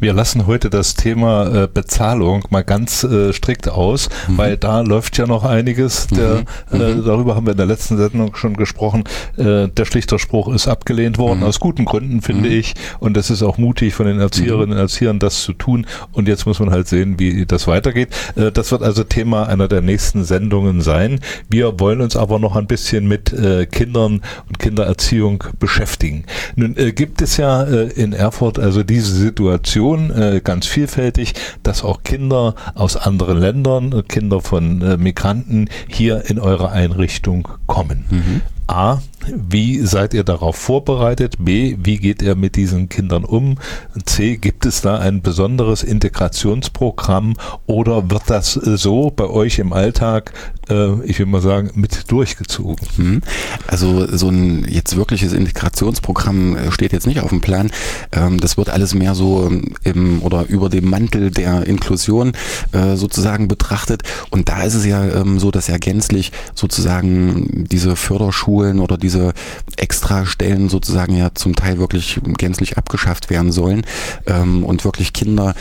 Wir 0.00 0.12
lassen 0.12 0.46
heute 0.46 0.70
das 0.70 0.94
Thema 0.94 1.64
äh, 1.64 1.68
Bezahlung 1.72 2.44
mal 2.50 2.64
ganz 2.64 3.04
äh, 3.04 3.32
strikt 3.32 3.68
aus, 3.68 4.08
mhm. 4.28 4.38
weil 4.38 4.56
da 4.56 4.80
läuft 4.80 5.18
ja 5.18 5.26
noch 5.26 5.44
einiges. 5.44 6.06
Der, 6.08 6.44
mhm. 6.70 6.80
äh, 6.80 6.94
mhm. 6.94 7.04
darüber 7.04 7.34
haben 7.34 7.46
wir 7.46 7.52
in 7.52 7.56
der 7.56 7.66
letzten 7.66 7.96
Sendung 7.96 8.34
schon 8.36 8.56
gesprochen. 8.56 9.04
Äh, 9.36 9.68
der 9.68 9.84
Schlichterspruch 9.84 10.48
ist 10.48 10.68
abgelehnt 10.68 11.18
worden, 11.18 11.40
mhm. 11.40 11.46
aus 11.46 11.60
guten 11.60 11.84
Gründen, 11.84 12.22
finde 12.22 12.48
mhm. 12.48 12.56
ich. 12.56 12.74
Und 13.00 13.16
es 13.16 13.30
ist 13.30 13.42
auch 13.42 13.58
mutig 13.58 13.94
von 13.94 14.06
den 14.06 14.20
Erzieherinnen 14.20 14.72
und 14.72 14.78
Erziehern, 14.78 15.18
das 15.18 15.42
zu 15.42 15.52
tun. 15.52 15.86
Und 16.12 16.28
jetzt 16.28 16.46
muss 16.46 16.60
man 16.60 16.70
halt 16.70 16.88
sehen, 16.88 17.18
wie 17.18 17.46
das 17.46 17.66
weitergeht. 17.66 18.08
Äh, 18.36 18.52
das 18.52 18.72
wird 18.72 18.82
also 18.82 19.04
Thema 19.04 19.48
einer 19.48 19.68
der 19.68 19.80
nächsten 19.80 20.24
Sendungen 20.24 20.80
sein. 20.80 21.20
Wir 21.48 21.78
wollen 21.80 22.00
uns 22.00 22.16
aber 22.16 22.38
noch 22.38 22.56
ein 22.56 22.66
bisschen 22.66 23.06
mit 23.08 23.32
äh, 23.32 23.66
Kindern 23.66 24.22
und 24.48 24.58
Kindererziehung 24.58 25.44
beschäftigen. 25.58 26.24
Nun 26.54 26.74
gibt 26.94 27.22
es 27.22 27.36
ja 27.36 27.62
in 27.62 28.12
Erfurt 28.12 28.58
also 28.58 28.82
diese 28.82 29.14
Situation, 29.14 29.65
Situation 29.66 30.10
äh, 30.10 30.40
ganz 30.42 30.66
vielfältig, 30.66 31.34
dass 31.64 31.82
auch 31.82 32.04
Kinder 32.04 32.54
aus 32.76 32.96
anderen 32.96 33.38
Ländern, 33.38 33.92
äh, 33.92 34.02
Kinder 34.02 34.40
von 34.40 34.80
äh, 34.80 34.96
Migranten 34.96 35.68
hier 35.88 36.30
in 36.30 36.38
eure 36.38 36.70
Einrichtung 36.70 37.48
kommen. 37.66 38.06
Mhm. 38.08 38.40
A, 38.68 38.98
wie 39.34 39.80
seid 39.80 40.14
ihr 40.14 40.24
darauf 40.24 40.56
vorbereitet? 40.56 41.34
B, 41.38 41.76
wie 41.82 41.98
geht 41.98 42.22
ihr 42.22 42.34
mit 42.34 42.56
diesen 42.56 42.88
Kindern 42.88 43.24
um? 43.24 43.58
C, 44.04 44.36
gibt 44.36 44.66
es 44.66 44.80
da 44.80 44.98
ein 44.98 45.22
besonderes 45.22 45.82
Integrationsprogramm 45.82 47.34
oder 47.66 48.10
wird 48.10 48.24
das 48.28 48.52
so 48.52 49.10
bei 49.10 49.26
euch 49.26 49.58
im 49.58 49.72
Alltag, 49.72 50.32
äh, 50.68 51.00
ich 51.04 51.18
will 51.18 51.26
mal 51.26 51.42
sagen, 51.42 51.70
mit 51.74 52.10
durchgezogen? 52.10 52.86
Mhm. 52.96 53.20
Also 53.66 54.06
so 54.16 54.28
ein 54.28 54.66
jetzt 54.68 54.96
wirkliches 54.96 55.32
Integrationsprogramm 55.32 56.56
äh, 56.56 56.72
steht 56.72 56.92
jetzt 56.92 57.06
nicht 57.06 57.20
auf 57.20 57.30
dem 57.30 57.40
Plan. 57.40 57.70
Ähm, 58.12 58.38
das 58.40 58.56
wird 58.56 58.70
alles 58.70 58.94
mehr 58.94 59.14
so 59.14 59.50
im 59.82 60.22
oder 60.22 60.46
über 60.46 60.68
dem 60.68 60.88
Mantel 60.88 61.30
der 61.30 61.66
Inklusion 61.66 62.32
äh, 62.72 62.96
sozusagen 62.96 63.48
betrachtet. 63.48 64.02
Und 64.30 64.48
da 64.48 64.62
ist 64.62 64.74
es 64.74 64.86
ja 64.86 65.04
ähm, 65.04 65.38
so, 65.38 65.50
dass 65.50 65.66
ja 65.66 65.78
gänzlich 65.78 66.32
sozusagen 66.54 67.64
diese 67.70 67.96
Förderschulen 67.96 68.80
oder 68.80 68.96
diese 68.96 69.15
diese 69.16 69.32
Extrastellen 69.76 70.68
sozusagen 70.68 71.16
ja 71.16 71.30
zum 71.34 71.54
Teil 71.54 71.78
wirklich 71.78 72.20
gänzlich 72.38 72.78
abgeschafft 72.78 73.30
werden 73.30 73.52
sollen 73.52 73.84
ähm, 74.26 74.64
und 74.64 74.84
wirklich 74.84 75.12
Kinder 75.12 75.54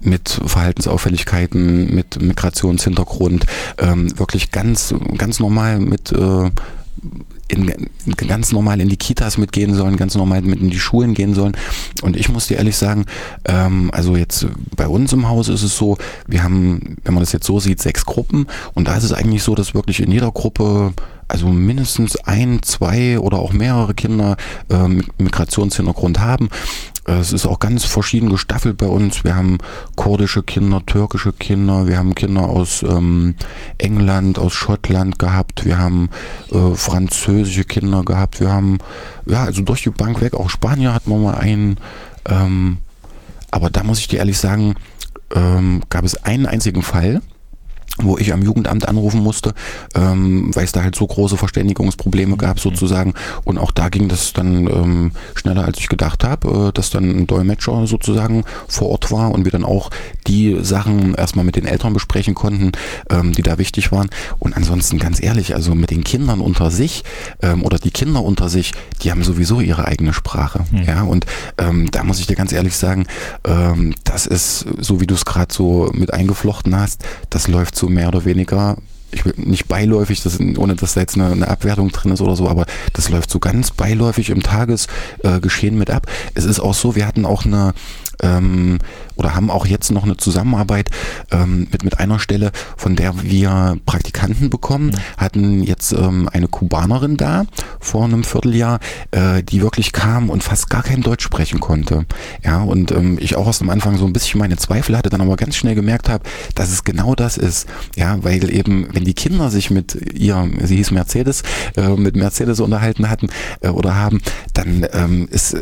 mit 0.00 0.40
Verhaltensauffälligkeiten, 0.44 1.94
mit 1.94 2.20
Migrationshintergrund, 2.20 3.46
ähm, 3.78 4.18
wirklich 4.18 4.50
ganz, 4.50 4.94
ganz 5.16 5.40
normal 5.40 5.80
mit 5.80 6.12
äh, 6.12 6.50
in, 7.48 7.88
ganz 8.16 8.52
normal 8.52 8.80
in 8.80 8.88
die 8.88 8.96
Kitas 8.96 9.38
mitgehen 9.38 9.74
sollen, 9.74 9.96
ganz 9.96 10.14
normal 10.14 10.42
mit 10.42 10.60
in 10.60 10.70
die 10.70 10.78
Schulen 10.78 11.14
gehen 11.14 11.34
sollen. 11.34 11.56
Und 12.02 12.16
ich 12.16 12.28
muss 12.28 12.48
dir 12.48 12.58
ehrlich 12.58 12.76
sagen, 12.76 13.06
ähm, 13.44 13.90
also 13.92 14.16
jetzt 14.16 14.46
bei 14.76 14.88
uns 14.88 15.12
im 15.12 15.28
Haus 15.28 15.48
ist 15.48 15.62
es 15.62 15.76
so, 15.76 15.96
wir 16.26 16.42
haben, 16.42 16.96
wenn 17.04 17.14
man 17.14 17.22
das 17.22 17.32
jetzt 17.32 17.46
so 17.46 17.60
sieht, 17.60 17.80
sechs 17.80 18.04
Gruppen 18.04 18.46
und 18.74 18.88
da 18.88 18.96
ist 18.96 19.04
es 19.04 19.12
eigentlich 19.12 19.42
so, 19.42 19.54
dass 19.54 19.74
wirklich 19.74 20.00
in 20.00 20.10
jeder 20.10 20.30
Gruppe 20.30 20.92
also 21.28 21.48
mindestens 21.48 22.16
ein, 22.16 22.62
zwei 22.62 23.18
oder 23.18 23.38
auch 23.38 23.52
mehrere 23.52 23.94
Kinder 23.94 24.36
äh, 24.70 24.88
mit 24.88 25.20
Migrationshintergrund 25.20 26.20
haben. 26.20 26.48
Es 27.06 27.34
ist 27.34 27.44
auch 27.44 27.58
ganz 27.58 27.84
verschieden 27.84 28.30
gestaffelt 28.30 28.78
bei 28.78 28.86
uns. 28.86 29.24
Wir 29.24 29.36
haben 29.36 29.58
kurdische 29.94 30.42
Kinder, 30.42 30.84
türkische 30.86 31.34
Kinder, 31.34 31.86
wir 31.86 31.98
haben 31.98 32.14
Kinder 32.14 32.48
aus 32.48 32.82
ähm, 32.82 33.34
England, 33.76 34.38
aus 34.38 34.54
Schottland 34.54 35.18
gehabt, 35.18 35.66
wir 35.66 35.78
haben 35.78 36.08
äh, 36.50 36.74
französische 36.74 37.64
Kinder 37.64 38.04
gehabt, 38.04 38.40
wir 38.40 38.50
haben, 38.50 38.78
ja, 39.26 39.44
also 39.44 39.60
durch 39.60 39.82
die 39.82 39.90
Bank 39.90 40.22
weg, 40.22 40.32
auch 40.32 40.48
Spanier 40.48 40.94
hatten 40.94 41.10
wir 41.10 41.18
mal 41.18 41.34
einen. 41.34 41.76
Ähm, 42.26 42.78
aber 43.50 43.68
da 43.68 43.84
muss 43.84 43.98
ich 43.98 44.08
dir 44.08 44.20
ehrlich 44.20 44.38
sagen, 44.38 44.74
ähm, 45.34 45.82
gab 45.90 46.04
es 46.04 46.24
einen 46.24 46.46
einzigen 46.46 46.82
Fall, 46.82 47.20
wo 47.98 48.18
ich 48.18 48.32
am 48.32 48.42
Jugendamt 48.42 48.88
anrufen 48.88 49.22
musste, 49.22 49.54
ähm, 49.94 50.50
weil 50.54 50.64
es 50.64 50.72
da 50.72 50.82
halt 50.82 50.96
so 50.96 51.06
große 51.06 51.36
Verständigungsprobleme 51.36 52.36
gab 52.36 52.56
mhm. 52.56 52.60
sozusagen. 52.60 53.14
Und 53.44 53.58
auch 53.58 53.70
da 53.70 53.88
ging 53.88 54.08
das 54.08 54.32
dann 54.32 54.66
ähm, 54.66 55.12
schneller, 55.34 55.64
als 55.64 55.78
ich 55.78 55.88
gedacht 55.88 56.24
habe, 56.24 56.68
äh, 56.68 56.72
dass 56.72 56.90
dann 56.90 57.04
ein 57.04 57.26
Dolmetscher 57.26 57.86
sozusagen 57.86 58.44
vor 58.68 58.88
Ort 58.88 59.10
war 59.12 59.32
und 59.32 59.44
wir 59.44 59.52
dann 59.52 59.64
auch 59.64 59.90
die 60.26 60.58
Sachen 60.62 61.14
erstmal 61.14 61.44
mit 61.44 61.56
den 61.56 61.66
Eltern 61.66 61.92
besprechen 61.92 62.34
konnten, 62.34 62.72
ähm, 63.10 63.32
die 63.32 63.42
da 63.42 63.58
wichtig 63.58 63.92
waren. 63.92 64.10
Und 64.38 64.56
ansonsten 64.56 64.98
ganz 64.98 65.22
ehrlich, 65.22 65.54
also 65.54 65.74
mit 65.74 65.90
den 65.90 66.02
Kindern 66.02 66.40
unter 66.40 66.70
sich 66.70 67.04
ähm, 67.42 67.62
oder 67.62 67.78
die 67.78 67.90
Kinder 67.90 68.22
unter 68.22 68.48
sich, 68.48 68.72
die 69.02 69.10
haben 69.10 69.22
sowieso 69.22 69.60
ihre 69.60 69.86
eigene 69.86 70.12
Sprache. 70.12 70.64
Mhm. 70.70 70.82
Ja, 70.82 71.02
und 71.02 71.26
ähm, 71.58 71.90
da 71.90 72.02
muss 72.02 72.18
ich 72.18 72.26
dir 72.26 72.36
ganz 72.36 72.52
ehrlich 72.52 72.76
sagen, 72.76 73.06
ähm, 73.46 73.94
das 74.02 74.26
ist, 74.26 74.66
so 74.78 75.00
wie 75.00 75.06
du 75.06 75.14
es 75.14 75.24
gerade 75.24 75.52
so 75.54 75.90
mit 75.94 76.12
eingeflochten 76.12 76.74
hast, 76.76 77.04
das 77.30 77.46
läuft 77.46 77.76
so 77.76 77.83
so 77.84 77.90
mehr 77.90 78.08
oder 78.08 78.24
weniger 78.24 78.76
ich 79.10 79.24
will 79.24 79.34
nicht 79.36 79.68
beiläufig, 79.68 80.22
das, 80.24 80.40
ohne 80.40 80.74
dass 80.74 80.94
da 80.94 81.00
jetzt 81.00 81.14
eine, 81.14 81.30
eine, 81.30 81.46
Abwertung 81.46 81.90
drin 81.92 82.10
ist 82.10 82.20
oder 82.20 82.34
so, 82.34 82.48
aber 82.48 82.66
das 82.94 83.10
läuft 83.10 83.30
so 83.30 83.38
ganz 83.38 83.70
beiläufig 83.70 84.30
im 84.30 84.42
Tagesgeschehen 84.42 85.74
äh, 85.74 85.78
mit 85.78 85.90
ab. 85.90 86.08
Es 86.34 86.44
ist 86.44 86.58
auch 86.58 86.74
so, 86.74 86.96
wir 86.96 87.06
hatten 87.06 87.24
auch 87.24 87.44
eine, 87.44 87.74
ähm, 88.22 88.78
oder 89.16 89.34
haben 89.34 89.50
auch 89.50 89.66
jetzt 89.66 89.90
noch 89.90 90.04
eine 90.04 90.16
Zusammenarbeit 90.16 90.90
ähm, 91.30 91.68
mit, 91.70 91.84
mit 91.84 91.98
einer 91.98 92.18
Stelle, 92.18 92.52
von 92.76 92.96
der 92.96 93.22
wir 93.22 93.76
Praktikanten 93.86 94.50
bekommen, 94.50 94.86
mhm. 94.86 94.98
hatten 95.16 95.62
jetzt 95.62 95.92
ähm, 95.92 96.28
eine 96.32 96.48
Kubanerin 96.48 97.16
da 97.16 97.44
vor 97.80 98.04
einem 98.04 98.24
Vierteljahr, 98.24 98.80
äh, 99.10 99.42
die 99.42 99.62
wirklich 99.62 99.92
kam 99.92 100.30
und 100.30 100.42
fast 100.42 100.70
gar 100.70 100.82
kein 100.82 101.02
Deutsch 101.02 101.24
sprechen 101.24 101.60
konnte. 101.60 102.06
Ja, 102.44 102.62
und 102.62 102.92
ähm, 102.92 103.18
ich 103.20 103.36
auch 103.36 103.46
aus 103.46 103.58
dem 103.58 103.70
Anfang 103.70 103.96
so 103.96 104.06
ein 104.06 104.12
bisschen 104.12 104.40
meine 104.40 104.56
Zweifel 104.56 104.96
hatte, 104.96 105.10
dann 105.10 105.20
aber 105.20 105.36
ganz 105.36 105.56
schnell 105.56 105.74
gemerkt 105.74 106.08
habe, 106.08 106.24
dass 106.54 106.70
es 106.70 106.84
genau 106.84 107.14
das 107.14 107.36
ist. 107.36 107.68
Ja, 107.96 108.22
weil 108.22 108.52
eben, 108.52 108.88
wenn 108.92 109.04
die 109.04 109.14
Kinder 109.14 109.50
sich 109.50 109.70
mit 109.70 109.94
ihr, 110.14 110.48
sie 110.62 110.76
hieß 110.76 110.90
Mercedes, 110.90 111.42
äh, 111.76 111.88
mit 111.90 112.16
Mercedes 112.16 112.60
unterhalten 112.60 113.08
hatten 113.08 113.28
äh, 113.60 113.68
oder 113.68 113.94
haben, 113.94 114.20
dann 114.52 114.86
ähm, 114.92 115.28
ist 115.30 115.56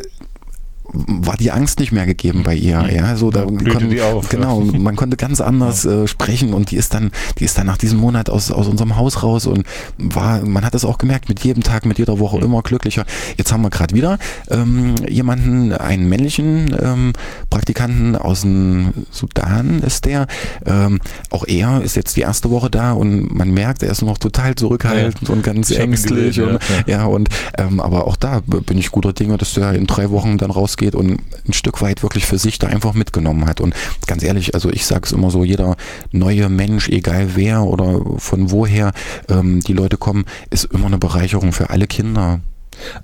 war 0.92 1.36
die 1.36 1.50
Angst 1.50 1.78
nicht 1.78 1.92
mehr 1.92 2.06
gegeben 2.06 2.42
bei 2.42 2.54
ihr. 2.54 2.88
Ja, 2.92 3.16
so 3.16 3.30
da 3.30 3.42
kon, 3.42 3.90
die 3.90 4.02
auf, 4.02 4.28
genau, 4.28 4.62
ja. 4.62 4.78
man 4.78 4.96
konnte 4.96 5.16
ganz 5.16 5.40
anders 5.40 5.84
äh, 5.84 6.06
sprechen 6.06 6.52
und 6.54 6.70
die 6.70 6.76
ist 6.76 6.92
dann, 6.92 7.10
die 7.38 7.44
ist 7.44 7.56
dann 7.56 7.66
nach 7.66 7.78
diesem 7.78 7.98
Monat 7.98 8.28
aus, 8.28 8.50
aus 8.50 8.66
unserem 8.66 8.96
Haus 8.96 9.22
raus 9.22 9.46
und 9.46 9.64
war, 9.96 10.44
man 10.44 10.64
hat 10.64 10.74
es 10.74 10.84
auch 10.84 10.98
gemerkt, 10.98 11.28
mit 11.28 11.44
jedem 11.44 11.62
Tag, 11.62 11.86
mit 11.86 11.98
jeder 11.98 12.18
Woche 12.18 12.36
mhm. 12.38 12.44
immer 12.44 12.62
glücklicher. 12.62 13.04
Jetzt 13.36 13.52
haben 13.52 13.62
wir 13.62 13.70
gerade 13.70 13.94
wieder 13.94 14.18
ähm, 14.50 14.96
jemanden, 15.08 15.72
einen 15.72 16.08
männlichen 16.08 16.76
ähm, 16.80 17.12
Praktikanten 17.48 18.16
aus 18.16 18.42
dem 18.42 18.92
Sudan 19.10 19.82
ist 19.82 20.04
der. 20.04 20.26
Ähm, 20.66 21.00
auch 21.30 21.46
er 21.46 21.82
ist 21.82 21.96
jetzt 21.96 22.16
die 22.16 22.22
erste 22.22 22.50
Woche 22.50 22.70
da 22.70 22.92
und 22.92 23.34
man 23.34 23.50
merkt, 23.50 23.82
er 23.82 23.90
ist 23.90 24.02
noch 24.02 24.18
total 24.18 24.54
zurückhaltend 24.56 25.28
ja. 25.28 25.34
und 25.34 25.42
ganz 25.42 25.70
ich 25.70 25.78
ängstlich. 25.78 26.36
Gelesen, 26.36 26.56
und, 26.56 26.86
ja, 26.86 26.98
ja. 26.98 27.04
und 27.04 27.28
ähm, 27.56 27.80
aber 27.80 28.06
auch 28.06 28.16
da 28.16 28.40
bin 28.40 28.78
ich 28.78 28.90
guter 28.90 29.12
Dinge, 29.12 29.38
dass 29.38 29.54
der 29.54 29.72
in 29.72 29.86
drei 29.86 30.10
Wochen 30.10 30.38
dann 30.38 30.50
rausgeht 30.72 30.82
geht 30.82 30.94
und 30.94 31.20
ein 31.46 31.52
Stück 31.52 31.80
weit 31.80 32.02
wirklich 32.02 32.26
für 32.26 32.38
sich 32.38 32.58
da 32.58 32.66
einfach 32.66 32.94
mitgenommen 32.94 33.46
hat. 33.46 33.60
Und 33.60 33.74
ganz 34.06 34.22
ehrlich, 34.22 34.54
also 34.54 34.70
ich 34.70 34.84
sage 34.84 35.02
es 35.04 35.12
immer 35.12 35.30
so, 35.30 35.44
jeder 35.44 35.76
neue 36.10 36.48
Mensch, 36.48 36.88
egal 36.88 37.36
wer 37.36 37.62
oder 37.62 38.00
von 38.18 38.50
woher 38.50 38.92
ähm, 39.28 39.60
die 39.60 39.74
Leute 39.74 39.96
kommen, 39.96 40.24
ist 40.50 40.64
immer 40.64 40.86
eine 40.86 40.98
Bereicherung 40.98 41.52
für 41.52 41.70
alle 41.70 41.86
Kinder. 41.86 42.40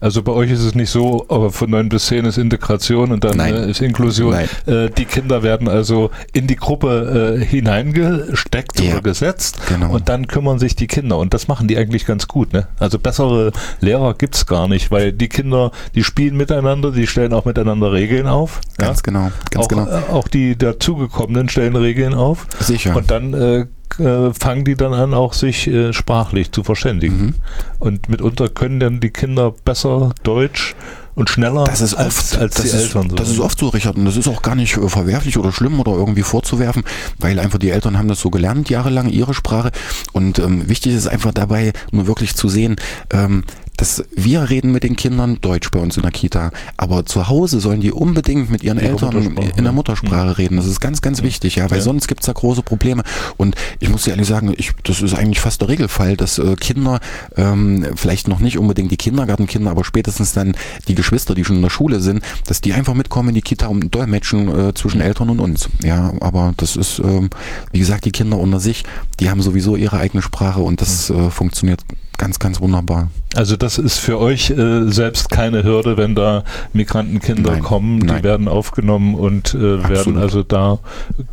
Also 0.01 0.23
bei 0.23 0.33
euch 0.33 0.51
ist 0.51 0.61
es 0.61 0.75
nicht 0.75 0.91
so, 0.91 1.27
aber 1.29 1.51
von 1.51 1.71
9 1.71 1.88
bis 1.88 2.07
10 2.07 2.25
ist 2.25 2.38
Integration 2.38 3.12
und 3.12 3.25
dann 3.25 3.38
äh, 3.41 3.71
ist 3.71 3.81
Inklusion. 3.81 4.35
Äh, 4.67 4.91
die 4.91 5.05
Kinder 5.05 5.43
werden 5.43 5.69
also 5.69 6.11
in 6.33 6.47
die 6.47 6.57
Gruppe 6.57 7.38
äh, 7.41 7.45
hineingesteckt 7.45 8.81
ja, 8.81 8.93
oder 8.93 9.03
gesetzt 9.03 9.59
genau. 9.69 9.91
und 9.91 10.09
dann 10.09 10.27
kümmern 10.27 10.59
sich 10.59 10.77
die 10.77 10.87
Kinder 10.87 11.19
und 11.19 11.35
das 11.35 11.49
machen 11.49 11.69
die 11.69 11.77
eigentlich 11.77 12.07
ganz 12.07 12.29
gut. 12.29 12.53
Ne? 12.53 12.69
Also 12.79 12.99
bessere 12.99 13.53
Lehrer 13.81 14.14
gibt 14.14 14.35
es 14.35 14.47
gar 14.47 14.69
nicht, 14.69 14.91
weil 14.91 15.12
die 15.12 15.29
Kinder, 15.29 15.73
die 15.95 16.05
spielen 16.05 16.37
miteinander, 16.37 16.93
die 16.93 17.07
stellen 17.07 17.33
auch 17.33 17.45
miteinander 17.45 17.93
Regeln 17.93 18.27
auf. 18.27 18.61
Ganz 18.77 18.99
ja? 18.99 19.03
genau, 19.05 19.31
ganz 19.51 19.67
auch, 19.67 19.69
genau. 19.69 19.87
Äh, 19.87 20.12
auch 20.12 20.29
die 20.29 20.57
dazugekommenen 20.57 21.49
stellen 21.49 21.77
Regeln 21.77 22.14
auf. 22.14 22.47
Sicher. 22.61 22.97
Und 22.97 23.11
dann 23.11 23.69
äh, 23.98 24.33
fangen 24.33 24.64
die 24.64 24.74
dann 24.74 24.94
an, 24.94 25.14
auch 25.14 25.33
sich 25.33 25.66
äh, 25.66 25.92
sprachlich 25.92 26.53
zu 26.53 26.62
verständigen. 26.62 27.18
Mhm. 27.18 27.35
Und 27.79 28.09
mitunter 28.09 28.48
können 28.48 28.81
dann 28.81 29.01
die 29.01 29.11
Kinder 29.11 29.55
besser 29.64 30.12
Deutsch 30.22 30.74
und 31.18 31.29
schneller 31.31 31.64
das 31.64 31.81
ist 31.81 31.94
als, 31.94 32.35
oft, 32.35 32.38
als 32.38 32.55
das 32.55 32.62
die 32.62 32.68
ist, 32.68 32.83
Eltern. 32.85 33.11
So. 33.11 33.16
Das 33.16 33.29
ist 33.29 33.40
oft 33.40 33.59
so, 33.59 33.68
Richard, 33.70 33.96
und 33.96 34.05
das 34.05 34.16
ist 34.16 34.29
auch 34.29 34.40
gar 34.40 34.55
nicht 34.55 34.77
äh, 34.77 34.88
verwerflich 34.88 35.37
oder 35.37 35.51
schlimm 35.51 35.81
oder 35.81 35.90
irgendwie 35.90 36.22
vorzuwerfen, 36.22 36.85
weil 37.18 37.40
einfach 37.40 37.59
die 37.59 37.70
Eltern 37.70 37.98
haben 37.98 38.07
das 38.07 38.20
so 38.20 38.31
gelernt, 38.31 38.70
jahrelang 38.70 39.09
ihre 39.09 39.35
Sprache. 39.35 39.72
Und 40.12 40.38
ähm, 40.38 40.68
wichtig 40.68 40.94
ist 40.94 41.09
einfach 41.09 41.33
dabei, 41.33 41.72
nur 41.90 42.07
wirklich 42.07 42.37
zu 42.37 42.48
sehen, 42.48 42.77
ähm, 43.11 43.42
dass 43.79 44.05
wir 44.14 44.51
reden 44.51 44.73
mit 44.73 44.83
den 44.83 44.97
Kindern 44.97 45.38
Deutsch 45.41 45.71
bei 45.71 45.79
uns 45.79 45.97
in 45.97 46.03
der 46.03 46.11
Kita, 46.11 46.51
aber 46.77 47.07
zu 47.07 47.29
Hause 47.29 47.61
sollen 47.61 47.81
die 47.81 47.93
unbedingt 47.93 48.51
mit 48.51 48.62
ihren 48.62 48.79
Eltern 48.79 49.38
in 49.57 49.64
der 49.64 49.73
Muttersprache 49.73 50.37
reden. 50.37 50.57
Das 50.57 50.67
ist 50.67 50.81
ganz, 50.81 51.01
ganz 51.01 51.23
wichtig, 51.23 51.57
ja, 51.57 51.71
weil 51.71 51.79
ja. 51.79 51.85
sonst 51.85 52.09
gibt's 52.09 52.27
da 52.27 52.33
große 52.33 52.62
Probleme. 52.62 53.05
Und 53.37 53.55
ich 53.79 53.88
muss 53.88 54.03
dir 54.03 54.11
ehrlich 54.11 54.27
sagen, 54.27 54.53
ich, 54.57 54.73
das 54.83 55.01
ist 55.01 55.14
eigentlich 55.14 55.41
fast 55.41 55.61
der 55.61 55.69
Regelfall, 55.69 56.17
dass 56.17 56.38
äh, 56.38 56.57
Kinder, 56.57 56.99
ähm, 57.37 57.87
vielleicht 57.95 58.27
noch 58.27 58.41
nicht 58.41 58.59
unbedingt 58.59 58.91
die 58.91 58.97
Kindergartenkinder, 58.97 59.71
aber 59.71 59.85
spätestens 59.85 60.33
dann 60.33 60.57
die 60.88 60.97
Geschwister, 60.97 61.37
die 61.37 61.45
schon 61.45 61.57
in 61.57 61.62
der 61.62 61.71
Schule 61.71 62.01
sind, 62.01 62.23
dass 62.47 62.61
die 62.61 62.73
einfach 62.73 62.95
mitkommen 62.95 63.29
in 63.29 63.37
die 63.37 63.43
Kita 63.43 63.69
und 63.69 63.95
dolmetschen 63.95 64.49
äh, 64.49 64.75
zwischen 64.75 65.01
Eltern 65.01 65.31
und 65.31 65.38
uns. 65.38 65.69
Ja, 65.85 66.12
aber 66.21 66.53
das 66.57 66.75
ist, 66.75 66.99
ähm, 66.99 67.31
wie 67.71 67.79
gesagt, 67.79 68.05
die 68.07 68.12
Kinder 68.12 68.38
unter 68.38 68.59
sich, 68.59 68.83
die 69.21 69.31
haben 69.31 69.41
sowieso 69.41 69.77
ihre 69.77 69.99
eigene 69.99 70.21
Sprache 70.21 70.61
und 70.61 70.81
das 70.81 71.11
äh, 71.11 71.31
funktioniert 71.31 71.85
ganz, 72.19 72.38
ganz 72.38 72.61
wunderbar. 72.61 73.11
Also 73.35 73.57
das 73.57 73.77
ist 73.77 73.99
für 73.99 74.19
euch 74.19 74.51
äh, 74.51 74.91
selbst 74.91 75.29
keine 75.29 75.62
Hürde, 75.62 75.99
wenn 75.99 76.14
da 76.14 76.45
Migrantenkinder 76.73 77.53
nein, 77.53 77.62
kommen, 77.62 77.99
nein. 77.99 78.17
die 78.17 78.23
werden 78.23 78.49
aufgenommen 78.49 79.14
und 79.14 79.55
äh, 79.55 79.87
werden 79.87 80.17
also 80.17 80.43
da 80.43 80.79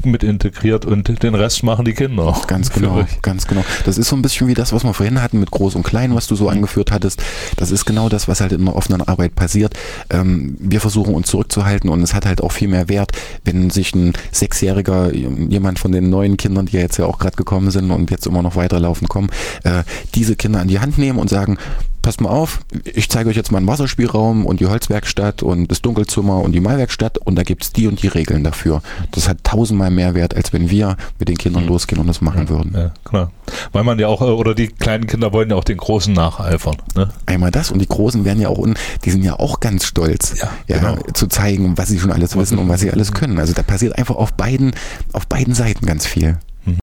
mit 0.03 0.21
integriert 0.21 0.85
und 0.85 1.23
den 1.23 1.35
Rest 1.35 1.63
machen 1.63 1.85
die 1.85 1.93
Kinder. 1.93 2.35
Ganz 2.47 2.69
genau, 2.73 3.05
ganz 3.21 3.47
genau. 3.47 3.63
Das 3.85 3.97
ist 3.97 4.09
so 4.09 4.15
ein 4.17 4.21
bisschen 4.21 4.47
wie 4.47 4.53
das, 4.53 4.73
was 4.73 4.83
wir 4.83 4.93
vorhin 4.93 5.21
hatten 5.21 5.39
mit 5.39 5.51
Groß 5.51 5.75
und 5.75 5.83
Klein, 5.83 6.13
was 6.15 6.27
du 6.27 6.35
so 6.35 6.49
angeführt 6.49 6.91
hattest. 6.91 7.23
Das 7.55 7.71
ist 7.71 7.85
genau 7.85 8.09
das, 8.09 8.27
was 8.27 8.41
halt 8.41 8.51
in 8.51 8.65
der 8.65 8.75
offenen 8.75 9.01
Arbeit 9.01 9.35
passiert. 9.35 9.73
Ähm, 10.09 10.57
wir 10.59 10.81
versuchen 10.81 11.15
uns 11.15 11.27
zurückzuhalten 11.27 11.89
und 11.89 12.01
es 12.01 12.13
hat 12.13 12.25
halt 12.25 12.41
auch 12.41 12.51
viel 12.51 12.67
mehr 12.67 12.89
Wert, 12.89 13.13
wenn 13.45 13.69
sich 13.69 13.95
ein 13.95 14.13
Sechsjähriger, 14.33 15.13
jemand 15.13 15.79
von 15.79 15.93
den 15.93 16.09
neuen 16.09 16.35
Kindern, 16.35 16.65
die 16.65 16.75
jetzt 16.75 16.97
ja 16.97 17.05
auch 17.05 17.19
gerade 17.19 17.37
gekommen 17.37 17.71
sind 17.71 17.89
und 17.89 18.11
jetzt 18.11 18.27
immer 18.27 18.41
noch 18.41 18.57
weiterlaufen 18.57 19.07
kommen, 19.07 19.29
äh, 19.63 19.83
diese 20.13 20.35
Kinder 20.35 20.59
an 20.59 20.67
die 20.67 20.79
Hand 20.79 20.97
nehmen 20.97 21.19
und 21.19 21.29
sagen, 21.29 21.57
passt 22.05 22.21
mal 22.21 22.29
auf, 22.29 22.59
ich 22.83 23.09
zeige 23.09 23.31
euch 23.31 23.35
jetzt 23.35 23.51
mal 23.51 23.57
einen 23.57 23.67
Wasserspielraum 23.67 24.45
und 24.45 24.59
die 24.59 24.67
Holzwerkstatt 24.67 25.41
und 25.41 25.71
das 25.71 25.81
Dunkelzimmer 25.81 26.39
und 26.39 26.51
die 26.51 26.59
Malwerkstatt 26.59 27.17
und 27.17 27.35
da 27.35 27.41
gibt 27.41 27.63
es 27.63 27.73
die 27.73 27.87
und 27.87 28.03
die 28.03 28.07
Regeln 28.07 28.43
dafür. 28.43 28.83
Das 29.09 29.27
hat 29.27 29.43
tausendmal 29.43 29.89
mehr 29.89 30.13
Wert, 30.13 30.35
als 30.35 30.53
wenn 30.53 30.69
wir 30.69 30.97
mit 31.17 31.29
den 31.29 31.35
Kindern 31.35 31.63
mhm. 31.63 31.69
losgehen 31.69 31.99
und 31.99 32.05
das 32.05 32.21
machen 32.21 32.43
ja, 32.43 32.49
würden. 32.49 32.73
Ja, 32.75 32.91
klar. 33.05 33.31
Weil 33.71 33.83
man 33.83 33.97
ja 33.97 34.07
auch, 34.07 34.21
äh, 34.21 34.25
oder 34.25 34.53
die 34.53 34.67
kleinen 34.67 35.07
Kinder 35.07 35.33
wollen 35.33 35.49
ja 35.49 35.55
auch 35.55 35.63
den 35.63 35.77
Großen 35.77 36.13
nacheifern. 36.13 36.77
Ne? 36.95 37.09
Einmal 37.25 37.49
das 37.49 37.71
und 37.71 37.79
die 37.79 37.87
Großen 37.87 38.23
werden 38.23 38.39
ja 38.39 38.49
auch, 38.49 38.63
die 39.03 39.09
sind 39.09 39.23
ja 39.23 39.39
auch 39.39 39.59
ganz 39.59 39.85
stolz, 39.85 40.39
ja, 40.39 40.51
ja 40.67 40.77
genau. 40.77 40.97
zu 41.13 41.25
zeigen, 41.25 41.75
was 41.75 41.87
sie 41.87 41.97
schon 41.97 42.11
alles 42.11 42.37
wissen 42.37 42.59
und 42.59 42.69
was 42.69 42.81
sie 42.81 42.91
alles 42.91 43.13
können. 43.13 43.39
Also 43.39 43.53
da 43.53 43.63
passiert 43.63 43.97
einfach 43.97 44.15
auf 44.15 44.31
beiden, 44.33 44.75
auf 45.11 45.25
beiden 45.25 45.55
Seiten 45.55 45.87
ganz 45.87 46.05
viel. 46.05 46.37
Mhm. 46.65 46.77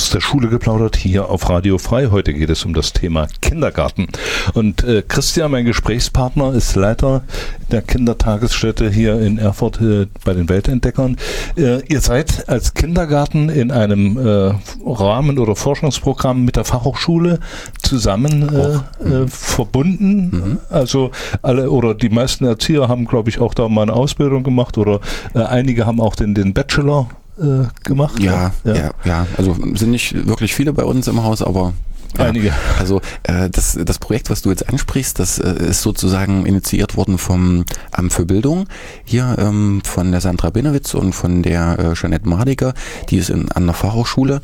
Aus 0.00 0.08
der 0.08 0.22
Schule 0.22 0.48
geplaudert 0.48 0.96
hier 0.96 1.28
auf 1.28 1.50
Radio 1.50 1.76
Frei. 1.76 2.08
Heute 2.10 2.32
geht 2.32 2.48
es 2.48 2.64
um 2.64 2.72
das 2.72 2.94
Thema 2.94 3.28
Kindergarten. 3.42 4.08
Und 4.54 4.82
äh, 4.82 5.02
Christian, 5.06 5.50
mein 5.50 5.66
Gesprächspartner, 5.66 6.54
ist 6.54 6.74
Leiter 6.74 7.22
der 7.70 7.82
Kindertagesstätte 7.82 8.88
hier 8.88 9.20
in 9.20 9.36
Erfurt 9.36 9.78
äh, 9.82 10.06
bei 10.24 10.32
den 10.32 10.48
Weltentdeckern. 10.48 11.18
Äh, 11.54 11.82
ihr 11.86 12.00
seid 12.00 12.48
als 12.48 12.72
Kindergarten 12.72 13.50
in 13.50 13.70
einem 13.70 14.16
äh, 14.16 14.54
Rahmen- 14.86 15.38
oder 15.38 15.54
Forschungsprogramm 15.54 16.46
mit 16.46 16.56
der 16.56 16.64
Fachhochschule 16.64 17.38
zusammen 17.82 18.48
äh, 18.48 19.28
verbunden. 19.28 20.30
Mhm. 20.30 20.58
Also 20.70 21.10
alle 21.42 21.70
oder 21.70 21.94
die 21.94 22.08
meisten 22.08 22.46
Erzieher 22.46 22.88
haben, 22.88 23.04
glaube 23.04 23.28
ich, 23.28 23.38
auch 23.38 23.52
da 23.52 23.68
mal 23.68 23.82
eine 23.82 23.92
Ausbildung 23.92 24.44
gemacht 24.44 24.78
oder 24.78 25.00
einige 25.34 25.84
haben 25.84 26.00
auch 26.00 26.16
den, 26.16 26.34
den 26.34 26.54
Bachelor 26.54 27.10
äh, 27.40 27.68
gemacht? 27.84 28.20
Ja, 28.20 28.52
ja, 28.64 28.74
ja, 28.74 28.90
ja, 29.04 29.26
Also 29.36 29.56
sind 29.74 29.90
nicht 29.90 30.26
wirklich 30.26 30.54
viele 30.54 30.72
bei 30.72 30.84
uns 30.84 31.08
im 31.08 31.22
Haus, 31.22 31.42
aber 31.42 31.72
Einige. 32.18 32.52
Also 32.78 33.00
äh, 33.22 33.48
das, 33.50 33.78
das 33.82 33.98
Projekt, 33.98 34.30
was 34.30 34.42
du 34.42 34.50
jetzt 34.50 34.68
ansprichst, 34.68 35.18
das 35.18 35.38
äh, 35.38 35.52
ist 35.70 35.82
sozusagen 35.82 36.46
initiiert 36.46 36.96
worden 36.96 37.18
vom 37.18 37.64
Amt 37.92 38.12
für 38.12 38.26
Bildung. 38.26 38.66
Hier 39.04 39.36
ähm, 39.38 39.82
von 39.84 40.10
der 40.10 40.20
Sandra 40.20 40.50
Benewitz 40.50 40.94
und 40.94 41.12
von 41.12 41.42
der 41.42 41.78
äh, 41.78 41.94
Jeanette 41.94 42.28
Mardiger, 42.28 42.74
die 43.08 43.18
ist 43.18 43.30
in, 43.30 43.50
an 43.52 43.66
der 43.66 43.74
Fachhochschule. 43.74 44.40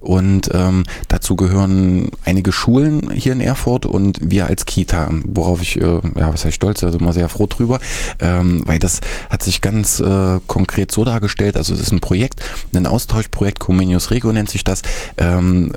Und 0.00 0.50
ähm, 0.52 0.84
dazu 1.08 1.36
gehören 1.36 2.10
einige 2.24 2.52
Schulen 2.52 3.10
hier 3.10 3.32
in 3.32 3.40
Erfurt 3.40 3.86
und 3.86 4.18
wir 4.22 4.46
als 4.46 4.66
Kita, 4.66 5.10
worauf 5.24 5.62
ich, 5.62 5.80
äh, 5.80 6.00
ja, 6.16 6.32
was 6.32 6.44
heißt 6.44 6.54
stolz, 6.54 6.84
also 6.84 6.98
immer 6.98 7.12
sehr 7.12 7.28
froh 7.28 7.46
drüber, 7.46 7.80
ähm, 8.20 8.62
weil 8.66 8.78
das 8.78 9.00
hat 9.30 9.42
sich 9.42 9.60
ganz 9.60 10.00
äh, 10.00 10.38
konkret 10.46 10.92
so 10.92 11.04
dargestellt, 11.04 11.56
also 11.56 11.74
es 11.74 11.80
ist 11.80 11.92
ein 11.92 12.00
Projekt, 12.00 12.40
ein 12.74 12.86
Austauschprojekt, 12.86 13.58
Comenius 13.58 14.10
Regio 14.10 14.32
nennt 14.32 14.50
sich 14.50 14.64
das, 14.64 14.82
ähm, 15.18 15.72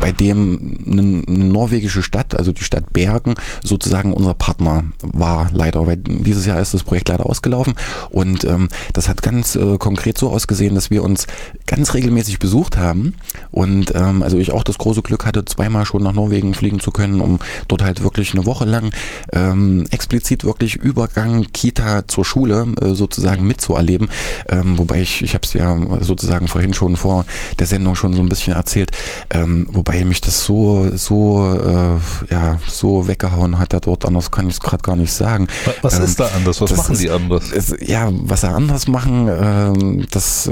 bei 0.00 0.12
dem 0.12 0.63
eine, 0.86 1.02
norwegische 1.26 2.02
Stadt, 2.02 2.36
also 2.36 2.52
die 2.52 2.64
Stadt 2.64 2.92
Bergen, 2.92 3.34
sozusagen 3.62 4.12
unser 4.12 4.34
Partner 4.34 4.84
war 5.02 5.50
leider, 5.52 5.86
weil 5.86 5.96
dieses 5.96 6.46
Jahr 6.46 6.60
ist 6.60 6.74
das 6.74 6.82
Projekt 6.82 7.08
leider 7.08 7.26
ausgelaufen. 7.26 7.74
Und 8.10 8.44
ähm, 8.44 8.68
das 8.92 9.08
hat 9.08 9.22
ganz 9.22 9.56
äh, 9.56 9.78
konkret 9.78 10.18
so 10.18 10.30
ausgesehen, 10.30 10.74
dass 10.74 10.90
wir 10.90 11.02
uns 11.02 11.26
ganz 11.66 11.94
regelmäßig 11.94 12.38
besucht 12.38 12.76
haben. 12.76 13.14
Und 13.50 13.94
ähm, 13.94 14.22
also 14.22 14.38
ich 14.38 14.52
auch 14.52 14.64
das 14.64 14.78
große 14.78 15.02
Glück 15.02 15.26
hatte, 15.26 15.44
zweimal 15.44 15.84
schon 15.84 16.02
nach 16.02 16.12
Norwegen 16.12 16.54
fliegen 16.54 16.80
zu 16.80 16.90
können, 16.90 17.20
um 17.20 17.38
dort 17.68 17.82
halt 17.82 18.02
wirklich 18.02 18.34
eine 18.34 18.46
Woche 18.46 18.64
lang 18.64 18.92
ähm, 19.32 19.86
explizit 19.90 20.44
wirklich 20.44 20.76
Übergang 20.76 21.46
Kita 21.52 22.06
zur 22.08 22.24
Schule 22.24 22.66
äh, 22.80 22.94
sozusagen 22.94 23.46
mitzuerleben, 23.46 24.08
ähm, 24.48 24.78
wobei 24.78 25.00
ich, 25.00 25.22
ich 25.22 25.34
habe 25.34 25.44
es 25.44 25.52
ja 25.52 25.76
sozusagen 26.00 26.48
vorhin 26.48 26.74
schon 26.74 26.96
vor 26.96 27.24
der 27.58 27.66
Sendung 27.66 27.94
schon 27.94 28.14
so 28.14 28.22
ein 28.22 28.28
bisschen 28.28 28.54
erzählt, 28.54 28.90
ähm, 29.30 29.66
wobei 29.70 30.04
mich 30.04 30.20
das 30.20 30.44
so 30.44 30.53
so, 30.54 30.96
so, 30.96 31.54
äh, 31.54 32.32
ja, 32.32 32.58
so 32.66 33.08
weggehauen 33.08 33.58
hat 33.58 33.72
er 33.72 33.80
dort. 33.80 34.04
Anders 34.04 34.30
kann 34.30 34.48
ich 34.48 34.54
es 34.54 34.60
gerade 34.60 34.82
gar 34.82 34.96
nicht 34.96 35.12
sagen. 35.12 35.48
Was 35.82 35.98
ähm, 35.98 36.04
ist 36.04 36.20
da 36.20 36.28
anders? 36.34 36.60
Was 36.60 36.76
machen 36.76 36.98
die 36.98 37.10
anders? 37.10 37.50
Ist, 37.50 37.76
ja, 37.80 38.08
was 38.12 38.42
sie 38.42 38.48
anders 38.48 38.86
machen, 38.88 39.28
ähm, 39.28 40.06
das 40.10 40.50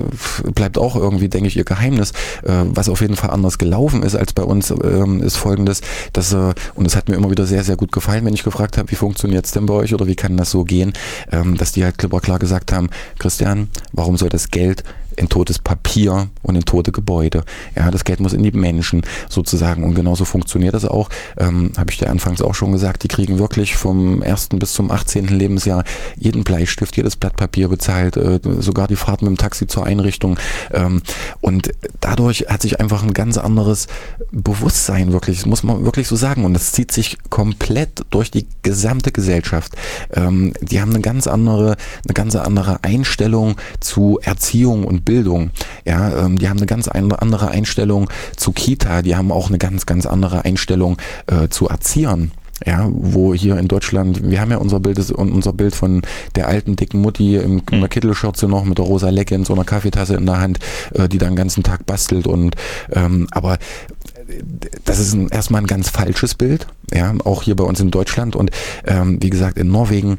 bleibt 0.55 0.79
auch 0.79 0.97
irgendwie, 0.97 1.29
denke 1.29 1.49
ich, 1.49 1.57
ihr 1.57 1.65
Geheimnis. 1.65 2.11
Äh, 2.43 2.65
was 2.67 2.89
auf 2.89 3.01
jeden 3.01 3.17
Fall 3.17 3.31
anders 3.31 3.59
gelaufen 3.59 4.03
ist 4.03 4.17
als 4.17 4.33
bei 4.33 4.43
uns, 4.43 4.71
ähm, 4.71 5.23
ist 5.23 5.37
folgendes, 5.37 5.81
dass, 6.13 6.33
äh, 6.33 6.55
und 6.75 6.87
es 6.87 6.97
hat 6.97 7.09
mir 7.09 7.17
immer 7.17 7.31
wieder 7.31 7.47
sehr, 7.47 7.65
sehr 7.65 7.77
gut 7.77 7.93
gefallen, 7.93 8.25
wenn 8.25 8.35
ich 8.35 8.43
gefragt 8.43 8.79
habe, 8.79 8.91
wie 8.91 8.97
funktioniert 8.97 9.47
es 9.47 9.53
denn 9.53 9.67
bei 9.67 9.75
euch 9.75 9.95
oder 9.95 10.07
wie 10.07 10.17
kann 10.17 10.37
das 10.37 10.51
so 10.51 10.65
gehen, 10.65 10.93
ähm, 11.31 11.57
dass 11.57 11.73
die 11.73 11.85
halt 11.85 11.99
klipp 11.99 12.13
klar 12.23 12.39
gesagt 12.39 12.73
haben, 12.73 12.91
Christian, 13.19 13.69
warum 13.93 14.17
soll 14.17 14.29
das 14.29 14.51
Geld 14.51 14.85
in 15.17 15.29
totes 15.29 15.59
Papier 15.59 16.29
und 16.43 16.57
in 16.57 16.65
tote 16.65 16.93
Gebäude. 16.93 17.45
Ja, 17.77 17.91
das 17.91 18.05
Geld 18.05 18.21
muss 18.21 18.33
in 18.33 18.43
die 18.43 18.53
Menschen 18.53 19.03
sozusagen. 19.29 19.85
Und 19.85 19.95
genauso 19.95 20.25
funktioniert 20.25 20.75
das 20.75 20.85
auch. 20.85 21.09
Ähm, 21.39 21.73
Habe 21.77 21.91
ich 21.91 21.99
dir 21.99 22.11
anfangs 22.11 22.43
auch 22.43 22.55
schon 22.55 22.73
gesagt, 22.73 23.03
die 23.03 23.09
kriegen 23.09 23.39
wirklich 23.39 23.77
vom 23.77 24.23
ersten 24.23 24.59
bis 24.59 24.73
zum 24.73 24.91
18. 24.91 25.27
Lebensjahr 25.29 25.85
jeden 26.17 26.45
Bleistift, 26.45 26.97
jedes 26.97 27.17
Blatt 27.17 27.37
Papier 27.37 27.69
bezahlt, 27.69 28.17
äh, 28.17 28.41
sogar 28.59 28.89
die 28.89 28.97
Fahrt 28.97 29.23
mit 29.23 29.31
dem 29.31 29.37
Taxi 29.37 29.67
zur 29.67 29.87
Einrichtung. 29.87 30.39
Ähm, 30.73 31.03
und 31.41 31.71
dadurch 32.01 32.47
hat 32.49 32.63
sich 32.63 32.81
einfach 32.81 33.03
ein 33.03 33.13
ganz 33.13 33.39
anderes 33.39 33.87
Bewusstsein 34.31 35.13
wirklich, 35.13 35.39
das 35.39 35.47
muss 35.47 35.63
man 35.63 35.85
wirklich 35.85 36.09
so 36.09 36.17
sagen. 36.17 36.45
Und 36.45 36.55
das 36.55 36.73
zieht 36.73 36.93
sich 36.93 37.19
komplett 37.31 38.05
durch 38.11 38.31
die 38.31 38.47
gesamte 38.63 39.13
Gesellschaft. 39.13 39.73
Ähm, 40.13 40.53
die 40.61 40.81
haben 40.81 40.91
eine 40.91 41.01
ganz 41.01 41.27
andere, 41.27 41.77
eine 42.05 42.15
ganz 42.15 42.37
andere 42.37 42.83
Einstellung 42.83 43.57
zu 43.81 44.19
Erziehung 44.23 44.85
und 44.85 45.02
Bildung. 45.05 45.51
Ja, 45.85 46.25
ähm, 46.25 46.39
die 46.39 46.49
haben 46.49 46.59
eine 46.59 46.67
ganz 46.67 46.89
andere 46.89 47.49
Einstellung 47.49 48.09
zu 48.37 48.53
Kita, 48.53 49.03
die 49.03 49.17
haben 49.17 49.33
auch 49.33 49.49
eine 49.49 49.59
ganz, 49.59 49.87
ganz 49.87 50.07
andere 50.07 50.45
Einstellung 50.45 50.99
äh, 51.27 51.49
zu 51.49 51.69
Erziehern. 51.69 52.33
Ja, 52.65 52.89
wo 52.93 53.35
hier 53.35 53.59
in 53.59 53.67
Deutschland, 53.67 54.31
wir 54.31 54.41
haben 54.41 54.53
ja 54.53 54.59
unser 54.59 54.79
Bild, 54.79 55.11
unser 55.11 55.53
Bild 55.53 55.75
von 55.75 56.03
der 56.37 56.47
alten 56.47 56.77
dicken 56.77 57.01
Mutti 57.01 57.35
im, 57.35 57.59
in 57.59 57.65
der 57.67 57.81
hm. 57.81 57.89
Kittelschürze 57.89 58.47
noch 58.47 58.65
mit 58.65 58.79
der 58.79 58.85
rosa 58.85 59.09
Lecke 59.09 59.35
in 59.35 59.45
so 59.45 59.53
einer 59.53 59.65
Kaffeetasse 59.65 60.15
in 60.15 60.27
der 60.27 60.39
Hand, 60.39 60.61
äh, 60.95 61.09
die 61.09 61.19
dann 61.19 61.31
den 61.31 61.37
ganzen 61.37 61.65
Tag 61.65 61.87
bastelt 61.87 62.29
und 62.29 62.55
ähm, 62.93 63.27
aber 63.33 63.59
das 64.85 64.99
ist 64.99 65.15
ein, 65.15 65.29
erstmal 65.29 65.63
ein 65.63 65.67
ganz 65.67 65.89
falsches 65.91 66.35
Bild, 66.35 66.67
ja, 66.93 67.13
auch 67.25 67.43
hier 67.43 67.57
bei 67.57 67.65
uns 67.65 67.81
in 67.81 67.91
Deutschland 67.91 68.37
und 68.37 68.51
ähm, 68.87 69.19
wie 69.21 69.31
gesagt 69.31 69.59
in 69.59 69.69
Norwegen 69.69 70.19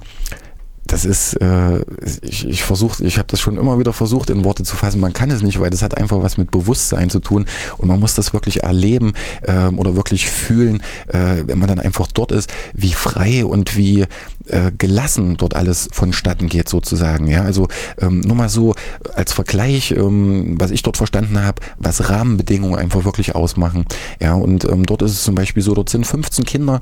das 0.88 1.05
ist, 1.05 1.34
äh, 1.41 1.79
ich, 2.21 2.47
ich 2.47 2.63
versuche, 2.63 3.03
ich 3.03 3.17
habe 3.17 3.27
das 3.29 3.39
schon 3.39 3.57
immer 3.57 3.79
wieder 3.79 3.93
versucht 3.93 4.29
in 4.29 4.43
Worte 4.43 4.63
zu 4.63 4.75
fassen. 4.75 4.99
Man 4.99 5.13
kann 5.13 5.31
es 5.31 5.41
nicht, 5.41 5.59
weil 5.59 5.69
das 5.69 5.81
hat 5.81 5.97
einfach 5.97 6.21
was 6.21 6.38
mit 6.38 6.51
Bewusstsein 6.51 7.09
zu 7.09 7.19
tun 7.19 7.45
und 7.77 7.88
man 7.88 7.99
muss 7.99 8.15
das 8.15 8.34
wirklich 8.34 8.63
erleben 8.63 9.13
ähm, 9.45 9.79
oder 9.79 9.95
wirklich 9.95 10.29
fühlen, 10.29 10.81
äh, 11.07 11.43
wenn 11.45 11.59
man 11.59 11.69
dann 11.69 11.79
einfach 11.79 12.07
dort 12.07 12.31
ist, 12.31 12.51
wie 12.73 12.93
frei 12.93 13.45
und 13.45 13.77
wie 13.77 14.05
äh, 14.47 14.71
gelassen 14.77 15.38
dort 15.38 15.55
alles 15.55 15.89
vonstatten 15.91 16.47
geht 16.47 16.67
sozusagen. 16.67 17.27
Ja, 17.27 17.43
also 17.43 17.67
ähm, 17.99 18.19
nur 18.21 18.36
mal 18.36 18.49
so 18.49 18.75
als 19.15 19.31
Vergleich, 19.34 19.91
ähm, 19.91 20.55
was 20.59 20.71
ich 20.71 20.84
dort 20.84 20.97
verstanden 20.97 21.41
habe, 21.41 21.61
was 21.77 22.09
Rahmenbedingungen 22.09 22.77
einfach 22.77 23.05
wirklich 23.05 23.36
ausmachen. 23.36 23.86
Ja, 24.19 24.34
und 24.34 24.65
ähm, 24.65 24.86
dort 24.86 25.01
ist 25.01 25.11
es 25.11 25.23
zum 25.23 25.36
Beispiel 25.36 25.63
so, 25.63 25.73
dort 25.73 25.89
sind 25.89 26.05
15 26.05 26.45
Kinder 26.45 26.81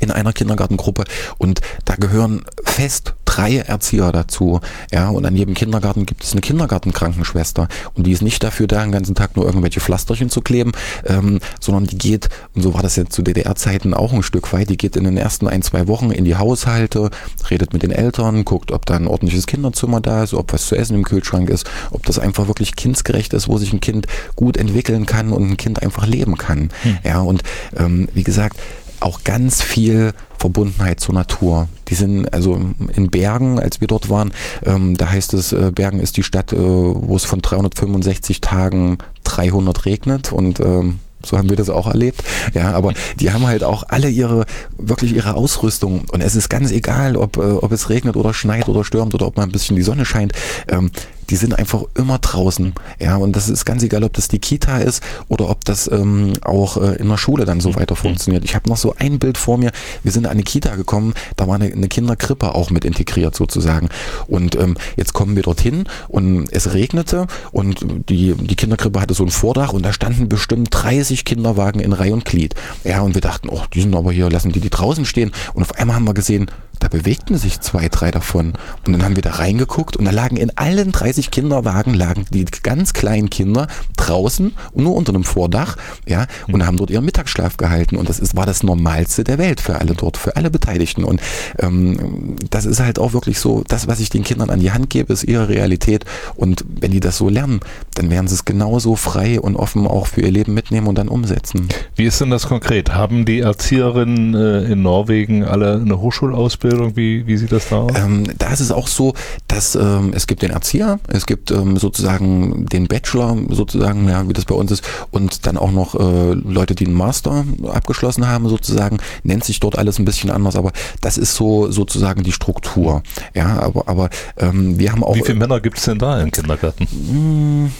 in 0.00 0.10
einer 0.10 0.32
Kindergartengruppe 0.32 1.04
und 1.38 1.60
da 1.84 1.96
gehören 1.96 2.44
fest 2.64 3.14
drei 3.24 3.58
Erzieher 3.58 4.12
dazu. 4.12 4.60
Ja, 4.92 5.08
und 5.08 5.24
an 5.24 5.36
jedem 5.36 5.54
Kindergarten 5.54 6.06
gibt 6.06 6.24
es 6.24 6.32
eine 6.32 6.40
Kindergartenkrankenschwester 6.40 7.68
und 7.94 8.06
die 8.06 8.12
ist 8.12 8.22
nicht 8.22 8.42
dafür 8.42 8.66
da, 8.66 8.82
den 8.82 8.92
ganzen 8.92 9.14
Tag 9.14 9.36
nur 9.36 9.46
irgendwelche 9.46 9.80
Pflasterchen 9.80 10.30
zu 10.30 10.40
kleben, 10.42 10.72
ähm, 11.06 11.40
sondern 11.60 11.86
die 11.86 11.98
geht, 11.98 12.28
und 12.54 12.62
so 12.62 12.74
war 12.74 12.82
das 12.82 12.96
jetzt 12.96 13.12
zu 13.12 13.22
DDR-Zeiten 13.22 13.94
auch 13.94 14.12
ein 14.12 14.22
Stück 14.22 14.52
weit, 14.52 14.70
die 14.70 14.76
geht 14.76 14.96
in 14.96 15.04
den 15.04 15.16
ersten 15.16 15.48
ein, 15.48 15.62
zwei 15.62 15.88
Wochen 15.88 16.10
in 16.10 16.24
die 16.24 16.36
Haushalte, 16.36 17.10
redet 17.50 17.72
mit 17.72 17.82
den 17.82 17.90
Eltern, 17.90 18.44
guckt, 18.44 18.72
ob 18.72 18.86
da 18.86 18.96
ein 18.96 19.06
ordentliches 19.06 19.46
Kinderzimmer 19.46 20.00
da 20.00 20.24
ist, 20.24 20.34
ob 20.34 20.52
was 20.52 20.66
zu 20.66 20.76
essen 20.76 20.96
im 20.96 21.04
Kühlschrank 21.04 21.48
ist, 21.48 21.68
ob 21.90 22.04
das 22.04 22.18
einfach 22.18 22.48
wirklich 22.48 22.76
kindsgerecht 22.76 23.32
ist, 23.32 23.48
wo 23.48 23.56
sich 23.58 23.72
ein 23.72 23.80
Kind 23.80 24.06
gut 24.36 24.56
entwickeln 24.56 25.06
kann 25.06 25.32
und 25.32 25.50
ein 25.50 25.56
Kind 25.56 25.82
einfach 25.82 26.06
leben 26.06 26.36
kann. 26.36 26.70
Hm. 26.82 26.98
Ja, 27.04 27.20
und 27.20 27.42
ähm, 27.76 28.08
wie 28.14 28.24
gesagt, 28.24 28.58
auch 29.02 29.24
ganz 29.24 29.62
viel 29.62 30.12
Verbundenheit 30.38 31.00
zur 31.00 31.14
Natur. 31.14 31.68
Die 31.88 31.94
sind 31.94 32.32
also 32.32 32.60
in 32.94 33.10
Bergen, 33.10 33.58
als 33.58 33.80
wir 33.80 33.88
dort 33.88 34.10
waren, 34.10 34.32
ähm, 34.64 34.96
da 34.96 35.10
heißt 35.10 35.34
es, 35.34 35.52
äh, 35.52 35.70
Bergen 35.74 36.00
ist 36.00 36.16
die 36.16 36.22
Stadt, 36.22 36.52
äh, 36.52 36.56
wo 36.58 37.14
es 37.16 37.24
von 37.24 37.40
365 37.40 38.40
Tagen 38.40 38.98
300 39.24 39.84
regnet 39.86 40.32
und 40.32 40.60
ähm, 40.60 40.98
so 41.24 41.38
haben 41.38 41.48
wir 41.48 41.56
das 41.56 41.70
auch 41.70 41.86
erlebt. 41.86 42.22
Ja, 42.52 42.72
aber 42.72 42.94
die 43.20 43.32
haben 43.32 43.46
halt 43.46 43.64
auch 43.64 43.84
alle 43.88 44.08
ihre, 44.08 44.44
wirklich 44.76 45.14
ihre 45.14 45.34
Ausrüstung. 45.34 46.04
Und 46.10 46.20
es 46.20 46.34
ist 46.34 46.48
ganz 46.48 46.70
egal, 46.70 47.16
ob, 47.16 47.36
äh, 47.36 47.40
ob 47.40 47.70
es 47.72 47.88
regnet 47.90 48.16
oder 48.16 48.34
schneit 48.34 48.68
oder 48.68 48.84
stürmt 48.84 49.14
oder 49.14 49.26
ob 49.26 49.36
mal 49.36 49.44
ein 49.44 49.52
bisschen 49.52 49.76
die 49.76 49.82
Sonne 49.82 50.04
scheint. 50.04 50.32
Ähm, 50.68 50.90
die 51.32 51.36
sind 51.36 51.58
einfach 51.58 51.84
immer 51.94 52.18
draußen. 52.18 52.74
Ja, 53.00 53.16
und 53.16 53.34
das 53.34 53.48
ist 53.48 53.64
ganz 53.64 53.82
egal, 53.82 54.04
ob 54.04 54.12
das 54.12 54.28
die 54.28 54.38
Kita 54.38 54.76
ist 54.76 55.02
oder 55.28 55.48
ob 55.48 55.64
das 55.64 55.90
ähm, 55.90 56.34
auch 56.42 56.76
äh, 56.76 56.96
in 56.96 57.08
der 57.08 57.16
Schule 57.16 57.46
dann 57.46 57.58
so 57.58 57.70
mhm. 57.70 57.76
weiter 57.76 57.96
funktioniert. 57.96 58.44
Ich 58.44 58.54
habe 58.54 58.68
noch 58.68 58.76
so 58.76 58.94
ein 58.98 59.18
Bild 59.18 59.38
vor 59.38 59.56
mir. 59.56 59.72
Wir 60.02 60.12
sind 60.12 60.26
an 60.26 60.32
eine 60.32 60.42
Kita 60.42 60.76
gekommen, 60.76 61.14
da 61.36 61.48
war 61.48 61.54
eine, 61.54 61.72
eine 61.72 61.88
Kinderkrippe 61.88 62.54
auch 62.54 62.68
mit 62.68 62.84
integriert 62.84 63.34
sozusagen. 63.34 63.88
Und 64.26 64.56
ähm, 64.56 64.76
jetzt 64.96 65.14
kommen 65.14 65.34
wir 65.34 65.42
dorthin 65.42 65.84
und 66.08 66.52
es 66.52 66.74
regnete 66.74 67.26
und 67.50 67.86
die, 68.10 68.34
die 68.34 68.54
Kinderkrippe 68.54 69.00
hatte 69.00 69.14
so 69.14 69.24
ein 69.24 69.30
Vordach 69.30 69.72
und 69.72 69.86
da 69.86 69.94
standen 69.94 70.28
bestimmt 70.28 70.68
30 70.70 71.24
Kinderwagen 71.24 71.80
in 71.80 71.94
Reihe 71.94 72.12
und 72.12 72.26
Glied. 72.26 72.54
Ja, 72.84 73.00
und 73.00 73.14
wir 73.14 73.22
dachten, 73.22 73.48
oh, 73.48 73.62
die 73.72 73.80
sind 73.80 73.94
aber 73.94 74.12
hier, 74.12 74.28
lassen 74.28 74.52
die 74.52 74.60
die 74.60 74.68
draußen 74.68 75.06
stehen. 75.06 75.32
Und 75.54 75.62
auf 75.62 75.78
einmal 75.78 75.96
haben 75.96 76.06
wir 76.06 76.12
gesehen, 76.12 76.50
da 76.82 76.88
bewegten 76.88 77.38
sich 77.38 77.60
zwei, 77.60 77.88
drei 77.88 78.10
davon. 78.10 78.54
Und 78.84 78.92
dann 78.92 79.04
haben 79.04 79.14
wir 79.14 79.22
da 79.22 79.30
reingeguckt 79.30 79.96
und 79.96 80.04
da 80.04 80.10
lagen 80.10 80.36
in 80.36 80.50
allen 80.58 80.90
30 80.90 81.30
Kinderwagen 81.30 81.94
lagen 81.94 82.24
die 82.30 82.44
ganz 82.44 82.92
kleinen 82.92 83.30
Kinder 83.30 83.68
draußen, 83.96 84.52
nur 84.74 84.96
unter 84.96 85.14
einem 85.14 85.22
Vordach, 85.22 85.76
ja, 86.06 86.26
und 86.48 86.56
mhm. 86.56 86.66
haben 86.66 86.76
dort 86.78 86.90
ihren 86.90 87.04
Mittagsschlaf 87.04 87.56
gehalten. 87.56 87.94
Und 87.94 88.08
das 88.08 88.18
ist, 88.18 88.34
war 88.34 88.46
das 88.46 88.64
Normalste 88.64 89.22
der 89.22 89.38
Welt 89.38 89.60
für 89.60 89.80
alle 89.80 89.94
dort, 89.94 90.16
für 90.16 90.34
alle 90.34 90.50
Beteiligten. 90.50 91.04
Und 91.04 91.20
ähm, 91.60 92.34
das 92.50 92.64
ist 92.64 92.80
halt 92.80 92.98
auch 92.98 93.12
wirklich 93.12 93.38
so, 93.38 93.62
das, 93.68 93.86
was 93.86 94.00
ich 94.00 94.10
den 94.10 94.24
Kindern 94.24 94.50
an 94.50 94.58
die 94.58 94.72
Hand 94.72 94.90
gebe, 94.90 95.12
ist 95.12 95.22
ihre 95.22 95.48
Realität. 95.48 96.04
Und 96.34 96.64
wenn 96.80 96.90
die 96.90 97.00
das 97.00 97.16
so 97.16 97.28
lernen, 97.28 97.60
dann 97.94 98.10
werden 98.10 98.26
sie 98.26 98.34
es 98.34 98.44
genauso 98.44 98.96
frei 98.96 99.40
und 99.40 99.54
offen 99.54 99.86
auch 99.86 100.08
für 100.08 100.22
ihr 100.22 100.32
Leben 100.32 100.52
mitnehmen 100.52 100.88
und 100.88 100.98
dann 100.98 101.06
umsetzen. 101.06 101.68
Wie 101.94 102.06
ist 102.06 102.20
denn 102.20 102.30
das 102.30 102.48
konkret? 102.48 102.92
Haben 102.92 103.24
die 103.24 103.38
Erzieherinnen 103.38 104.34
äh, 104.34 104.72
in 104.72 104.82
Norwegen 104.82 105.44
alle 105.44 105.74
eine 105.76 106.00
Hochschulausbildung? 106.00 106.71
Wie, 106.94 107.26
wie 107.26 107.36
sieht 107.36 107.52
das 107.52 107.68
da 107.68 107.82
aus? 107.82 107.92
Ähm, 107.96 108.24
da 108.38 108.52
ist 108.52 108.60
es 108.60 108.70
auch 108.70 108.88
so, 108.88 109.14
dass 109.48 109.74
ähm, 109.74 110.12
es 110.14 110.26
gibt 110.26 110.42
den 110.42 110.50
Erzieher, 110.50 110.98
es 111.08 111.26
gibt 111.26 111.50
ähm, 111.50 111.76
sozusagen 111.76 112.66
den 112.66 112.88
Bachelor, 112.88 113.36
sozusagen, 113.50 114.08
ja, 114.08 114.28
wie 114.28 114.32
das 114.32 114.44
bei 114.44 114.54
uns 114.54 114.70
ist, 114.70 114.84
und 115.10 115.46
dann 115.46 115.56
auch 115.56 115.70
noch 115.70 115.94
äh, 115.94 116.32
Leute, 116.32 116.74
die 116.74 116.86
einen 116.86 116.94
Master 116.94 117.44
abgeschlossen 117.66 118.26
haben, 118.26 118.48
sozusagen, 118.48 118.98
nennt 119.22 119.44
sich 119.44 119.60
dort 119.60 119.78
alles 119.78 119.98
ein 119.98 120.04
bisschen 120.04 120.30
anders, 120.30 120.56
aber 120.56 120.72
das 121.00 121.18
ist 121.18 121.34
so 121.34 121.70
sozusagen 121.70 122.22
die 122.22 122.32
Struktur. 122.32 123.02
Ja, 123.34 123.60
aber, 123.60 123.88
aber 123.88 124.10
ähm, 124.36 124.78
wir 124.78 124.92
haben 124.92 125.04
auch. 125.04 125.16
Wie 125.16 125.22
viele 125.22 125.38
Männer 125.38 125.60
gibt 125.60 125.78
es 125.78 125.84
denn 125.84 125.98
da 125.98 126.20
im 126.20 126.30
Kindergarten? 126.30 126.86
Mh, 126.90 127.10
hm, 127.10 127.72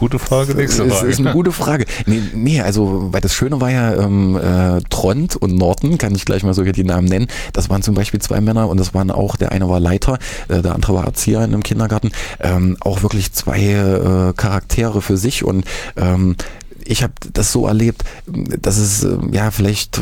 Gute 0.00 0.18
Frage, 0.18 0.54
nächste 0.54 0.88
Frage. 0.88 1.08
Ist, 1.08 1.18
ist 1.18 1.26
eine 1.26 1.34
gute 1.34 1.52
Frage. 1.52 1.84
Nee, 2.06 2.22
nee, 2.34 2.62
also, 2.62 3.12
weil 3.12 3.20
das 3.20 3.34
Schöne 3.34 3.60
war 3.60 3.70
ja 3.70 3.94
ähm, 3.96 4.34
äh, 4.34 4.80
Trond 4.88 5.36
und 5.36 5.54
Norton, 5.56 5.98
kann 5.98 6.14
ich 6.14 6.24
gleich 6.24 6.42
mal 6.42 6.54
sogar 6.54 6.72
die 6.72 6.84
Namen 6.84 7.06
nennen. 7.06 7.26
Das 7.52 7.68
waren 7.68 7.82
zum 7.82 7.94
Beispiel 7.94 8.18
zwei 8.18 8.40
Männer 8.40 8.70
und 8.70 8.80
das 8.80 8.94
waren 8.94 9.10
auch, 9.10 9.36
der 9.36 9.52
eine 9.52 9.68
war 9.68 9.78
Leiter, 9.78 10.18
äh, 10.48 10.62
der 10.62 10.74
andere 10.74 10.94
war 10.94 11.04
Erzieher 11.04 11.44
in 11.44 11.52
einem 11.52 11.62
Kindergarten. 11.62 12.12
Ähm, 12.40 12.78
auch 12.80 13.02
wirklich 13.02 13.34
zwei 13.34 13.60
äh, 13.60 14.32
Charaktere 14.34 15.02
für 15.02 15.18
sich 15.18 15.44
und 15.44 15.66
ähm, 15.98 16.34
ich 16.82 17.02
habe 17.02 17.12
das 17.34 17.52
so 17.52 17.66
erlebt, 17.66 18.02
dass 18.26 18.78
es 18.78 19.04
äh, 19.04 19.18
ja 19.32 19.50
vielleicht 19.50 20.00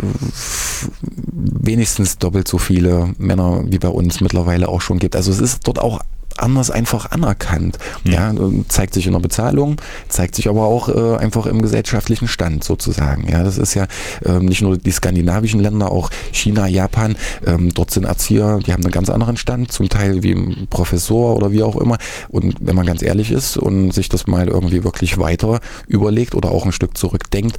wenigstens 1.03 2.19
doppelt 2.19 2.47
so 2.47 2.59
viele 2.59 3.15
Männer 3.19 3.65
wie 3.67 3.81
bei 3.81 3.89
uns 3.89 4.21
mittlerweile 4.21 4.69
auch 4.69 4.81
schon 4.81 5.01
gibt. 5.01 5.17
Also 5.17 5.33
es 5.33 5.41
ist 5.41 5.67
dort 5.67 5.81
auch 5.81 5.99
anders 6.41 6.71
einfach 6.71 7.11
anerkannt. 7.11 7.79
Ja, 8.05 8.33
zeigt 8.69 8.95
sich 8.95 9.07
in 9.07 9.13
der 9.13 9.21
Bezahlung, 9.21 9.77
zeigt 10.09 10.35
sich 10.35 10.49
aber 10.49 10.65
auch 10.65 10.89
äh, 10.89 11.17
einfach 11.17 11.47
im 11.47 11.63
gesellschaftlichen 11.63 12.29
Stand 12.29 12.65
sozusagen. 12.65 13.29
Ja, 13.29 13.43
das 13.43 13.59
ist 13.59 13.75
ja 13.75 13.87
ähm, 14.25 14.47
nicht 14.47 14.63
nur 14.63 14.77
die 14.77 14.91
skandinavischen 14.91 15.61
Länder, 15.61 15.91
auch 15.91 16.11
China, 16.33 16.67
Japan. 16.67 17.17
Ähm, 17.47 17.73
dort 17.75 17.91
sind 17.91 18.05
Erzieher, 18.05 18.61
die 18.65 18.73
haben 18.73 18.83
einen 18.83 18.93
ganz 18.93 19.11
anderen 19.11 19.37
Stand, 19.37 19.73
zum 19.73 19.89
Teil 19.89 20.23
wie 20.23 20.33
ein 20.33 20.67
Professor 20.71 21.37
oder 21.37 21.53
wie 21.53 21.63
auch 21.63 21.77
immer. 21.77 21.99
Und 22.29 22.57
wenn 22.61 22.77
man 22.77 22.87
ganz 22.87 23.03
ehrlich 23.03 23.31
ist 23.31 23.57
und 23.57 23.93
sich 23.93 24.09
das 24.09 24.27
mal 24.27 24.49
irgendwie 24.49 24.85
wirklich 24.85 25.19
weiter 25.19 25.61
überlegt 25.87 26.35
oder 26.35 26.51
auch 26.51 26.65
ein 26.65 26.73
Stück 26.73 26.97
zurückdenkt, 26.97 27.59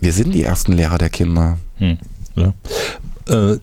wir 0.00 0.12
sind 0.12 0.34
die 0.34 0.42
ersten 0.42 0.72
Lehrer 0.72 0.98
der 0.98 1.10
Kinder. 1.10 1.58
Hm. 1.78 1.98
Ja. 2.34 2.52
Äh, 3.28 3.58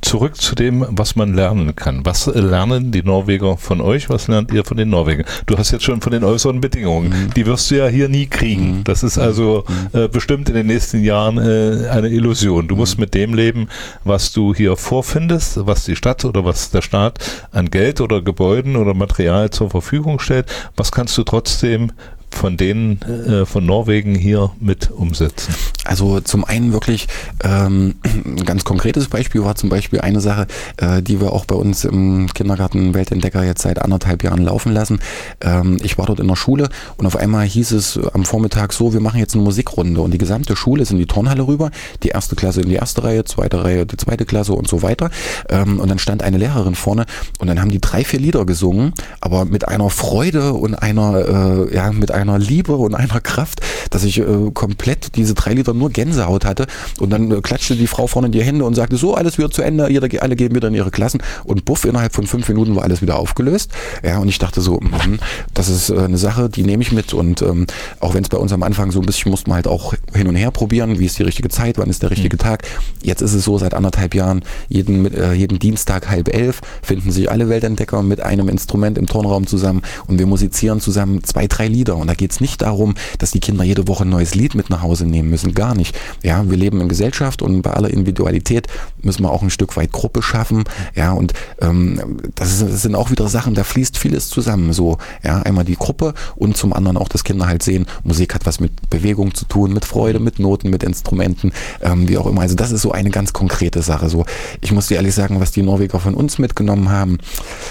zurück 0.00 0.36
zu 0.36 0.54
dem, 0.54 0.84
was 0.88 1.16
man 1.16 1.34
lernen 1.34 1.74
kann. 1.74 2.04
Was 2.04 2.26
lernen 2.26 2.92
die 2.92 3.02
Norweger 3.02 3.56
von 3.56 3.80
euch? 3.80 4.10
Was 4.10 4.28
lernt 4.28 4.52
ihr 4.52 4.64
von 4.64 4.76
den 4.76 4.90
Norwegern? 4.90 5.26
Du 5.46 5.58
hast 5.58 5.70
jetzt 5.70 5.84
schon 5.84 6.00
von 6.00 6.12
den 6.12 6.24
äußeren 6.24 6.60
Bedingungen. 6.60 7.08
Mhm. 7.08 7.34
Die 7.34 7.46
wirst 7.46 7.70
du 7.70 7.76
ja 7.76 7.86
hier 7.86 8.08
nie 8.08 8.26
kriegen. 8.26 8.78
Mhm. 8.78 8.84
Das 8.84 9.02
ist 9.02 9.18
also 9.18 9.64
mhm. 9.92 9.98
äh, 9.98 10.08
bestimmt 10.08 10.48
in 10.48 10.54
den 10.54 10.66
nächsten 10.66 11.02
Jahren 11.02 11.38
äh, 11.38 11.88
eine 11.88 12.08
Illusion. 12.08 12.68
Du 12.68 12.76
musst 12.76 12.98
mhm. 12.98 13.02
mit 13.02 13.14
dem 13.14 13.34
leben, 13.34 13.68
was 14.04 14.32
du 14.32 14.54
hier 14.54 14.76
vorfindest, 14.76 15.66
was 15.66 15.84
die 15.84 15.96
Stadt 15.96 16.24
oder 16.24 16.44
was 16.44 16.70
der 16.70 16.82
Staat 16.82 17.18
an 17.50 17.70
Geld 17.70 18.00
oder 18.00 18.22
Gebäuden 18.22 18.76
oder 18.76 18.94
Material 18.94 19.50
zur 19.50 19.70
Verfügung 19.70 20.18
stellt. 20.18 20.46
Was 20.76 20.92
kannst 20.92 21.16
du 21.18 21.22
trotzdem 21.22 21.92
von 22.34 22.56
denen 22.56 23.00
äh, 23.02 23.46
von 23.46 23.64
Norwegen 23.64 24.14
hier 24.14 24.50
mit 24.60 24.90
umsetzen? 24.90 25.54
Also 25.84 26.20
zum 26.20 26.44
einen 26.44 26.72
wirklich 26.72 27.08
ähm, 27.42 27.96
ein 28.04 28.44
ganz 28.44 28.64
konkretes 28.64 29.08
Beispiel 29.08 29.42
war 29.42 29.56
zum 29.56 29.68
Beispiel 29.68 30.00
eine 30.00 30.20
Sache, 30.20 30.46
äh, 30.76 31.02
die 31.02 31.20
wir 31.20 31.32
auch 31.32 31.44
bei 31.44 31.56
uns 31.56 31.84
im 31.84 32.28
Kindergarten 32.32 32.94
Weltentdecker 32.94 33.44
jetzt 33.44 33.62
seit 33.62 33.80
anderthalb 33.80 34.22
Jahren 34.22 34.44
laufen 34.44 34.72
lassen. 34.72 35.00
Ähm, 35.40 35.78
ich 35.82 35.98
war 35.98 36.06
dort 36.06 36.20
in 36.20 36.28
der 36.28 36.36
Schule 36.36 36.68
und 36.96 37.06
auf 37.06 37.16
einmal 37.16 37.46
hieß 37.46 37.72
es 37.72 37.98
am 38.12 38.24
Vormittag 38.24 38.72
so, 38.72 38.92
wir 38.92 39.00
machen 39.00 39.18
jetzt 39.18 39.34
eine 39.34 39.42
Musikrunde 39.42 40.00
und 40.00 40.12
die 40.12 40.18
gesamte 40.18 40.54
Schule 40.54 40.82
ist 40.82 40.92
in 40.92 40.98
die 40.98 41.06
Turnhalle 41.06 41.46
rüber, 41.46 41.70
die 42.02 42.08
erste 42.08 42.36
Klasse 42.36 42.60
in 42.60 42.68
die 42.68 42.76
erste 42.76 43.02
Reihe, 43.02 43.24
zweite 43.24 43.64
Reihe 43.64 43.84
die 43.84 43.96
zweite 43.96 44.24
Klasse 44.24 44.52
und 44.52 44.68
so 44.68 44.82
weiter. 44.82 45.10
Ähm, 45.48 45.80
und 45.80 45.88
dann 45.88 45.98
stand 45.98 46.22
eine 46.22 46.38
Lehrerin 46.38 46.76
vorne 46.76 47.06
und 47.38 47.48
dann 47.48 47.60
haben 47.60 47.70
die 47.70 47.80
drei, 47.80 48.04
vier 48.04 48.20
Lieder 48.20 48.46
gesungen, 48.46 48.92
aber 49.20 49.44
mit 49.44 49.66
einer 49.66 49.90
Freude 49.90 50.52
und 50.52 50.74
einer, 50.74 51.68
äh, 51.68 51.74
ja, 51.74 51.90
mit 51.90 52.10
einer 52.12 52.21
einer 52.22 52.38
Liebe 52.38 52.76
und 52.76 52.94
einer 52.94 53.20
Kraft, 53.20 53.60
dass 53.90 54.04
ich 54.04 54.18
äh, 54.18 54.24
komplett 54.54 55.16
diese 55.16 55.34
drei 55.34 55.54
Liter 55.54 55.74
nur 55.74 55.90
Gänsehaut 55.90 56.44
hatte. 56.44 56.66
Und 56.98 57.10
dann 57.10 57.30
äh, 57.30 57.40
klatschte 57.40 57.76
die 57.76 57.86
Frau 57.86 58.06
vorne 58.06 58.26
in 58.26 58.32
die 58.32 58.42
Hände 58.42 58.64
und 58.64 58.74
sagte, 58.74 58.96
so, 58.96 59.14
alles 59.14 59.38
wieder 59.38 59.50
zu 59.50 59.62
Ende, 59.62 59.90
jeder, 59.90 60.08
alle 60.22 60.36
gehen 60.36 60.54
wieder 60.54 60.68
in 60.68 60.74
ihre 60.74 60.90
Klassen. 60.90 61.22
Und 61.44 61.64
buff, 61.64 61.84
innerhalb 61.84 62.14
von 62.14 62.26
fünf 62.26 62.48
Minuten 62.48 62.74
war 62.76 62.84
alles 62.84 63.02
wieder 63.02 63.18
aufgelöst. 63.18 63.70
Ja, 64.02 64.18
und 64.18 64.28
ich 64.28 64.38
dachte 64.38 64.60
so, 64.60 64.80
mh, 64.80 65.18
das 65.54 65.68
ist 65.68 65.90
äh, 65.90 65.98
eine 65.98 66.18
Sache, 66.18 66.48
die 66.48 66.62
nehme 66.62 66.82
ich 66.82 66.92
mit. 66.92 67.12
Und 67.12 67.42
ähm, 67.42 67.66
auch 68.00 68.14
wenn 68.14 68.22
es 68.22 68.28
bei 68.28 68.38
uns 68.38 68.52
am 68.52 68.62
Anfang 68.62 68.90
so 68.90 69.00
ein 69.00 69.06
bisschen 69.06 69.30
musste 69.30 69.50
man 69.50 69.56
halt 69.56 69.66
auch 69.66 69.94
hin 70.14 70.28
und 70.28 70.36
her 70.36 70.50
probieren, 70.50 70.98
wie 70.98 71.06
ist 71.06 71.18
die 71.18 71.22
richtige 71.22 71.48
Zeit, 71.48 71.78
wann 71.78 71.90
ist 71.90 72.02
der 72.02 72.10
richtige 72.10 72.36
mhm. 72.36 72.40
Tag. 72.40 72.62
Jetzt 73.02 73.22
ist 73.22 73.34
es 73.34 73.44
so, 73.44 73.58
seit 73.58 73.74
anderthalb 73.74 74.14
Jahren, 74.14 74.42
jeden, 74.68 75.12
äh, 75.12 75.32
jeden 75.32 75.58
Dienstag 75.58 76.08
halb 76.08 76.32
elf 76.32 76.60
finden 76.82 77.10
sich 77.10 77.30
alle 77.30 77.48
Weltentdecker 77.48 78.02
mit 78.02 78.20
einem 78.20 78.48
Instrument 78.48 78.98
im 78.98 79.06
Turnraum 79.06 79.46
zusammen 79.46 79.82
und 80.06 80.18
wir 80.18 80.26
musizieren 80.26 80.80
zusammen 80.80 81.24
zwei, 81.24 81.46
drei 81.46 81.68
Lieder. 81.68 81.96
Und 81.96 82.08
da 82.12 82.16
geht 82.16 82.32
es 82.32 82.40
nicht 82.40 82.60
darum, 82.60 82.94
dass 83.16 83.30
die 83.30 83.40
Kinder 83.40 83.64
jede 83.64 83.88
Woche 83.88 84.04
ein 84.04 84.10
neues 84.10 84.34
Lied 84.34 84.54
mit 84.54 84.68
nach 84.68 84.82
Hause 84.82 85.06
nehmen 85.06 85.30
müssen. 85.30 85.54
Gar 85.54 85.74
nicht. 85.74 85.98
Ja, 86.22 86.48
wir 86.50 86.58
leben 86.58 86.82
in 86.82 86.90
Gesellschaft 86.90 87.40
und 87.40 87.62
bei 87.62 87.70
aller 87.70 87.88
Individualität 87.88 88.66
müssen 89.00 89.22
wir 89.22 89.30
auch 89.30 89.40
ein 89.40 89.48
Stück 89.48 89.78
weit 89.78 89.92
Gruppe 89.92 90.20
schaffen. 90.20 90.64
Ja, 90.94 91.12
und 91.12 91.32
ähm, 91.62 92.18
das, 92.34 92.52
ist, 92.52 92.62
das 92.62 92.82
sind 92.82 92.94
auch 92.96 93.10
wieder 93.10 93.28
Sachen, 93.28 93.54
da 93.54 93.64
fließt 93.64 93.96
vieles 93.96 94.28
zusammen. 94.28 94.74
So, 94.74 94.98
ja, 95.24 95.40
einmal 95.40 95.64
die 95.64 95.76
Gruppe 95.76 96.12
und 96.36 96.54
zum 96.54 96.74
anderen 96.74 96.98
auch, 96.98 97.08
dass 97.08 97.24
Kinder 97.24 97.46
halt 97.46 97.62
sehen, 97.62 97.86
Musik 98.04 98.34
hat 98.34 98.44
was 98.44 98.60
mit 98.60 98.90
Bewegung 98.90 99.34
zu 99.34 99.46
tun, 99.46 99.72
mit 99.72 99.86
Freude, 99.86 100.18
mit 100.20 100.38
Noten, 100.38 100.68
mit 100.68 100.82
Instrumenten, 100.82 101.52
ähm, 101.80 102.10
wie 102.10 102.18
auch 102.18 102.26
immer. 102.26 102.42
Also 102.42 102.56
das 102.56 102.72
ist 102.72 102.82
so 102.82 102.92
eine 102.92 103.08
ganz 103.08 103.32
konkrete 103.32 103.80
Sache. 103.80 104.10
So, 104.10 104.26
ich 104.60 104.70
muss 104.70 104.88
dir 104.88 104.96
ehrlich 104.96 105.14
sagen, 105.14 105.40
was 105.40 105.50
die 105.50 105.62
Norweger 105.62 105.98
von 105.98 106.12
uns 106.12 106.38
mitgenommen 106.38 106.90
haben, 106.90 107.16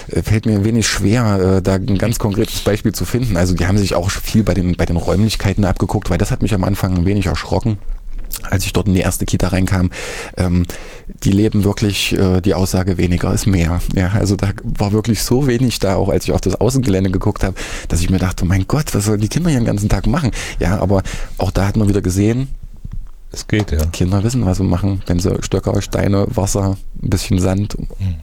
äh, 0.08 0.20
fällt 0.22 0.46
mir 0.46 0.56
ein 0.56 0.64
wenig 0.64 0.88
schwer, 0.88 1.58
äh, 1.58 1.62
da 1.62 1.74
ein 1.74 1.98
ganz 1.98 2.18
konkretes 2.18 2.58
Beispiel 2.62 2.90
zu 2.90 3.04
finden. 3.04 3.36
Also 3.36 3.54
die 3.54 3.66
haben 3.66 3.78
sich 3.78 3.94
auch 3.94 4.10
viel 4.10 4.31
bei 4.40 4.54
den 4.54 4.76
bei 4.76 4.86
den 4.86 4.96
Räumlichkeiten 4.96 5.66
abgeguckt, 5.66 6.08
weil 6.08 6.18
das 6.18 6.30
hat 6.30 6.40
mich 6.40 6.54
am 6.54 6.64
Anfang 6.64 6.96
ein 6.96 7.04
wenig 7.04 7.26
erschrocken 7.26 7.76
als 8.50 8.64
ich 8.64 8.72
dort 8.72 8.88
in 8.88 8.94
die 8.94 9.00
erste 9.00 9.24
Kita 9.24 9.48
reinkam, 9.48 9.90
ähm, 10.36 10.66
die 11.22 11.32
leben 11.32 11.64
wirklich 11.64 12.12
äh, 12.18 12.40
die 12.40 12.54
Aussage 12.54 12.98
weniger 12.98 13.32
ist 13.32 13.46
mehr. 13.46 13.80
Ja, 13.94 14.12
also 14.12 14.36
da 14.36 14.50
war 14.62 14.92
wirklich 14.92 15.22
so 15.22 15.46
wenig 15.46 15.78
da, 15.78 15.96
auch 15.96 16.08
als 16.08 16.24
ich 16.24 16.32
auf 16.32 16.40
das 16.40 16.54
Außengelände 16.54 17.10
geguckt 17.10 17.44
habe, 17.44 17.54
dass 17.88 18.00
ich 18.00 18.10
mir 18.10 18.18
dachte, 18.18 18.44
mein 18.44 18.66
Gott, 18.66 18.94
was 18.94 19.04
sollen 19.04 19.20
die 19.20 19.28
Kinder 19.28 19.50
hier 19.50 19.60
den 19.60 19.66
ganzen 19.66 19.88
Tag 19.88 20.06
machen? 20.06 20.30
Ja, 20.58 20.80
aber 20.80 21.02
auch 21.38 21.50
da 21.50 21.66
hat 21.66 21.76
man 21.76 21.88
wieder 21.88 22.02
gesehen, 22.02 22.48
es 23.30 23.46
geht, 23.46 23.70
ja. 23.72 23.84
Kinder 23.86 24.22
wissen, 24.22 24.44
was 24.44 24.58
sie 24.58 24.64
machen, 24.64 25.02
wenn 25.06 25.18
sie 25.18 25.42
Stöcker, 25.42 25.80
Steine, 25.80 26.26
Wasser, 26.28 26.76
ein 27.02 27.10
bisschen 27.10 27.38
Sand 27.38 27.74
hm. 27.74 28.16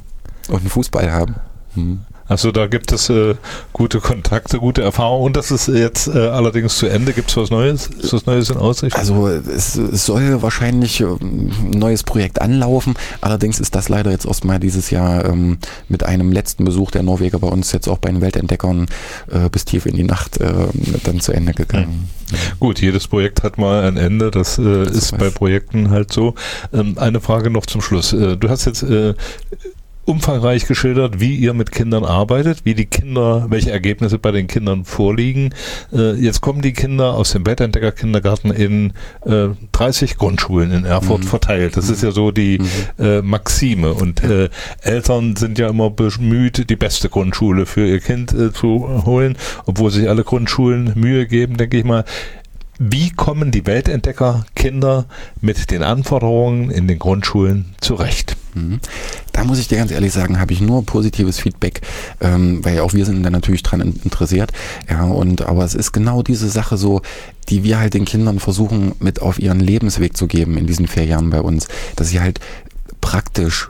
und 0.49 0.59
einen 0.59 0.69
Fußball 0.69 1.11
haben. 1.11 1.35
Hm. 1.73 2.01
Also 2.29 2.51
da 2.51 2.67
gibt 2.67 2.91
es 2.91 3.09
äh, 3.09 3.35
gute 3.73 3.99
Kontakte, 3.99 4.59
gute 4.59 4.83
Erfahrungen 4.83 5.25
und 5.25 5.35
das 5.35 5.49
ist 5.49 5.67
jetzt 5.67 6.07
äh, 6.07 6.27
allerdings 6.27 6.77
zu 6.77 6.85
Ende. 6.85 7.11
Gibt 7.11 7.31
es 7.31 7.37
was 7.37 7.49
Neues? 7.49 7.87
Ist 7.87 8.13
was 8.13 8.27
Neues 8.27 8.51
in 8.51 8.57
Aussicht? 8.57 8.95
Also 8.95 9.27
es, 9.27 9.73
soll 9.73 10.41
wahrscheinlich 10.43 11.01
ähm, 11.01 11.51
ein 11.61 11.71
neues 11.71 12.03
Projekt 12.03 12.39
anlaufen. 12.39 12.93
Allerdings 13.19 13.59
ist 13.59 13.73
das 13.73 13.89
leider 13.89 14.11
jetzt 14.11 14.27
erstmal 14.27 14.59
dieses 14.59 14.91
Jahr 14.91 15.25
ähm, 15.25 15.57
mit 15.87 16.03
einem 16.03 16.31
letzten 16.31 16.65
Besuch 16.65 16.91
der 16.91 17.01
Norweger 17.01 17.39
bei 17.39 17.47
uns 17.47 17.71
jetzt 17.71 17.87
auch 17.87 17.97
bei 17.97 18.11
den 18.11 18.21
Weltentdeckern 18.21 18.85
äh, 19.31 19.49
bis 19.49 19.65
tief 19.65 19.87
in 19.87 19.95
die 19.95 20.03
Nacht 20.03 20.39
äh, 20.39 20.53
dann 21.03 21.19
zu 21.21 21.31
Ende 21.31 21.53
gegangen. 21.53 22.09
Mhm. 22.31 22.39
Gut, 22.59 22.79
jedes 22.79 23.07
Projekt 23.07 23.41
hat 23.41 23.57
mal 23.57 23.85
ein 23.85 23.97
Ende. 23.97 24.29
Das, 24.29 24.59
äh, 24.59 24.85
das 24.85 24.93
ist 24.93 25.17
bei 25.17 25.31
Projekten 25.31 25.89
halt 25.89 26.13
so. 26.13 26.35
Ähm, 26.71 26.95
eine 26.99 27.21
Frage 27.21 27.49
noch 27.49 27.65
zum 27.65 27.81
Schluss. 27.81 28.13
Äh, 28.13 28.37
du 28.37 28.49
hast 28.49 28.65
jetzt 28.65 28.85
umfangreich 30.09 30.65
geschildert, 30.65 31.19
wie 31.19 31.35
ihr 31.35 31.53
mit 31.53 31.71
Kindern 31.71 32.03
arbeitet, 32.03 32.65
wie 32.65 32.73
die 32.73 32.87
Kinder, 32.87 33.45
welche 33.49 33.71
Ergebnisse 33.71 34.17
bei 34.17 34.31
den 34.31 34.47
Kindern 34.47 34.83
vorliegen. 34.83 35.53
Äh, 35.93 36.15
jetzt 36.15 36.41
kommen 36.41 36.63
die 36.63 36.73
Kinder 36.73 37.13
aus 37.13 37.31
dem 37.31 37.45
Weltentdecker 37.45 37.91
Kindergarten 37.91 38.49
in 38.49 38.93
äh, 39.25 39.49
30 39.71 40.17
Grundschulen 40.17 40.71
in 40.71 40.85
Erfurt 40.85 41.21
mhm. 41.21 41.27
verteilt. 41.27 41.77
Das 41.77 41.87
mhm. 41.87 41.93
ist 41.93 42.03
ja 42.03 42.11
so 42.11 42.31
die 42.31 42.57
mhm. 42.57 43.05
äh, 43.05 43.21
Maxime. 43.21 43.93
Und 43.93 44.23
äh, 44.23 44.49
Eltern 44.81 45.35
sind 45.35 45.59
ja 45.59 45.69
immer 45.69 45.91
bemüht, 45.91 46.69
die 46.71 46.75
beste 46.75 47.09
Grundschule 47.09 47.67
für 47.67 47.85
ihr 47.85 47.99
Kind 47.99 48.33
äh, 48.33 48.51
zu 48.51 49.03
holen, 49.05 49.37
obwohl 49.67 49.91
sich 49.91 50.09
alle 50.09 50.23
Grundschulen 50.23 50.93
Mühe 50.95 51.27
geben, 51.27 51.57
denke 51.57 51.77
ich 51.77 51.83
mal. 51.83 52.03
Wie 52.81 53.09
kommen 53.09 53.51
die 53.51 53.65
Weltentdeckerkinder 53.65 55.05
mit 55.41 55.69
den 55.69 55.83
Anforderungen 55.83 56.71
in 56.71 56.87
den 56.87 56.97
Grundschulen 56.97 57.75
zurecht? 57.81 58.37
Mhm. 58.53 58.79
Da 59.33 59.43
muss 59.43 59.59
ich 59.59 59.67
dir 59.67 59.77
ganz 59.77 59.91
ehrlich 59.91 60.13
sagen, 60.13 60.39
habe 60.39 60.53
ich 60.53 60.61
nur 60.61 60.85
positives 60.85 61.41
Feedback, 61.41 61.81
ähm, 62.21 62.63
weil 62.63 62.79
auch 62.79 62.93
wir 62.93 63.05
sind 63.05 63.21
da 63.21 63.29
natürlich 63.31 63.63
dran 63.63 63.81
interessiert. 63.81 64.53
Ja, 64.89 65.03
und 65.03 65.41
aber 65.41 65.65
es 65.65 65.75
ist 65.75 65.91
genau 65.91 66.23
diese 66.23 66.47
Sache 66.47 66.77
so, 66.77 67.01
die 67.49 67.65
wir 67.65 67.79
halt 67.79 67.95
den 67.95 68.05
Kindern 68.05 68.39
versuchen 68.39 68.93
mit 68.99 69.21
auf 69.21 69.39
ihren 69.39 69.59
Lebensweg 69.59 70.15
zu 70.15 70.27
geben 70.27 70.55
in 70.57 70.65
diesen 70.65 70.87
vier 70.87 71.03
Jahren 71.03 71.31
bei 71.31 71.41
uns, 71.41 71.67
dass 71.97 72.07
sie 72.07 72.21
halt 72.21 72.39
praktisch 73.01 73.69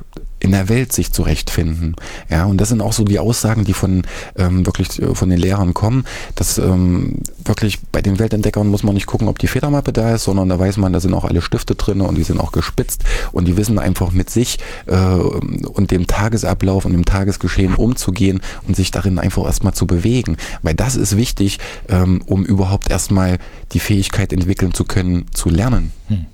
in 0.50 0.54
der 0.54 0.68
Welt 0.68 0.91
sich 0.91 1.12
zurechtfinden. 1.12 1.95
Ja, 2.28 2.45
und 2.45 2.60
das 2.60 2.70
sind 2.70 2.82
auch 2.82 2.91
so 2.91 3.04
die 3.04 3.20
Aussagen, 3.20 3.66
die 3.66 3.74
von 3.74 4.02
ähm, 4.36 4.66
wirklich 4.66 5.00
äh, 5.00 5.14
von 5.14 5.30
den 5.30 5.38
Lehrern 5.38 5.76
kommen, 5.76 6.06
dass 6.34 6.58
ähm, 6.58 7.20
wirklich 7.45 7.78
bei 7.91 8.02
den 8.02 8.18
Weltentdeckern 8.18 8.68
muss 8.68 8.82
man 8.82 8.95
nicht 8.95 9.06
gucken, 9.06 9.28
ob 9.28 9.38
die 9.38 9.45
Federmappe 9.45 9.93
da 9.93 10.16
ist, 10.16 10.24
sondern 10.24 10.50
da 10.50 10.58
weiß 10.58 10.78
man, 10.78 10.91
da 10.91 11.00
sind 11.00 11.14
auch 11.14 11.24
alle 11.24 11.43
Stifte 11.43 11.76
drin 11.76 12.02
und 12.02 12.16
die 12.16 12.24
sind 12.24 12.39
auch 12.39 12.52
gespitzt 12.52 13.04
und 13.32 13.47
die 13.47 13.58
wissen 13.58 13.78
einfach 13.78 14.12
mit 14.12 14.32
sich 14.32 14.58
äh, 14.88 14.95
und 14.95 15.91
dem 15.91 16.08
Tagesablauf 16.08 16.86
und 16.86 16.93
dem 16.93 17.06
Tagesgeschehen 17.06 17.76
umzugehen 17.76 18.41
und 18.68 18.76
sich 18.76 18.89
darin 18.89 19.20
einfach 19.20 19.45
erstmal 19.45 19.76
zu 19.76 19.86
bewegen. 19.86 20.38
Weil 20.64 20.74
das 20.74 20.95
ist 20.95 21.16
wichtig, 21.16 21.60
ähm, 21.89 22.24
um 22.26 22.43
überhaupt 22.43 22.89
erstmal 22.89 23.38
die 23.74 23.80
Fähigkeit 23.80 24.34
entwickeln 24.34 24.74
zu 24.74 24.84
können, 24.84 25.28
zu 25.32 25.50
lernen. 25.50 25.91
Hm. 26.08 26.26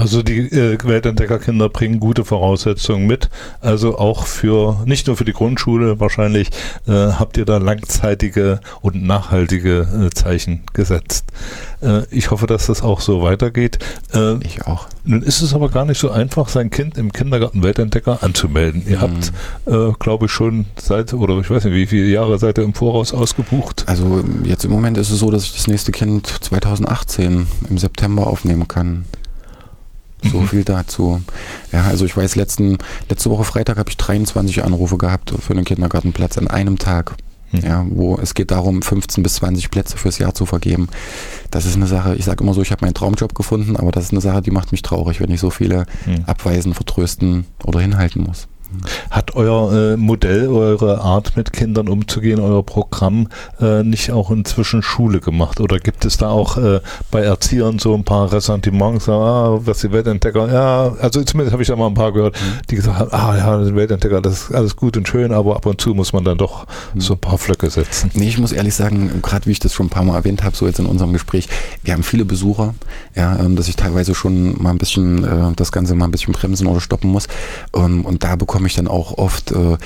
Also 0.00 0.22
die 0.22 0.38
äh, 0.38 0.78
Weltentdeckerkinder 0.82 1.68
bringen 1.68 2.00
gute 2.00 2.24
Voraussetzungen 2.24 3.06
mit. 3.06 3.28
Also 3.60 3.98
auch 3.98 4.24
für, 4.24 4.82
nicht 4.86 5.06
nur 5.06 5.16
für 5.16 5.24
die 5.24 5.32
Grundschule 5.32 6.00
wahrscheinlich, 6.00 6.48
äh, 6.86 6.92
habt 6.92 7.36
ihr 7.36 7.44
da 7.44 7.58
langzeitige 7.58 8.60
und 8.80 9.02
nachhaltige 9.02 10.08
äh, 10.08 10.10
Zeichen 10.10 10.62
gesetzt. 10.72 11.26
Äh, 11.82 12.02
ich 12.10 12.30
hoffe, 12.30 12.46
dass 12.46 12.66
das 12.66 12.82
auch 12.82 13.00
so 13.00 13.22
weitergeht. 13.22 13.78
Äh, 14.14 14.36
ich 14.44 14.66
auch. 14.66 14.88
Nun 15.04 15.22
ist 15.22 15.42
es 15.42 15.54
aber 15.54 15.68
gar 15.68 15.84
nicht 15.84 15.98
so 15.98 16.10
einfach, 16.10 16.48
sein 16.48 16.70
Kind 16.70 16.96
im 16.96 17.12
Kindergarten 17.12 17.62
Weltentdecker 17.62 18.22
anzumelden. 18.22 18.82
Ihr 18.86 18.98
mhm. 18.98 19.00
habt, 19.02 19.32
äh, 19.66 19.92
glaube 19.98 20.26
ich, 20.26 20.32
schon 20.32 20.66
seit, 20.76 21.12
oder 21.12 21.38
ich 21.38 21.50
weiß 21.50 21.64
nicht, 21.64 21.74
wie 21.74 21.86
viele 21.86 22.06
Jahre 22.06 22.38
seid 22.38 22.58
ihr 22.58 22.64
im 22.64 22.74
Voraus 22.74 23.12
ausgebucht? 23.12 23.84
Also 23.86 24.24
jetzt 24.44 24.64
im 24.64 24.70
Moment 24.70 24.96
ist 24.96 25.10
es 25.10 25.18
so, 25.18 25.30
dass 25.30 25.44
ich 25.44 25.52
das 25.52 25.66
nächste 25.66 25.92
Kind 25.92 26.26
2018 26.26 27.46
im 27.68 27.78
September 27.78 28.26
aufnehmen 28.26 28.66
kann. 28.66 29.04
So 30.22 30.40
mhm. 30.40 30.48
viel 30.48 30.64
dazu. 30.64 31.20
Ja, 31.72 31.84
also 31.84 32.04
ich 32.04 32.16
weiß, 32.16 32.36
letzten, 32.36 32.78
letzte 33.08 33.30
Woche 33.30 33.44
Freitag 33.44 33.78
habe 33.78 33.90
ich 33.90 33.96
23 33.96 34.64
Anrufe 34.64 34.98
gehabt 34.98 35.32
für 35.40 35.52
einen 35.52 35.64
Kindergartenplatz 35.64 36.38
an 36.38 36.48
einem 36.48 36.78
Tag. 36.78 37.16
Mhm. 37.52 37.60
Ja, 37.60 37.86
wo 37.88 38.16
es 38.16 38.34
geht 38.34 38.50
darum, 38.50 38.82
15 38.82 39.22
bis 39.22 39.34
20 39.34 39.70
Plätze 39.70 39.96
fürs 39.96 40.18
Jahr 40.18 40.34
zu 40.34 40.46
vergeben. 40.46 40.88
Das 41.50 41.66
ist 41.66 41.76
eine 41.76 41.86
Sache, 41.86 42.14
ich 42.14 42.24
sage 42.24 42.44
immer 42.44 42.54
so, 42.54 42.62
ich 42.62 42.70
habe 42.70 42.84
meinen 42.84 42.94
Traumjob 42.94 43.34
gefunden, 43.34 43.76
aber 43.76 43.90
das 43.90 44.04
ist 44.04 44.12
eine 44.12 44.20
Sache, 44.20 44.42
die 44.42 44.50
macht 44.50 44.72
mich 44.72 44.82
traurig, 44.82 45.20
wenn 45.20 45.30
ich 45.30 45.40
so 45.40 45.50
viele 45.50 45.86
mhm. 46.06 46.24
abweisen, 46.26 46.74
vertrösten 46.74 47.46
oder 47.64 47.80
hinhalten 47.80 48.22
muss. 48.22 48.46
Hat 49.10 49.34
euer 49.34 49.72
äh, 49.72 49.96
Modell, 49.96 50.48
eure 50.48 51.00
Art 51.00 51.36
mit 51.36 51.52
Kindern 51.52 51.88
umzugehen, 51.88 52.40
euer 52.40 52.64
Programm 52.64 53.28
äh, 53.60 53.82
nicht 53.82 54.10
auch 54.12 54.30
inzwischen 54.30 54.82
Schule 54.82 55.20
gemacht? 55.20 55.60
Oder 55.60 55.78
gibt 55.78 56.04
es 56.04 56.16
da 56.16 56.28
auch 56.28 56.56
äh, 56.56 56.80
bei 57.10 57.22
Erziehern 57.22 57.78
so 57.78 57.94
ein 57.94 58.04
paar 58.04 58.32
Ressentiments, 58.32 59.08
ah, 59.08 59.58
was 59.64 59.80
die 59.80 59.92
Weltentdecker, 59.92 60.52
ja, 60.52 60.92
also 61.00 61.22
zumindest 61.22 61.52
habe 61.52 61.62
ich 61.62 61.68
da 61.68 61.76
mal 61.76 61.86
ein 61.86 61.94
paar 61.94 62.12
gehört, 62.12 62.34
mhm. 62.34 62.60
die 62.70 62.76
gesagt 62.76 62.98
haben, 62.98 63.12
ah 63.12 63.36
ja, 63.36 63.64
die 63.64 63.74
Weltentdecker, 63.74 64.20
das 64.20 64.44
ist 64.44 64.54
alles 64.54 64.76
gut 64.76 64.96
und 64.96 65.08
schön, 65.08 65.32
aber 65.32 65.56
ab 65.56 65.66
und 65.66 65.80
zu 65.80 65.94
muss 65.94 66.12
man 66.12 66.24
dann 66.24 66.38
doch 66.38 66.66
mhm. 66.94 67.00
so 67.00 67.14
ein 67.14 67.18
paar 67.18 67.38
Flöcke 67.38 67.70
setzen. 67.70 68.10
Nee, 68.14 68.28
ich 68.28 68.38
muss 68.38 68.52
ehrlich 68.52 68.74
sagen, 68.74 69.20
gerade 69.22 69.46
wie 69.46 69.52
ich 69.52 69.58
das 69.58 69.74
schon 69.74 69.86
ein 69.86 69.90
paar 69.90 70.04
Mal 70.04 70.16
erwähnt 70.16 70.44
habe, 70.44 70.56
so 70.56 70.66
jetzt 70.66 70.78
in 70.78 70.86
unserem 70.86 71.12
Gespräch, 71.12 71.48
wir 71.82 71.94
haben 71.94 72.02
viele 72.02 72.24
Besucher, 72.24 72.74
ja, 73.14 73.38
ähm, 73.38 73.56
dass 73.56 73.68
ich 73.68 73.76
teilweise 73.76 74.14
schon 74.14 74.60
mal 74.62 74.70
ein 74.70 74.78
bisschen 74.78 75.24
äh, 75.24 75.52
das 75.56 75.72
Ganze 75.72 75.94
mal 75.94 76.06
ein 76.06 76.10
bisschen 76.10 76.32
bremsen 76.32 76.66
oder 76.66 76.80
stoppen 76.80 77.10
muss. 77.10 77.28
Ähm, 77.74 78.04
und 78.04 78.22
da 78.24 78.36
bekomme 78.60 78.68
ich 78.68 78.76
dann 78.76 78.88
auch 78.88 79.16
oft 79.16 79.52
äh, 79.52 79.78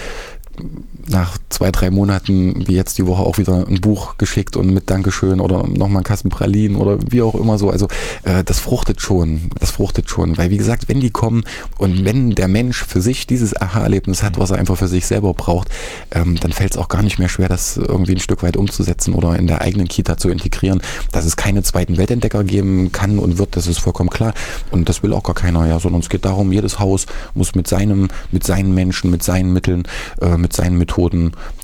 nach 1.09 1.39
zwei, 1.49 1.71
drei 1.71 1.91
Monaten, 1.91 2.67
wie 2.67 2.75
jetzt 2.75 2.99
die 2.99 3.07
Woche, 3.07 3.23
auch 3.23 3.39
wieder 3.39 3.67
ein 3.67 3.81
Buch 3.81 4.17
geschickt 4.19 4.57
und 4.57 4.73
mit 4.73 4.91
Dankeschön 4.91 5.41
oder 5.41 5.67
nochmal 5.67 6.03
ein 6.03 6.05
Kasten 6.05 6.29
Pralinen 6.29 6.77
oder 6.77 6.99
wie 7.11 7.23
auch 7.23 7.35
immer 7.35 7.59
so. 7.59 7.71
Also 7.71 7.89
äh, 8.23 8.45
das 8.45 8.59
fruchtet 8.59 9.01
schon, 9.01 9.51
das 9.59 9.71
fruchtet 9.71 10.09
schon. 10.09 10.37
Weil 10.37 10.51
wie 10.51 10.57
gesagt, 10.57 10.89
wenn 10.89 11.01
die 11.01 11.11
kommen 11.11 11.45
und 11.79 12.05
wenn 12.05 12.31
der 12.31 12.49
Mensch 12.49 12.85
für 12.85 13.01
sich 13.01 13.27
dieses 13.27 13.61
Aha-Erlebnis 13.61 14.23
hat, 14.23 14.39
was 14.39 14.51
er 14.51 14.59
einfach 14.59 14.77
für 14.77 14.89
sich 14.89 15.07
selber 15.07 15.35
braucht, 15.35 15.69
ähm, 16.11 16.39
dann 16.41 16.53
fällt 16.53 16.73
es 16.73 16.79
auch 16.79 16.89
gar 16.89 17.03
nicht 17.03 17.19
mehr 17.19 17.29
schwer, 17.29 17.49
das 17.49 17.77
irgendwie 17.77 18.13
ein 18.13 18.21
Stück 18.21 18.43
weit 18.43 18.57
umzusetzen 18.57 19.15
oder 19.15 19.37
in 19.39 19.47
der 19.47 19.61
eigenen 19.61 19.89
Kita 19.89 20.17
zu 20.17 20.31
integrieren. 20.31 20.81
Dass 21.13 21.25
es 21.25 21.37
keine 21.37 21.63
zweiten 21.63 21.97
Weltentdecker 21.97 22.45
geben 22.45 22.93
kann 22.93 23.19
und 23.19 23.39
wird, 23.39 23.57
das 23.57 23.67
ist 23.67 23.79
vollkommen 23.79 24.11
klar. 24.11 24.35
Und 24.71 24.89
das 24.89 25.03
will 25.03 25.13
auch 25.13 25.23
gar 25.23 25.35
keiner, 25.35 25.67
ja, 25.67 25.79
sondern 25.79 26.01
es 26.01 26.09
geht 26.09 26.25
darum, 26.25 26.53
jedes 26.53 26.79
Haus 26.79 27.07
muss 27.35 27.55
mit 27.55 27.69
seinem, 27.69 28.09
mit 28.33 28.45
seinen 28.45 28.75
Menschen, 28.75 29.11
mit 29.11 29.23
seinen 29.23 29.53
Mitteln, 29.53 29.85
äh, 30.21 30.37
mit 30.37 30.53
seinen 30.53 30.79
Methoden 30.79 30.94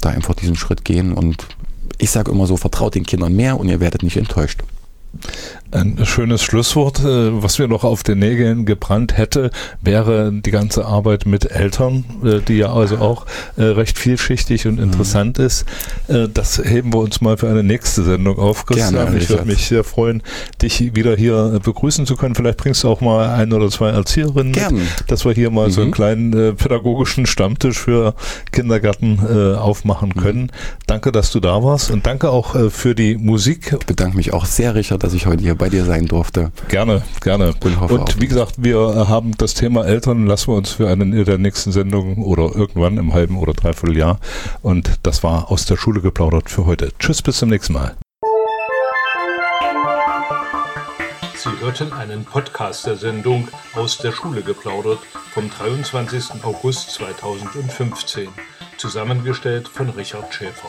da 0.01 0.11
einfach 0.11 0.35
diesen 0.35 0.57
Schritt 0.57 0.85
gehen. 0.85 1.13
Und 1.13 1.47
ich 1.99 2.11
sage 2.11 2.31
immer 2.31 2.47
so, 2.47 2.57
vertraut 2.57 2.95
den 2.95 3.07
Kindern 3.07 3.35
mehr 3.35 3.59
und 3.59 3.69
ihr 3.69 3.81
werdet 3.81 4.03
nicht 4.03 4.17
enttäuscht. 4.17 4.63
Ein 5.73 6.05
schönes 6.05 6.43
Schlusswort, 6.43 6.99
äh, 6.99 7.43
was 7.43 7.61
mir 7.61 7.69
noch 7.69 7.85
auf 7.85 8.03
den 8.03 8.19
Nägeln 8.19 8.67
gebrannt 8.67 9.17
hätte, 9.17 9.53
wäre 9.81 10.33
die 10.33 10.51
ganze 10.51 10.85
Arbeit 10.85 11.27
mit 11.27 11.49
Eltern, 11.49 12.05
äh, 12.25 12.41
die 12.41 12.57
ja 12.57 12.73
also 12.73 12.99
auch 12.99 13.27
äh, 13.57 13.63
recht 13.63 13.97
vielschichtig 13.97 14.67
und 14.67 14.81
interessant 14.81 15.39
mhm. 15.39 15.45
ist. 15.45 15.65
Das 16.09 16.59
heben 16.59 16.93
wir 16.93 16.99
uns 16.99 17.21
mal 17.21 17.37
für 17.37 17.49
eine 17.49 17.63
nächste 17.63 18.03
Sendung 18.03 18.39
auf, 18.39 18.67
Christian. 18.67 18.95
Gerne, 18.95 19.19
ich 19.19 19.31
würde 19.31 19.45
mich 19.45 19.69
sehr 19.69 19.85
freuen, 19.85 20.23
dich 20.61 20.95
wieder 20.97 21.15
hier 21.15 21.61
begrüßen 21.63 22.05
zu 22.05 22.17
können. 22.17 22.35
Vielleicht 22.35 22.59
bringst 22.59 22.83
du 22.83 22.89
auch 22.89 23.01
mal 23.01 23.29
ein 23.31 23.53
oder 23.53 23.69
zwei 23.69 23.91
Erzieherinnen 23.91 24.53
Gerne. 24.53 24.79
mit, 24.79 24.89
dass 25.07 25.25
wir 25.25 25.33
hier 25.33 25.51
mal 25.51 25.69
mhm. 25.69 25.73
so 25.73 25.81
einen 25.83 25.91
mhm. 25.91 25.95
kleinen 25.95 26.57
pädagogischen 26.57 27.27
Stammtisch 27.27 27.79
für 27.79 28.15
Kindergarten 28.51 29.21
aufmachen 29.57 30.13
mhm. 30.15 30.21
können. 30.21 30.43
Mhm. 30.43 30.85
Danke, 30.87 31.13
dass 31.13 31.31
du 31.31 31.39
da 31.39 31.63
warst 31.63 31.91
und 31.91 32.07
danke 32.07 32.31
auch 32.31 32.57
für 32.71 32.97
die 32.97 33.17
Musik. 33.17 33.77
Ich 33.79 33.87
bedanke 33.87 34.17
mich 34.17 34.33
auch 34.33 34.47
sehr, 34.47 34.75
Richard, 34.75 35.00
dass 35.01 35.15
ich 35.15 35.27
heute 35.27 35.43
hier 35.43 35.57
bei 35.57 35.69
dir 35.69 35.85
sein 35.85 36.07
durfte. 36.07 36.53
Gerne, 36.69 37.03
gerne. 37.21 37.55
Und 37.89 38.21
wie 38.21 38.29
gesagt, 38.29 38.55
wir 38.59 39.09
haben 39.09 39.37
das 39.37 39.55
Thema 39.55 39.85
Eltern, 39.85 40.27
lassen 40.27 40.49
wir 40.49 40.57
uns 40.57 40.71
für 40.71 40.89
eine 40.89 41.25
der 41.25 41.39
nächsten 41.39 41.73
Sendungen 41.73 42.23
oder 42.23 42.55
irgendwann 42.55 42.97
im 42.97 43.13
halben 43.13 43.39
oder 43.39 43.53
dreiviertel 43.53 43.97
Jahr. 43.97 44.21
Und 44.63 44.99
das 45.03 45.23
war 45.23 45.51
aus 45.51 45.67
der 45.67 45.77
Schule 45.77 46.01
geplaudert 46.01 46.51
für 46.51 46.67
heute. 46.67 46.91
Tschüss, 46.99 47.23
bis 47.23 47.39
zum 47.39 47.49
nächsten 47.49 47.73
Mal. 47.73 47.97
Sie 51.43 51.49
hörten 51.61 51.93
einen 51.95 52.25
Podcast 52.27 52.87
der 52.87 52.97
Sendung 52.97 53.49
aus 53.75 53.97
der 53.97 54.13
Schule 54.13 54.43
geplaudert 54.43 54.99
vom 55.33 55.49
23. 55.49 56.45
August 56.45 56.91
2015, 56.91 58.29
zusammengestellt 58.77 59.67
von 59.67 59.89
Richard 59.89 60.35
Schäfer. 60.35 60.69